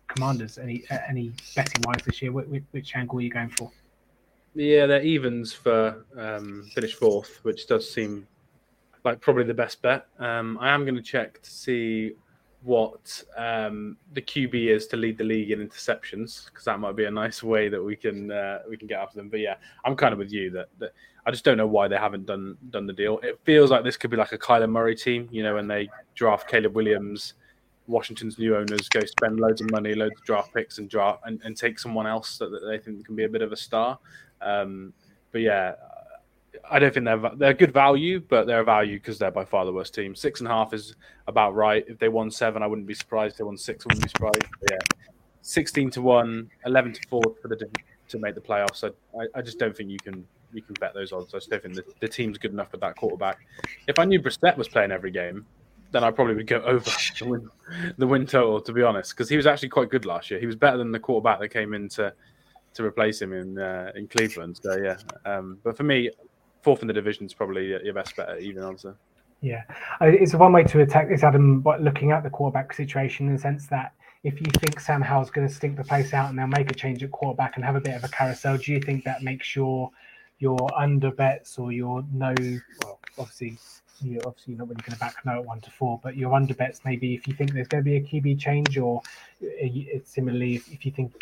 Commanders 0.09 0.59
any 0.59 0.85
any 1.09 1.33
betting 1.55 1.83
wise 1.87 2.03
this 2.05 2.21
year? 2.21 2.33
Which, 2.33 2.63
which, 2.71 2.97
angle 2.97 3.19
are 3.19 3.23
you 3.23 3.31
going 3.31 3.51
for? 3.51 3.71
Yeah, 4.55 4.87
they're 4.87 5.03
evens 5.03 5.53
for 5.53 6.05
um, 6.17 6.69
finish 6.75 6.95
fourth, 6.95 7.39
which 7.43 7.67
does 7.67 7.89
seem 7.89 8.27
like 9.05 9.21
probably 9.21 9.45
the 9.45 9.55
best 9.55 9.81
bet. 9.81 10.07
Um, 10.19 10.59
I 10.61 10.71
am 10.71 10.85
going 10.85 10.97
to 10.97 11.03
check 11.03 11.41
to 11.43 11.51
see 11.51 12.13
what 12.63 13.23
um, 13.37 13.97
the 14.13 14.21
QB 14.21 14.55
is 14.55 14.87
to 14.89 14.97
lead 14.97 15.17
the 15.17 15.25
league 15.25 15.51
in 15.51 15.67
interceptions 15.67 16.47
because 16.47 16.65
that 16.65 16.79
might 16.79 16.95
be 16.95 17.07
a 17.07 17.11
nice 17.11 17.43
way 17.43 17.69
that 17.69 17.83
we 17.83 17.97
can 17.97 18.31
uh, 18.31 18.59
we 18.69 18.77
can 18.77 18.87
get 18.87 19.01
after 19.01 19.17
them. 19.17 19.29
But 19.29 19.41
yeah, 19.41 19.55
I'm 19.85 19.97
kind 19.97 20.13
of 20.13 20.19
with 20.19 20.33
you 20.33 20.51
that, 20.51 20.69
that 20.79 20.93
I 21.25 21.31
just 21.31 21.45
don't 21.45 21.57
know 21.57 21.67
why 21.67 21.89
they 21.89 21.97
haven't 21.97 22.27
done 22.27 22.57
done 22.71 22.87
the 22.87 22.93
deal. 22.93 23.19
It 23.23 23.39
feels 23.45 23.71
like 23.71 23.85
this 23.85 23.97
could 23.97 24.11
be 24.11 24.17
like 24.17 24.33
a 24.33 24.39
Kyler 24.39 24.69
Murray 24.69 24.95
team, 24.95 25.29
you 25.31 25.43
know, 25.43 25.55
when 25.55 25.69
they 25.69 25.89
draft 26.15 26.49
Caleb 26.49 26.75
Williams 26.75 27.35
Washington's 27.91 28.39
new 28.39 28.57
owners 28.57 28.89
go 28.89 29.01
spend 29.01 29.41
loads 29.41 29.61
of 29.61 29.71
money, 29.71 29.95
loads 29.95 30.19
of 30.19 30.25
draft 30.25 30.55
picks, 30.55 30.79
and 30.79 30.89
draft 30.89 31.23
and, 31.25 31.41
and 31.45 31.57
take 31.57 31.79
someone 31.79 32.07
else 32.07 32.39
that, 32.39 32.49
they 32.67 32.79
think 32.79 33.05
can 33.05 33.17
be 33.17 33.25
a 33.25 33.29
bit 33.29 33.43
of 33.43 33.53
a 33.53 33.57
star. 33.57 33.99
Um, 34.41 34.93
but 35.33 35.41
yeah, 35.41 35.75
I 36.71 36.79
don't 36.79 36.93
think 36.93 37.05
they're 37.05 37.31
they're 37.37 37.55
good 37.55 37.73
value, 37.73 38.21
but 38.21 38.47
they're 38.47 38.61
a 38.61 38.65
value 38.65 38.99
because 38.99 39.19
they're 39.19 39.31
by 39.31 39.45
far 39.45 39.65
the 39.65 39.73
worst 39.73 39.95
team. 39.95 40.15
Six 40.15 40.41
and 40.41 40.49
a 40.49 40.51
half 40.51 40.73
is 40.73 40.95
about 41.27 41.55
right. 41.55 41.85
If 41.89 41.99
they 41.99 42.09
won 42.09 42.31
seven, 42.31 42.63
I 42.63 42.67
wouldn't 42.67 42.87
be 42.87 42.95
surprised. 42.95 43.35
If 43.35 43.39
they 43.39 43.45
won 43.45 43.57
six, 43.57 43.85
I 43.85 43.89
wouldn't 43.89 44.05
be 44.05 44.09
surprised. 44.09 44.47
But 44.61 44.71
yeah, 44.71 45.07
sixteen 45.43 45.91
to 45.91 46.03
one, 46.03 46.51
11 46.65 46.95
to 46.95 47.01
four 47.09 47.23
for 47.43 47.49
the 47.49 47.69
to 48.09 48.19
make 48.19 48.35
the 48.35 48.41
playoffs. 48.41 48.85
I, 48.85 49.27
I 49.35 49.43
just 49.43 49.59
don't 49.59 49.77
think 49.77 49.91
you 49.91 49.99
can 49.99 50.27
you 50.53 50.63
can 50.63 50.75
bet 50.81 50.95
those 50.95 51.13
odds. 51.13 51.35
I 51.35 51.39
don't 51.49 51.63
think 51.63 51.75
the, 51.75 51.85
the 52.01 52.09
team's 52.09 52.39
good 52.39 52.53
enough 52.53 52.73
with 52.73 52.81
that 52.81 52.97
quarterback. 52.97 53.39
If 53.87 53.99
I 53.99 54.05
knew 54.05 54.21
Brissett 54.21 54.57
was 54.57 54.69
playing 54.69 54.91
every 54.91 55.11
game, 55.11 55.47
then 55.93 56.05
I 56.05 56.11
probably 56.11 56.35
would 56.35 56.47
go 56.47 56.63
over 56.63 56.91
the 57.19 57.27
win, 57.27 57.51
the 57.99 58.07
win 58.07 58.27
total, 58.27 58.61
to 58.61 58.73
be 58.73 58.83
honest, 58.83 59.11
because 59.11 59.29
he 59.29 59.37
was 59.37 59.47
actually 59.47 59.71
quite 59.71 59.91
good 59.91 60.05
last 60.05 60.31
year. 60.31 60.39
He 60.39 60.47
was 60.47 60.57
better 60.57 60.77
than 60.77 60.93
the 60.93 61.01
quarterback 61.01 61.41
that 61.41 61.49
came 61.49 61.75
in 61.75 61.89
to, 61.91 62.13
to 62.75 62.85
replace 62.85 63.21
him 63.21 63.33
in 63.33 63.59
uh, 63.59 63.93
in 63.95 64.07
Cleveland. 64.07 64.61
So 64.63 64.77
yeah, 64.77 64.97
um, 65.25 65.59
but 65.65 65.77
for 65.77 65.83
me, 65.83 66.11
fourth 66.63 66.83
in 66.83 66.89
the 66.89 66.95
division 66.95 67.27
is 67.27 67.35
probably 67.35 67.69
your 67.69 67.95
best 67.95 68.17
bet, 68.17 68.41
even 68.41 68.63
answer. 68.63 68.97
Yeah, 69.43 69.63
it's 70.03 70.35
one 70.35 70.53
way 70.53 70.65
to 70.65 70.81
attack 70.81 71.09
this, 71.09 71.23
Adam. 71.23 71.61
But 71.61 71.83
looking 71.83 72.13
at 72.13 72.23
the 72.23 72.31
quarterback 72.31 72.73
situation 72.75 73.27
in 73.29 73.35
the 73.35 73.41
sense 73.41 73.67
that 73.69 73.95
if 74.23 74.39
you 74.41 74.47
think 74.59 74.79
Sam 74.79 75.01
Howell's 75.01 75.31
going 75.31 75.49
to 75.49 75.53
stink 75.53 75.77
the 75.77 75.85
place 75.85 76.13
out 76.13 76.29
and 76.29 76.39
they'll 76.39 76.47
make 76.47 76.71
a 76.71 76.75
change 76.75 77.03
at 77.03 77.11
quarterback 77.11 77.57
and 77.57 77.65
have 77.65 77.75
a 77.75 77.81
bit 77.81 77.95
of 77.95 78.05
a 78.05 78.09
carousel, 78.09 78.59
do 78.59 78.71
you 78.71 78.81
think 78.81 79.05
that 79.05 79.23
makes 79.23 79.57
your 79.57 79.91
your 80.39 80.59
under 80.77 81.11
bets 81.11 81.59
or 81.59 81.73
your 81.73 82.05
no? 82.13 82.35
Well, 82.85 83.01
obviously 83.19 83.59
you 84.03 84.21
obviously 84.25 84.55
not 84.55 84.69
really 84.69 84.81
going 84.83 84.93
to 84.93 84.99
back 84.99 85.17
no 85.25 85.33
at 85.33 85.45
one 85.45 85.61
to 85.61 85.71
four, 85.71 86.01
but 86.03 86.17
your 86.17 86.35
under 86.35 86.55
bets 86.55 86.81
maybe 86.85 87.15
if 87.15 87.27
you 87.27 87.35
think 87.35 87.53
there's 87.53 87.69
going 87.69 87.85
to 87.85 87.89
be 87.89 87.97
a 87.97 88.01
QB 88.01 88.39
change, 88.39 88.79
or 88.79 89.03
uh, 89.43 89.67
similarly 90.05 90.57
if, 90.57 90.85
you 90.85 90.93
think 90.93 91.13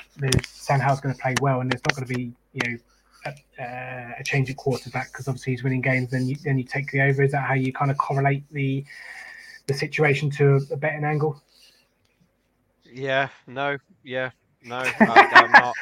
Sam 0.46 0.80
Howell's 0.80 1.00
going 1.00 1.14
to 1.14 1.20
play 1.20 1.34
well 1.40 1.60
and 1.60 1.70
there's 1.70 1.82
not 1.82 1.96
going 1.96 2.06
to 2.08 2.14
be 2.14 2.32
you 2.52 2.60
know 2.64 2.78
a, 3.26 3.62
uh, 3.62 4.12
a 4.20 4.24
change 4.24 4.50
at 4.50 4.56
quarterback 4.56 5.12
because 5.12 5.28
obviously 5.28 5.52
he's 5.52 5.62
winning 5.62 5.80
games, 5.80 6.10
then 6.10 6.26
you, 6.26 6.36
then 6.44 6.58
you 6.58 6.64
take 6.64 6.90
the 6.90 7.00
over. 7.00 7.22
Is 7.22 7.32
that 7.32 7.44
how 7.44 7.54
you 7.54 7.72
kind 7.72 7.90
of 7.90 7.98
correlate 7.98 8.44
the 8.50 8.84
the 9.66 9.74
situation 9.74 10.30
to 10.30 10.60
a, 10.70 10.76
betting 10.76 11.04
angle? 11.04 11.40
Yeah, 12.84 13.28
no, 13.46 13.76
yeah, 14.02 14.30
no, 14.62 14.78
I, 14.78 15.30
am 15.32 15.52
not. 15.52 15.74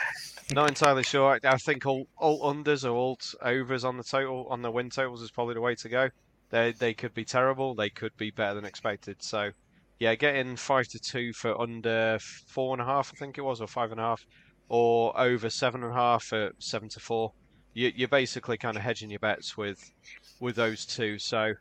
Not 0.53 0.69
entirely 0.69 1.03
sure. 1.03 1.41
I 1.43 1.57
think 1.57 1.87
all, 1.87 2.07
all 2.17 2.55
unders 2.55 2.85
or 2.85 2.91
all 2.91 3.19
overs 3.43 3.85
on 3.85 3.97
the 3.97 4.05
total 4.05 4.47
on 4.49 4.63
the 4.63 4.71
win 4.71 4.91
totals 4.91 5.21
is 5.23 5.31
probably 5.31 5.55
the 5.55 5.61
way 5.61 5.75
to 5.75 5.89
go. 5.89 6.09
They 6.51 6.73
they 6.73 6.95
could 6.95 7.15
be 7.15 7.25
terrible. 7.25 7.75
They 7.75 7.91
could 7.91 8.17
be 8.17 8.31
better 8.31 8.55
than 8.55 8.65
expected. 8.65 9.23
So, 9.23 9.51
yeah, 9.99 10.15
getting 10.15 10.57
five 10.57 10.87
to 10.89 10.99
two 10.99 11.33
for 11.33 11.61
under 11.61 12.19
four 12.21 12.75
and 12.75 12.83
a 12.83 12.85
half, 12.85 13.13
I 13.15 13.19
think 13.19 13.39
it 13.39 13.43
was, 13.43 13.61
or 13.61 13.67
five 13.67 13.91
and 13.91 14.01
a 14.01 14.05
half, 14.05 14.25
or 14.69 15.19
over 15.19 15.51
seven 15.51 15.83
and 15.83 15.93
a 15.93 15.97
half 15.97 16.25
for 16.25 16.53
seven 16.59 16.89
to 16.91 17.01
four. 17.01 17.33
You, 17.75 17.93
you're 17.95 18.09
basically 18.09 18.57
kind 18.57 18.77
of 18.77 18.83
hedging 18.83 19.11
your 19.11 19.19
bets 19.19 19.57
with 19.57 19.93
with 20.41 20.57
those 20.57 20.87
two. 20.87 21.19
So, 21.19 21.55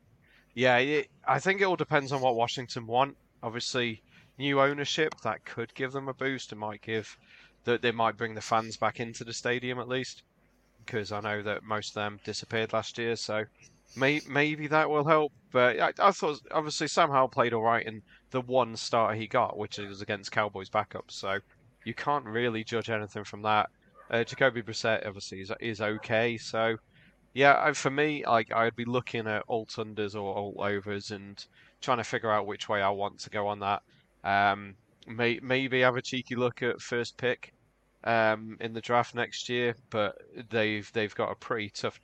yeah, 0.53 0.77
it, 0.77 1.09
I 1.27 1.39
think 1.39 1.61
it 1.61 1.65
all 1.65 1.75
depends 1.75 2.11
on 2.11 2.21
what 2.21 2.35
Washington 2.35 2.87
want. 2.87 3.17
Obviously, 3.41 4.01
new 4.37 4.61
ownership 4.61 5.13
that 5.23 5.45
could 5.45 5.73
give 5.73 5.91
them 5.91 6.07
a 6.07 6.13
boost. 6.13 6.51
It 6.51 6.57
might 6.57 6.81
give 6.81 7.17
that 7.63 7.81
they 7.81 7.91
might 7.91 8.17
bring 8.17 8.35
the 8.35 8.41
fans 8.41 8.77
back 8.77 8.99
into 8.99 9.23
the 9.23 9.33
stadium 9.33 9.79
at 9.79 9.87
least, 9.87 10.21
because 10.85 11.11
I 11.11 11.19
know 11.19 11.41
that 11.41 11.63
most 11.63 11.89
of 11.89 11.95
them 11.95 12.19
disappeared 12.23 12.73
last 12.73 12.97
year. 12.97 13.15
So 13.15 13.45
May, 13.95 14.21
maybe 14.27 14.67
that 14.67 14.89
will 14.89 15.05
help. 15.05 15.31
But 15.51 15.79
I, 15.79 15.93
I, 15.99 16.11
thought 16.11 16.41
obviously 16.51 16.87
Howell 16.93 17.29
played 17.29 17.53
all 17.53 17.63
right 17.63 17.85
in 17.85 18.01
the 18.31 18.41
one 18.41 18.75
starter 18.75 19.15
he 19.15 19.27
got, 19.27 19.57
which 19.57 19.77
was 19.77 20.01
against 20.01 20.31
Cowboys 20.31 20.69
backup. 20.69 21.11
So 21.11 21.39
you 21.85 21.93
can't 21.93 22.25
really 22.25 22.63
judge 22.63 22.89
anything 22.89 23.23
from 23.23 23.43
that. 23.43 23.69
Uh, 24.09 24.23
Jacoby 24.23 24.61
Brissett 24.61 25.05
obviously 25.05 25.41
is, 25.41 25.51
is 25.59 25.81
okay. 25.81 26.37
So 26.37 26.77
yeah, 27.33 27.73
for 27.73 27.89
me, 27.89 28.25
like 28.25 28.51
I'd 28.53 28.75
be 28.75 28.85
looking 28.85 29.27
at 29.27 29.43
alt 29.47 29.75
unders 29.77 30.15
or 30.15 30.35
alt 30.35 30.55
overs 30.57 31.11
and 31.11 31.43
trying 31.81 31.97
to 31.97 32.03
figure 32.03 32.31
out 32.31 32.47
which 32.47 32.69
way 32.69 32.81
I 32.81 32.89
want 32.89 33.19
to 33.19 33.29
go 33.29 33.47
on 33.47 33.59
that. 33.59 33.83
Um, 34.23 34.75
may, 35.07 35.39
maybe 35.41 35.81
have 35.81 35.97
a 35.97 36.01
cheeky 36.01 36.35
look 36.35 36.63
at 36.63 36.81
first 36.81 37.17
pick 37.17 37.53
um, 38.05 38.57
in 38.61 38.73
the 38.73 38.81
draft 38.81 39.15
next 39.15 39.49
year, 39.49 39.75
but 39.89 40.17
they've 40.49 40.89
they've 40.93 41.13
got 41.13 41.31
a 41.31 41.35
pretty 41.35 41.69
tough 41.69 41.99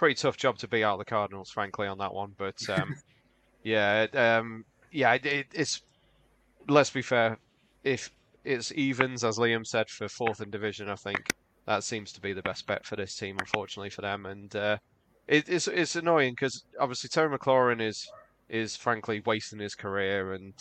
pretty 0.00 0.14
tough 0.14 0.38
job 0.38 0.56
to 0.56 0.66
beat 0.66 0.82
out 0.82 0.98
the 0.98 1.04
Cardinals, 1.04 1.50
frankly, 1.50 1.86
on 1.86 1.98
that 1.98 2.14
one. 2.14 2.32
But 2.38 2.56
um, 2.70 2.96
yeah, 3.62 4.06
um, 4.14 4.64
yeah, 4.90 5.12
it, 5.12 5.46
it's 5.52 5.82
let's 6.68 6.88
be 6.88 7.02
fair. 7.02 7.36
If 7.84 8.10
it's 8.42 8.72
evens, 8.72 9.24
as 9.24 9.36
Liam 9.36 9.66
said, 9.66 9.90
for 9.90 10.08
fourth 10.08 10.40
in 10.40 10.50
division, 10.50 10.88
I 10.88 10.94
think 10.94 11.34
that 11.66 11.84
seems 11.84 12.12
to 12.12 12.20
be 12.22 12.32
the 12.32 12.40
best 12.40 12.66
bet 12.66 12.86
for 12.86 12.96
this 12.96 13.14
team, 13.14 13.36
unfortunately 13.38 13.90
for 13.90 14.00
them. 14.00 14.24
And 14.24 14.56
uh, 14.56 14.78
it, 15.28 15.50
it's 15.50 15.68
it's 15.68 15.96
annoying 15.96 16.32
because 16.32 16.64
obviously 16.80 17.10
Terry 17.10 17.38
McLaurin 17.38 17.86
is 17.86 18.10
is 18.48 18.76
frankly 18.76 19.20
wasting 19.26 19.58
his 19.58 19.74
career, 19.74 20.32
and 20.32 20.54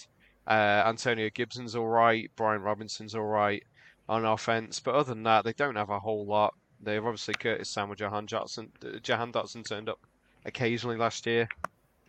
uh, 0.48 0.84
Antonio 0.86 1.30
Gibson's 1.34 1.78
all 1.78 1.88
right, 1.88 2.30
Brian 2.36 2.62
Robinson's 2.62 3.16
all 3.16 3.24
right 3.24 3.64
on 4.10 4.26
offense, 4.26 4.82
but 4.82 4.96
other 4.96 5.14
than 5.14 5.24
that, 5.24 5.46
they 5.46 5.54
don't 5.54 5.78
have 5.78 5.90
a 5.90 6.00
whole 6.00 6.26
lot. 6.26 6.54
They've 6.82 7.06
obviously 7.06 7.34
Curtis 7.34 7.70
Samuel, 7.70 7.96
Jahan 7.96 8.28
Dotson, 8.28 8.70
Jahan 9.02 9.32
Dotson 9.32 9.68
turned 9.68 9.90
up 9.90 10.00
occasionally 10.46 10.98
last 10.98 11.26
year. 11.26 11.48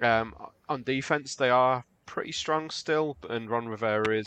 Um, 0.01 0.35
on 0.69 0.83
defense, 0.83 1.35
they 1.35 1.51
are 1.51 1.85
pretty 2.07 2.33
strong 2.33 2.71
still, 2.71 3.17
and 3.29 3.51
Ron 3.51 3.69
Rivera 3.69 4.19
is 4.19 4.27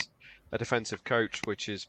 a 0.52 0.58
defensive 0.58 1.04
coach, 1.04 1.40
which 1.44 1.68
is 1.68 1.88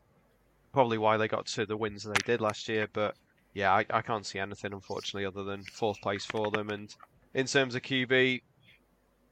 probably 0.73 0.97
why 0.97 1.17
they 1.17 1.27
got 1.27 1.45
to 1.45 1.65
the 1.65 1.77
wins 1.77 2.03
that 2.03 2.15
they 2.15 2.33
did 2.33 2.41
last 2.41 2.67
year. 2.67 2.87
But 2.91 3.15
yeah, 3.53 3.71
I, 3.73 3.85
I 3.89 4.01
can't 4.01 4.25
see 4.25 4.39
anything 4.39 4.73
unfortunately 4.73 5.25
other 5.25 5.43
than 5.43 5.63
fourth 5.63 6.01
place 6.01 6.25
for 6.25 6.51
them. 6.51 6.69
And 6.69 6.93
in 7.33 7.45
terms 7.45 7.75
of 7.75 7.81
QB, 7.81 8.41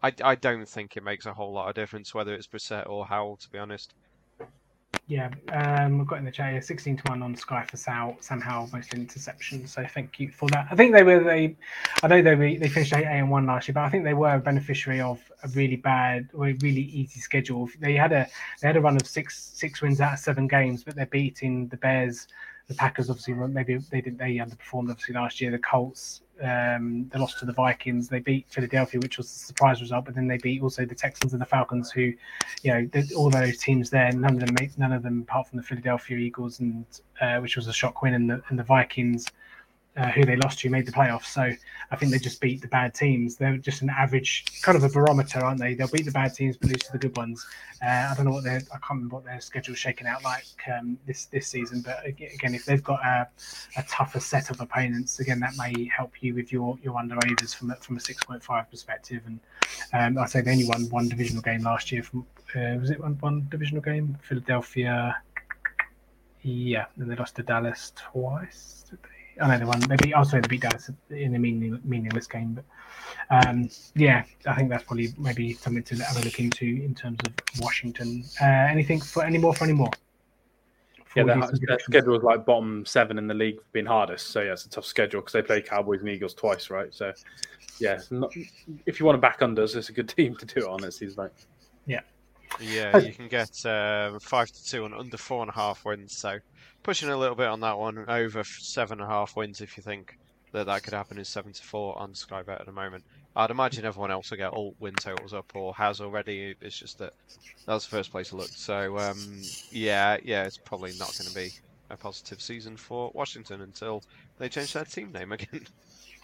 I, 0.02 0.14
I 0.24 0.36
don't 0.36 0.68
think 0.68 0.96
it 0.96 1.04
makes 1.04 1.26
a 1.26 1.34
whole 1.34 1.54
lot 1.54 1.70
of 1.70 1.76
difference 1.76 2.14
whether 2.14 2.34
it's 2.34 2.48
Brissett 2.48 2.88
or 2.90 3.06
Howell, 3.06 3.38
to 3.38 3.50
be 3.50 3.58
honest. 3.58 3.94
Yeah, 5.08 5.30
um, 5.52 5.98
we've 5.98 6.08
got 6.08 6.20
in 6.20 6.26
the 6.26 6.32
chat 6.32 6.54
here 6.54 6.62
16 6.62 6.98
to 6.98 7.04
1 7.10 7.22
on 7.22 7.36
Sky 7.36 7.66
for 7.70 7.76
Sam, 7.76 8.16
Howell, 8.42 8.70
most 8.72 8.92
interceptions. 8.92 9.70
So 9.70 9.86
thank 9.94 10.20
you 10.20 10.32
for 10.32 10.48
that. 10.50 10.68
I 10.72 10.76
think 10.76 10.94
they 10.94 11.04
were, 11.04 11.22
they, 11.22 11.58
I 12.02 12.08
know 12.08 12.22
they 12.22 12.36
were, 12.36 12.58
they 12.58 12.70
finished 12.70 12.94
8 12.94 13.06
and 13.06 13.30
1 13.30 13.46
last 13.46 13.68
year, 13.68 13.74
but 13.74 13.82
I 13.82 13.90
think 13.90 14.06
they 14.06 14.14
were 14.14 14.34
a 14.34 14.40
beneficiary 14.40 15.02
of 15.02 15.20
a 15.44 15.50
really 15.50 15.76
bad 15.76 16.30
or 16.34 16.48
a 16.48 16.54
really 16.54 16.82
easy 16.82 17.20
schedule. 17.20 17.70
They 17.80 17.94
had 17.96 18.14
a, 18.14 18.28
they 18.62 18.68
had 18.68 18.78
a 18.78 18.82
run 18.82 18.96
of 18.96 19.06
six, 19.06 19.52
six 19.54 19.82
wins 19.82 20.00
out 20.00 20.14
of 20.14 20.20
seven 20.20 20.48
games, 20.48 20.86
but 20.86 20.96
they're 20.96 21.06
beating 21.06 21.68
the 21.68 21.78
Bears, 21.78 22.28
the 22.74 22.80
Packers, 22.80 23.10
obviously, 23.10 23.34
maybe 23.34 23.78
they 23.78 24.02
didn't, 24.02 24.18
they 24.18 24.36
underperformed 24.36 24.90
obviously 24.90 25.16
last 25.16 25.40
year, 25.40 25.52
the 25.52 25.60
Colts, 25.60 26.22
um, 26.42 27.10
they 27.12 27.20
lost 27.20 27.40
to 27.40 27.46
the 27.46 27.54
Vikings. 27.54 28.10
They 28.10 28.20
beat 28.20 28.48
Philadelphia, 28.50 29.00
which 29.00 29.18
was 29.18 29.28
a 29.28 29.46
surprise 29.46 29.82
result, 29.82 30.06
but 30.06 30.16
then 30.16 30.28
they 30.28 30.38
beat 30.38 30.62
also 30.62 30.86
the 30.86 30.96
Texans 30.96 31.34
and 31.34 31.42
the 31.42 31.46
Falcons, 31.46 31.92
who, 31.92 32.14
you 32.64 32.74
know, 32.74 32.90
all 33.16 33.30
those 33.30 33.58
teams 33.60 33.90
there, 33.90 34.12
none 34.12 34.34
of 34.34 34.40
them, 34.40 34.56
none 34.78 34.92
of 34.92 35.04
them, 35.04 35.22
apart 35.22 35.48
from 35.48 35.58
the 35.58 35.64
Philadelphia 35.64 36.18
Eagles, 36.18 36.60
and 36.60 36.86
uh, 37.22 37.38
which 37.38 37.56
was 37.56 37.68
a 37.68 37.74
shock 37.74 38.02
win, 38.02 38.16
and 38.16 38.30
the 38.30 38.42
and 38.50 38.58
the 38.58 38.64
Vikings 38.64 39.28
uh, 39.96 40.10
who 40.12 40.26
they 40.26 40.36
lost 40.36 40.60
to 40.60 40.70
made 40.70 40.86
the 40.86 40.92
playoffs. 40.92 41.26
So 41.26 41.52
I 41.92 41.96
think 41.96 42.12
they 42.12 42.18
just 42.18 42.42
beat 42.42 42.62
the 42.62 42.68
bad 42.68 42.94
teams. 42.94 43.36
They're 43.36 43.58
just 43.58 43.82
an 43.82 43.90
average 43.90 44.46
kind 44.62 44.76
of 44.76 44.84
a 44.84 44.90
barometer, 44.90 45.40
aren't 45.46 45.60
they? 45.60 45.76
They'll 45.76 45.88
beat 45.88 46.06
the 46.06 46.12
bad 46.12 46.34
teams 46.34 46.58
but 46.58 46.70
lose 46.70 46.82
to 46.84 46.94
the 46.94 46.98
good 46.98 47.16
ones. 47.16 47.46
Uh, 47.86 48.10
I 48.12 48.14
don't 48.16 48.26
know 48.26 48.32
what 48.32 48.44
their 48.44 48.58
I 48.58 48.78
can't 48.78 48.92
remember 48.92 49.18
what 49.18 49.26
their 49.26 49.40
schedule's 49.40 49.78
shaking 49.78 50.08
out 50.08 50.24
like 50.24 50.46
um, 50.74 50.98
this 51.06 51.26
this 51.26 51.48
season. 51.48 51.82
But 51.82 52.06
again, 52.06 52.56
if 52.56 52.66
they've 52.66 52.84
got 52.84 53.02
a, 53.04 53.28
a, 53.78 53.84
tougher 53.84 54.20
set 54.20 54.50
of 54.50 54.62
opponents, 54.62 55.20
again 55.20 55.40
that 55.42 55.54
may 55.58 55.90
help 55.96 56.24
you 56.24 56.34
with 56.34 56.52
your 56.52 56.78
your 56.82 56.98
under 56.98 57.16
from 57.48 57.76
from 57.82 57.98
a 57.98 58.00
six 58.00 58.24
point 58.24 58.42
five 58.42 58.70
perspective. 58.72 59.22
And 59.26 59.40
um, 59.94 60.24
I 60.24 60.26
say 60.28 60.42
they 60.42 60.52
only 60.52 60.66
won 60.66 60.90
one 60.90 61.10
divisional 61.10 61.44
game 61.44 61.62
last 61.62 61.92
year. 61.92 62.04
From 62.04 62.26
uh, 62.56 62.78
was 62.80 62.90
it 62.90 63.00
one, 63.00 63.18
one 63.20 63.48
divisional 63.50 63.82
game? 63.82 64.18
Philadelphia. 64.22 65.18
Yeah, 66.42 66.86
and 66.98 67.10
they 67.10 67.16
lost 67.16 67.36
to 67.38 67.44
Dallas 67.44 67.94
twice. 67.96 68.86
Did 68.90 69.00
they? 69.04 69.13
I 69.42 69.48
know 69.48 69.60
they 69.60 69.66
won. 69.66 69.80
They 69.80 69.96
beat. 69.96 70.14
Also, 70.14 70.40
they 70.40 70.48
beat 70.48 70.62
Dallas 70.62 70.90
in 71.10 71.36
a 71.36 71.40
meaning, 71.40 71.80
meaningless 71.84 72.28
game. 72.28 72.60
But 73.30 73.48
um, 73.48 73.70
yeah, 73.96 74.24
I 74.46 74.56
think 74.56 74.70
that's 74.70 74.84
probably 74.84 75.14
maybe 75.18 75.54
something 75.54 75.84
to 75.84 75.96
have 76.04 76.18
a 76.18 76.26
look 76.26 76.40
into 76.40 76.66
in 76.66 76.94
terms 76.94 77.18
of 77.26 77.34
Washington. 77.60 78.24
Uh, 78.42 78.46
anything 78.46 79.00
for 79.00 79.24
any 79.24 79.38
more 79.38 79.54
for 79.54 79.64
any 79.64 79.74
more? 79.74 79.92
Yeah, 81.16 81.24
their, 81.24 81.50
their 81.68 81.80
schedule 81.80 82.18
is 82.18 82.24
like 82.24 82.46
bottom 82.46 82.86
seven 82.86 83.18
in 83.18 83.28
the 83.28 83.34
league, 83.34 83.60
being 83.72 83.86
hardest. 83.86 84.28
So 84.28 84.42
yeah, 84.42 84.54
it's 84.54 84.66
a 84.66 84.70
tough 84.70 84.86
schedule 84.86 85.22
because 85.22 85.34
they 85.34 85.44
play 85.44 85.62
Cowboys 85.62 86.00
and 86.00 86.10
Eagles 86.10 86.34
twice, 86.34 86.70
right? 86.70 86.94
So 86.94 87.14
yeah, 87.80 88.00
not, 88.10 88.34
if 88.86 89.00
you 89.00 89.06
want 89.06 89.16
to 89.16 89.22
back 89.22 89.42
unders, 89.42 89.76
it's 89.76 89.90
a 89.90 89.94
good 89.94 90.10
team 90.16 90.36
to 90.38 90.46
do 90.46 90.62
it 90.62 90.68
on. 90.68 90.84
It 90.84 90.94
seems 90.94 91.18
like. 91.18 91.32
Yeah. 92.60 92.98
You 92.98 93.14
can 93.14 93.28
get 93.28 93.66
uh, 93.66 94.20
five 94.20 94.52
to 94.52 94.66
two 94.66 94.86
and 94.86 94.94
under 94.94 95.18
four 95.18 95.42
and 95.42 95.50
a 95.50 95.54
half 95.54 95.86
wins. 95.86 96.16
So 96.18 96.40
pushing 96.84 97.10
a 97.10 97.18
little 97.18 97.36
bit 97.36 97.48
on 97.48 97.62
that 97.62 97.78
one 97.78 98.06
over 98.08 98.44
seven 98.44 99.00
and 99.00 99.10
a 99.10 99.12
half 99.12 99.36
wins 99.36 99.62
if 99.62 99.78
you 99.78 99.84
think 99.84 100.18
that 100.52 100.68
that 100.68 100.84
could 100.84 100.94
happen 100.94 101.18
is 101.18 101.28
seven 101.28 101.52
to 101.52 101.64
four 101.64 101.98
on 101.98 102.14
Sky 102.14 102.44
Bet 102.44 102.60
at 102.60 102.66
the 102.66 102.72
moment. 102.72 103.04
I'd 103.36 103.50
imagine 103.50 103.86
everyone 103.86 104.12
else 104.12 104.30
will 104.30 104.38
get 104.38 104.52
all 104.52 104.76
win 104.80 104.94
totals 104.94 105.34
up 105.34 105.52
or 105.56 105.74
has 105.74 106.00
already. 106.00 106.56
It's 106.62 106.78
just 106.78 107.00
that 107.00 107.14
that's 107.66 107.86
the 107.86 107.96
first 107.98 108.12
place 108.12 108.30
to 108.30 108.36
look. 108.36 108.50
So 108.50 108.98
um, 109.00 109.42
yeah, 109.72 110.18
yeah, 110.24 110.44
it's 110.44 110.58
probably 110.58 110.92
not 111.00 111.18
going 111.18 111.30
to 111.30 111.36
be 111.36 111.52
a 111.90 111.98
positive 111.98 112.42
season 112.42 112.78
for 112.78 113.12
Washington 113.14 113.62
until 113.62 114.04
they 114.38 114.50
change 114.50 114.74
their 114.74 114.86
team 114.86 115.12
name 115.12 115.32
again. 115.32 115.66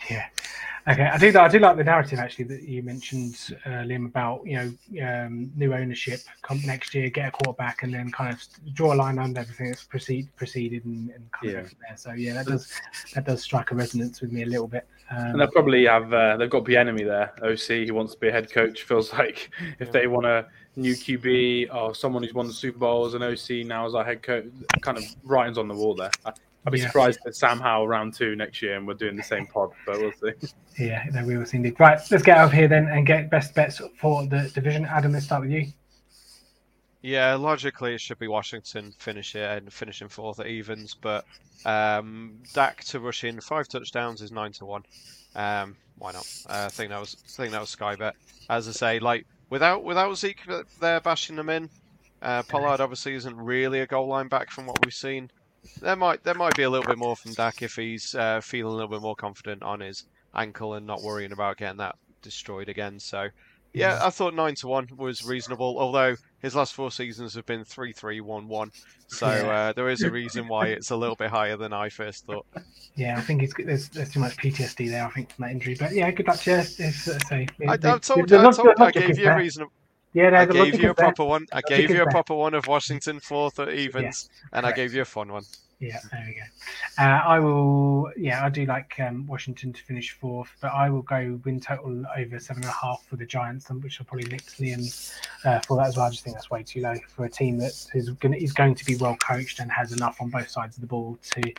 Yeah. 0.10 0.26
Okay, 0.88 1.04
I 1.04 1.18
do. 1.18 1.38
I 1.38 1.48
do 1.48 1.60
like 1.60 1.78
the 1.78 1.84
narrative 1.84 2.20
actually 2.20 2.46
that 2.46 2.64
you 2.64 2.82
mentioned, 2.82 3.54
uh, 3.66 3.84
Liam, 3.84 4.06
about 4.06 4.42
you 4.46 4.56
know 4.58 5.06
um, 5.06 5.52
new 5.56 5.74
ownership 5.74 6.22
come 6.42 6.62
next 6.66 6.96
year, 6.96 7.10
get 7.10 7.28
a 7.28 7.32
quarterback, 7.32 7.84
and 7.84 7.94
then 7.94 8.12
kind 8.12 8.34
of 8.34 8.42
draw 8.74 8.94
a 8.94 8.96
line 8.96 9.20
under 9.20 9.42
everything 9.42 9.68
that's 9.68 9.84
proceed, 9.84 10.30
proceeded 10.36 10.86
and, 10.86 11.12
and 11.12 11.32
kind 11.32 11.54
yeah. 11.54 11.60
of 11.60 11.74
there. 11.88 11.98
So 11.98 12.14
yeah, 12.14 12.34
that 12.34 12.48
does 12.48 12.72
that 13.14 13.26
does 13.26 13.44
strike 13.44 13.72
a 13.72 13.76
resonance 13.76 14.22
with 14.22 14.32
me 14.32 14.44
a 14.44 14.46
little 14.48 14.68
bit. 14.68 14.88
Um, 15.12 15.26
and 15.28 15.42
they'll 15.42 15.52
probably 15.52 15.86
have 15.86 16.12
uh, 16.14 16.38
they've 16.38 16.50
got 16.50 16.64
Bieniemy 16.64 17.06
there. 17.06 17.34
OC, 17.44 17.86
he 17.86 17.92
wants 17.92 18.14
to 18.14 18.20
be 18.20 18.30
a 18.30 18.32
head 18.32 18.52
coach. 18.52 18.84
Feels 18.84 19.14
like 19.14 19.52
if 19.80 19.92
they 19.92 20.08
want 20.08 20.26
a 20.26 20.48
new 20.76 20.94
QB 20.94 21.74
or 21.74 21.94
someone 21.94 22.24
who's 22.24 22.34
won 22.34 22.48
the 22.48 22.54
Super 22.54 22.80
Bowl 22.80 23.06
as 23.06 23.14
an 23.14 23.22
OC 23.22 23.68
now 23.68 23.86
as 23.86 23.94
our 23.94 24.04
head 24.04 24.24
coach, 24.24 24.46
kind 24.82 24.98
of 24.98 25.04
writings 25.24 25.58
on 25.58 25.68
the 25.68 25.76
wall 25.76 25.94
there. 25.94 26.12
I'd 26.66 26.74
be 26.74 26.80
yeah. 26.80 26.88
surprised 26.88 27.20
if 27.26 27.36
Sam 27.36 27.60
Howell 27.60 27.88
round 27.88 28.14
two 28.14 28.36
next 28.36 28.62
year 28.62 28.76
and 28.76 28.86
we're 28.86 28.94
doing 28.94 29.16
the 29.16 29.24
same 29.24 29.48
pod, 29.48 29.72
but 29.86 29.98
we'll 29.98 30.12
see. 30.12 30.48
Yeah, 30.78 31.06
no, 31.12 31.26
we 31.26 31.38
will 31.38 31.46
see 31.46 31.58
indeed. 31.58 31.80
Right, 31.80 32.00
let's 32.12 32.24
get 32.24 32.38
out 32.38 32.48
of 32.48 32.54
here 32.54 32.68
then 32.68 32.88
and 32.88 33.06
get 33.06 33.30
best 33.30 33.56
bets 33.56 33.82
for 34.00 34.26
the 34.28 34.52
division. 34.54 34.86
Adam, 34.86 35.14
let's 35.14 35.26
start 35.26 35.42
with 35.42 35.52
you. 35.52 35.68
Yeah, 37.02 37.36
logically 37.36 37.96
it 37.96 38.02
should 38.02 38.20
be 38.20 38.28
Washington 38.28 38.94
finish 38.98 39.36
it 39.36 39.50
and 39.50 39.72
finishing 39.72 40.10
fourth 40.10 40.40
at 40.42 40.48
evens, 40.48 40.96
but 41.00 41.26
um, 41.66 42.40
Dak 42.54 42.84
to 42.86 43.00
rush 43.00 43.24
in 43.24 43.40
five 43.40 43.70
touchdowns 43.70 44.22
is 44.22 44.32
nine 44.32 44.52
to 44.54 44.66
one. 44.66 44.84
Um, 45.34 45.78
why 45.98 46.12
not? 46.12 46.28
Uh, 46.50 46.66
I 46.66 46.70
think 46.70 46.90
that 46.90 47.00
was 47.00 47.16
I 47.24 47.42
think 47.42 47.52
that 47.54 47.62
was 47.62 47.70
Sky 47.70 47.96
Bet. 47.96 48.16
As 48.50 48.68
I 48.68 48.72
say, 48.72 49.00
like 49.00 49.26
without 49.50 49.84
without 49.84 50.18
Zeke 50.18 50.42
there 50.82 51.00
bashing 51.00 51.38
them 51.38 51.50
in, 51.50 51.70
uh, 52.22 52.44
Pollard 52.44 52.82
obviously 52.82 53.14
isn't 53.14 53.38
really 53.38 53.80
a 53.80 53.88
goal 53.88 54.08
line 54.08 54.28
back 54.28 54.52
from 54.52 54.66
what 54.66 54.84
we've 54.86 54.94
seen. 54.94 55.32
There 55.82 55.96
might 55.96 56.24
there 56.24 56.36
might 56.36 56.56
be 56.56 56.64
a 56.64 56.70
little 56.70 56.88
bit 56.88 56.98
more 56.98 57.16
from 57.16 57.34
Dak 57.34 57.62
if 57.62 57.76
he's 57.76 58.16
uh, 58.16 58.42
feeling 58.42 58.74
a 58.74 58.76
little 58.76 58.90
bit 58.90 59.02
more 59.02 59.16
confident 59.16 59.64
on 59.64 59.80
his 59.80 60.06
ankle 60.36 60.76
and 60.76 60.86
not 60.86 61.02
worrying 61.02 61.32
about 61.32 61.58
getting 61.58 61.78
that 61.78 61.96
destroyed 62.22 62.70
again. 62.70 63.00
So 63.00 63.30
yeah, 63.74 64.00
I 64.02 64.10
thought 64.10 64.34
nine 64.34 64.56
to 64.56 64.68
one 64.68 64.88
was 64.98 65.24
reasonable. 65.24 65.78
Although 65.78 66.16
his 66.40 66.56
last 66.56 66.74
four 66.74 66.92
seasons 66.92 67.36
have 67.36 67.46
been 67.46 67.64
three 67.64 67.94
three 67.94 68.20
one 68.20 68.48
one, 68.48 68.72
so 69.08 69.28
uh, 69.28 69.74
there 69.74 69.90
is 69.90 70.02
a 70.02 70.10
reason 70.10 70.48
why 70.48 70.68
it's 70.68 70.90
a 70.90 70.96
little 70.96 71.16
bit 71.16 71.30
higher 71.30 71.56
than 71.56 71.72
I 71.72 71.90
first 71.90 72.26
thought. 72.26 72.48
Yeah, 72.96 73.18
I 73.18 73.22
think 73.22 73.44
it's, 73.44 73.54
there's 73.64 73.90
there's 73.90 74.12
too 74.12 74.20
much 74.22 74.38
PTSD 74.38 74.90
there. 74.90 75.06
I 75.06 75.10
think 75.12 75.32
from 75.32 75.44
that 75.44 75.52
injury, 75.52 75.76
but 75.80 75.94
yeah, 75.94 76.10
good 76.12 76.28
luck 76.28 76.40
to 76.40 76.52
you. 76.52 77.70
I, 77.70 77.74
I 77.74 77.78
told 78.00 78.32
you, 78.32 78.38
I, 78.40 78.52
told, 78.52 78.70
I 78.80 78.92
gave 78.92 79.20
you 79.20 79.30
a 79.30 79.38
reason. 79.38 79.68
Yeah, 80.14 80.32
no, 80.32 80.38
I 80.38 80.46
gave 80.46 80.82
you 80.82 80.90
a 80.90 80.94
proper 80.94 81.24
one. 81.24 81.46
I 81.54 81.62
gave 81.62 81.90
you 81.90 82.02
a 82.02 82.10
proper 82.10 82.34
one 82.34 82.54
of 82.54 82.68
Washington 82.68 83.20
fourth 83.20 83.60
at 83.60 83.70
evens, 83.70 84.30
yeah, 84.32 84.58
and 84.58 84.66
I 84.66 84.72
gave 84.72 84.94
you 84.94 85.02
a 85.02 85.06
fun 85.06 85.32
one. 85.32 85.44
Yeah, 85.80 86.00
there 86.12 86.26
we 86.28 86.34
go. 86.34 86.42
Uh, 87.02 87.22
I 87.26 87.40
will. 87.40 88.12
Yeah, 88.18 88.44
I 88.44 88.50
do 88.50 88.66
like 88.66 89.00
um, 89.00 89.26
Washington 89.28 89.72
to 89.72 89.82
finish 89.82 90.12
fourth, 90.12 90.50
but 90.60 90.74
I 90.74 90.90
will 90.90 91.04
go 91.04 91.40
win 91.46 91.62
total 91.62 92.04
over 92.18 92.40
seven 92.40 92.64
and 92.64 92.72
a 92.72 92.76
half 92.76 93.06
for 93.08 93.16
the 93.16 93.26
Giants, 93.26 93.70
which 93.70 94.00
will 94.00 94.06
probably 94.06 94.28
nick 94.30 94.46
Liam 94.60 95.14
uh, 95.46 95.60
for 95.60 95.78
that 95.78 95.88
as 95.88 95.96
well. 95.96 96.08
I 96.08 96.10
just 96.10 96.24
think 96.24 96.36
that's 96.36 96.50
way 96.50 96.64
too 96.64 96.82
low 96.82 96.96
for 97.08 97.26
a 97.26 97.30
team 97.30 97.58
that 97.60 97.72
is 97.94 98.10
going 98.10 98.34
to, 98.34 98.44
is 98.44 98.52
going 98.52 98.76
to 98.76 98.86
be 98.86 98.98
well 98.98 99.16
coached 99.18 99.60
and 99.60 99.72
has 99.72 99.94
enough 99.94 100.20
on 100.22 100.30
both 100.30 100.50
sides 100.50 100.76
of 100.76 100.82
the 100.82 100.88
ball 100.88 101.18
to 101.32 101.54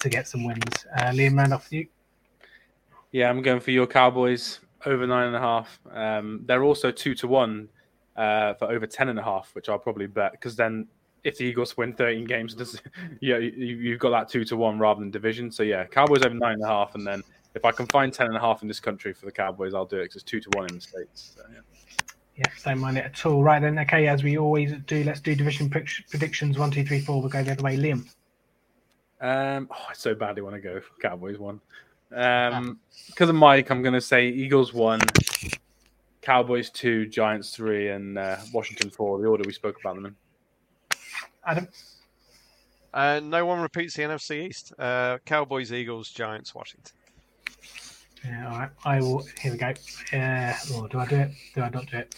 to 0.00 0.08
get 0.08 0.28
some 0.28 0.44
wins. 0.44 0.86
Uh, 0.96 1.10
Liam 1.10 1.38
Randolph, 1.38 1.72
you. 1.72 1.86
Yeah, 3.12 3.30
I'm 3.30 3.40
going 3.42 3.60
for 3.60 3.70
your 3.70 3.86
Cowboys 3.86 4.58
over 4.84 5.06
nine 5.06 5.28
and 5.28 5.36
a 5.36 5.40
half. 5.40 5.80
Um, 5.90 6.42
they're 6.44 6.64
also 6.64 6.90
two 6.90 7.14
to 7.14 7.28
one 7.28 7.68
uh, 8.16 8.54
for 8.54 8.70
over 8.70 8.86
ten 8.86 9.08
and 9.08 9.18
a 9.18 9.22
half, 9.22 9.54
which 9.54 9.68
I'll 9.68 9.78
probably 9.78 10.06
bet 10.06 10.32
because 10.32 10.56
then 10.56 10.88
if 11.24 11.38
the 11.38 11.44
Eagles 11.44 11.76
win 11.76 11.92
13 11.92 12.24
games, 12.24 12.54
does, 12.56 12.80
yeah, 13.20 13.36
you, 13.36 13.92
have 13.92 14.00
got 14.00 14.10
that 14.10 14.28
two 14.28 14.44
to 14.44 14.56
one 14.56 14.78
rather 14.78 15.00
than 15.00 15.10
division. 15.10 15.50
So 15.50 15.62
yeah, 15.62 15.84
Cowboys 15.84 16.22
over 16.22 16.34
nine 16.34 16.54
and 16.54 16.64
a 16.64 16.66
half, 16.66 16.94
and 16.94 17.06
then 17.06 17.22
if 17.54 17.64
I 17.64 17.72
can 17.72 17.86
find 17.86 18.12
ten 18.12 18.26
and 18.26 18.36
a 18.36 18.40
half 18.40 18.62
in 18.62 18.68
this 18.68 18.80
country 18.80 19.12
for 19.12 19.26
the 19.26 19.32
Cowboys, 19.32 19.74
I'll 19.74 19.84
do 19.84 19.98
it 19.98 20.04
because 20.04 20.16
it's 20.16 20.24
two 20.24 20.40
to 20.40 20.50
one 20.54 20.68
in 20.68 20.76
the 20.76 20.80
states. 20.80 21.34
So, 21.36 21.42
yeah. 21.52 21.60
Yeah, 22.36 22.46
don't 22.64 22.78
mind 22.78 22.96
it 22.96 23.04
at 23.04 23.26
all. 23.26 23.42
Right 23.42 23.60
then, 23.60 23.78
okay, 23.80 24.08
as 24.08 24.22
we 24.22 24.38
always 24.38 24.72
do, 24.86 25.04
let's 25.04 25.20
do 25.20 25.34
division 25.34 25.68
predictions. 25.68 26.58
One, 26.58 26.70
two, 26.70 26.82
three, 26.82 27.00
four. 27.00 27.20
We'll 27.20 27.28
go 27.28 27.42
the 27.42 27.52
other 27.52 27.62
way. 27.62 27.76
Liam. 27.76 28.08
Um, 29.20 29.68
oh, 29.70 29.86
I 29.90 29.92
so 29.92 30.14
badly 30.14 30.40
want 30.42 30.56
to 30.56 30.60
go 30.60 30.80
Cowboys 31.00 31.38
one. 31.38 31.60
Um, 32.14 32.80
because 33.06 33.28
of 33.28 33.34
Mike, 33.34 33.70
I'm 33.70 33.82
going 33.82 33.94
to 33.94 34.00
say 34.00 34.28
Eagles 34.28 34.72
one, 34.72 35.00
Cowboys 36.22 36.70
two, 36.70 37.06
Giants 37.06 37.54
three, 37.54 37.88
and 37.88 38.16
uh, 38.16 38.36
Washington 38.52 38.90
four. 38.90 39.20
The 39.20 39.26
order 39.26 39.42
we 39.44 39.52
spoke 39.52 39.78
about 39.80 39.96
them 39.96 40.06
in. 40.06 40.16
Adam. 41.44 41.68
Uh, 42.94 43.20
no 43.22 43.44
one 43.44 43.60
repeats 43.60 43.94
the 43.94 44.02
NFC 44.02 44.48
East. 44.48 44.72
Uh, 44.78 45.18
Cowboys, 45.24 45.72
Eagles, 45.72 46.10
Giants, 46.10 46.54
Washington. 46.54 46.92
Yeah, 48.24 48.50
all 48.50 48.58
right. 48.58 48.70
I 48.84 49.00
will. 49.00 49.26
Here 49.40 49.50
we 49.52 49.58
go. 49.58 49.72
Uh, 50.12 50.54
oh, 50.74 50.86
do 50.86 50.98
I 51.00 51.06
do 51.06 51.16
it? 51.16 51.30
Do 51.54 51.62
I 51.62 51.70
not 51.70 51.86
do 51.90 51.96
it? 51.98 52.14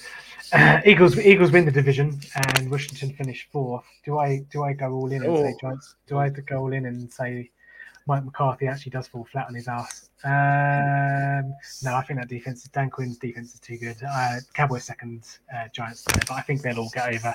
Uh, 0.52 0.80
Eagles. 0.84 1.18
Eagles 1.18 1.50
win 1.50 1.64
the 1.64 1.70
division, 1.70 2.20
and 2.36 2.70
Washington 2.70 3.14
finish 3.14 3.48
fourth. 3.50 3.84
Do 4.04 4.18
I? 4.18 4.44
Do 4.50 4.64
I 4.64 4.74
go 4.74 4.92
all 4.92 5.10
in 5.10 5.22
and 5.22 5.30
oh. 5.30 5.42
say 5.42 5.54
Giants? 5.60 5.94
Do 6.06 6.18
I 6.18 6.28
go 6.28 6.58
all 6.58 6.72
in 6.74 6.84
and 6.84 7.10
say 7.10 7.50
Mike 8.06 8.24
McCarthy 8.24 8.66
actually 8.66 8.90
does 8.90 9.06
fall 9.06 9.24
flat 9.24 9.46
on 9.48 9.54
his 9.54 9.68
ass. 9.68 10.10
Um, 10.24 11.54
no, 11.82 11.94
I 11.96 12.02
think 12.06 12.18
that 12.18 12.28
defense, 12.28 12.64
Dan 12.64 12.88
Quinn's 12.88 13.18
defense 13.18 13.54
is 13.54 13.60
too 13.60 13.76
good. 13.76 13.96
Uh, 14.06 14.36
Cowboys 14.54 14.84
second, 14.84 15.22
uh, 15.54 15.68
Giants 15.72 16.02
third, 16.04 16.24
but 16.26 16.34
I 16.34 16.40
think 16.40 16.62
they'll 16.62 16.78
all 16.78 16.90
get 16.94 17.14
over, 17.14 17.34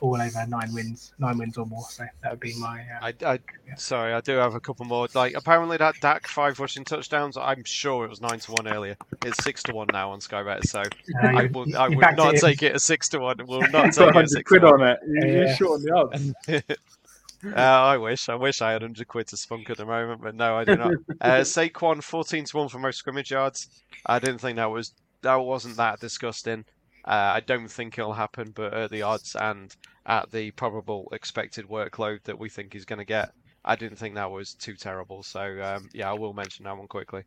all 0.00 0.20
over 0.20 0.46
nine 0.46 0.72
wins, 0.72 1.14
nine 1.18 1.38
wins 1.38 1.58
or 1.58 1.66
more. 1.66 1.82
So 1.90 2.04
that 2.22 2.30
would 2.30 2.40
be 2.40 2.54
my. 2.58 2.80
Uh, 2.80 3.06
I, 3.06 3.08
I 3.26 3.38
yeah. 3.66 3.74
sorry, 3.76 4.12
I 4.12 4.20
do 4.20 4.36
have 4.36 4.54
a 4.54 4.60
couple 4.60 4.86
more. 4.86 5.08
Like 5.14 5.34
apparently 5.34 5.76
that 5.78 5.96
Dak 6.00 6.28
five 6.28 6.60
rushing 6.60 6.84
touchdowns. 6.84 7.36
I'm 7.36 7.64
sure 7.64 8.04
it 8.04 8.10
was 8.10 8.20
nine 8.20 8.38
to 8.38 8.52
one 8.52 8.68
earlier. 8.68 8.96
It's 9.24 9.42
six 9.42 9.64
to 9.64 9.74
one 9.74 9.88
now 9.92 10.10
on 10.10 10.20
Sky 10.20 10.44
Bet. 10.44 10.64
So 10.66 10.80
uh, 10.80 11.26
I 11.26 11.46
will, 11.46 11.76
I 11.76 11.88
would 11.88 12.16
not 12.16 12.34
it 12.34 12.40
take 12.40 12.62
it 12.62 12.74
as 12.74 12.84
six 12.84 13.08
to 13.10 13.18
one. 13.18 13.38
We'll 13.46 13.60
not 13.72 13.92
take 13.92 14.14
it 14.14 14.30
six 14.30 14.48
quid 14.48 14.62
on 14.62 14.82
it. 14.82 14.98
You're 15.08 15.44
yeah. 15.44 15.54
short 15.56 15.80
on 15.80 15.82
the 15.82 15.92
odds. 15.92 16.78
Uh, 17.44 17.54
I 17.56 17.96
wish. 17.96 18.28
I 18.28 18.34
wish 18.34 18.60
I 18.60 18.72
had 18.72 18.82
100 18.82 19.06
quid 19.06 19.28
to 19.28 19.36
spunk 19.36 19.70
at 19.70 19.76
the 19.76 19.86
moment, 19.86 20.20
but 20.22 20.34
no, 20.34 20.56
I 20.56 20.64
do 20.64 20.76
not. 20.76 20.92
Uh, 21.20 21.40
Saquon 21.40 22.02
14 22.02 22.44
to 22.44 22.56
1 22.56 22.68
for 22.68 22.78
most 22.78 22.98
scrimmage 22.98 23.30
yards. 23.30 23.68
I 24.06 24.18
didn't 24.18 24.38
think 24.38 24.56
that 24.56 24.70
was 24.70 24.92
that 25.22 25.34
wasn't 25.36 25.76
that 25.76 26.00
disgusting. 26.00 26.64
Uh, 27.04 27.32
I 27.34 27.40
don't 27.40 27.68
think 27.68 27.98
it'll 27.98 28.12
happen, 28.12 28.52
but 28.54 28.72
at 28.74 28.90
the 28.90 29.02
odds 29.02 29.34
and 29.34 29.74
at 30.06 30.30
the 30.30 30.50
probable 30.52 31.08
expected 31.12 31.66
workload 31.66 32.22
that 32.24 32.38
we 32.38 32.48
think 32.48 32.72
he's 32.72 32.84
going 32.84 32.98
to 32.98 33.04
get, 33.04 33.32
I 33.64 33.76
didn't 33.76 33.98
think 33.98 34.14
that 34.14 34.30
was 34.30 34.54
too 34.54 34.74
terrible. 34.74 35.22
So 35.22 35.40
um, 35.62 35.88
yeah, 35.92 36.10
I 36.10 36.14
will 36.14 36.34
mention 36.34 36.64
that 36.64 36.76
one 36.76 36.86
quickly. 36.86 37.22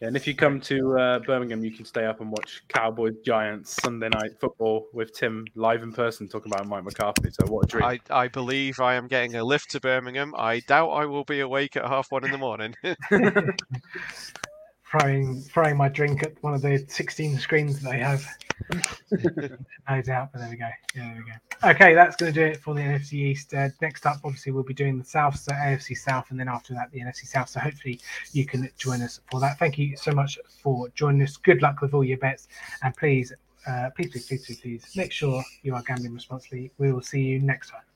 Yeah, 0.00 0.08
and 0.08 0.16
if 0.16 0.28
you 0.28 0.34
come 0.34 0.60
to 0.60 0.96
uh, 0.96 1.18
Birmingham, 1.20 1.64
you 1.64 1.72
can 1.72 1.84
stay 1.84 2.04
up 2.04 2.20
and 2.20 2.30
watch 2.30 2.62
Cowboys 2.68 3.14
Giants 3.24 3.76
Sunday 3.82 4.08
night 4.08 4.38
football 4.38 4.86
with 4.92 5.12
Tim 5.12 5.44
live 5.56 5.82
in 5.82 5.92
person 5.92 6.28
talking 6.28 6.52
about 6.52 6.68
Mike 6.68 6.84
McCarthy. 6.84 7.30
So 7.30 7.46
what 7.46 7.64
a 7.64 7.66
dream! 7.66 7.84
I, 7.84 7.98
I 8.08 8.28
believe 8.28 8.78
I 8.78 8.94
am 8.94 9.08
getting 9.08 9.34
a 9.34 9.42
lift 9.42 9.70
to 9.72 9.80
Birmingham. 9.80 10.34
I 10.36 10.60
doubt 10.60 10.90
I 10.90 11.04
will 11.06 11.24
be 11.24 11.40
awake 11.40 11.76
at 11.76 11.84
half 11.84 12.12
one 12.12 12.24
in 12.24 12.30
the 12.30 12.38
morning. 12.38 12.76
throwing 14.90 15.40
throwing 15.42 15.76
my 15.76 15.88
drink 15.88 16.22
at 16.22 16.42
one 16.42 16.54
of 16.54 16.62
the 16.62 16.84
16 16.88 17.38
screens 17.38 17.80
that 17.80 17.90
they 17.90 17.98
have. 17.98 18.26
no 19.88 20.02
doubt, 20.02 20.30
but 20.32 20.40
there 20.40 20.50
we 20.50 20.56
go. 20.56 20.68
Yeah, 20.94 21.14
there 21.14 21.24
we 21.24 21.30
go. 21.30 21.70
Okay, 21.70 21.94
that's 21.94 22.16
going 22.16 22.32
to 22.32 22.40
do 22.40 22.46
it 22.46 22.58
for 22.58 22.74
the 22.74 22.80
NFC 22.80 23.14
East. 23.14 23.54
Uh, 23.54 23.68
next 23.80 24.06
up, 24.06 24.18
obviously, 24.24 24.52
we'll 24.52 24.64
be 24.64 24.74
doing 24.74 24.98
the 24.98 25.04
South, 25.04 25.38
so 25.38 25.52
AFC 25.52 25.96
South, 25.96 26.26
and 26.30 26.38
then 26.38 26.48
after 26.48 26.74
that, 26.74 26.90
the 26.90 27.00
NFC 27.00 27.26
South. 27.26 27.48
So 27.48 27.60
hopefully, 27.60 28.00
you 28.32 28.46
can 28.46 28.68
join 28.78 29.02
us 29.02 29.20
for 29.30 29.40
that. 29.40 29.58
Thank 29.58 29.78
you 29.78 29.96
so 29.96 30.12
much 30.12 30.38
for 30.62 30.88
joining 30.90 31.22
us. 31.22 31.36
Good 31.36 31.62
luck 31.62 31.80
with 31.80 31.94
all 31.94 32.04
your 32.04 32.18
bets, 32.18 32.48
and 32.82 32.94
please, 32.96 33.32
uh, 33.66 33.90
please, 33.96 34.10
please, 34.10 34.26
please, 34.26 34.46
please, 34.46 34.60
please 34.60 34.96
make 34.96 35.12
sure 35.12 35.42
you 35.62 35.74
are 35.74 35.82
gambling 35.82 36.14
responsibly. 36.14 36.70
We 36.78 36.92
will 36.92 37.02
see 37.02 37.20
you 37.20 37.40
next 37.40 37.70
time. 37.70 37.87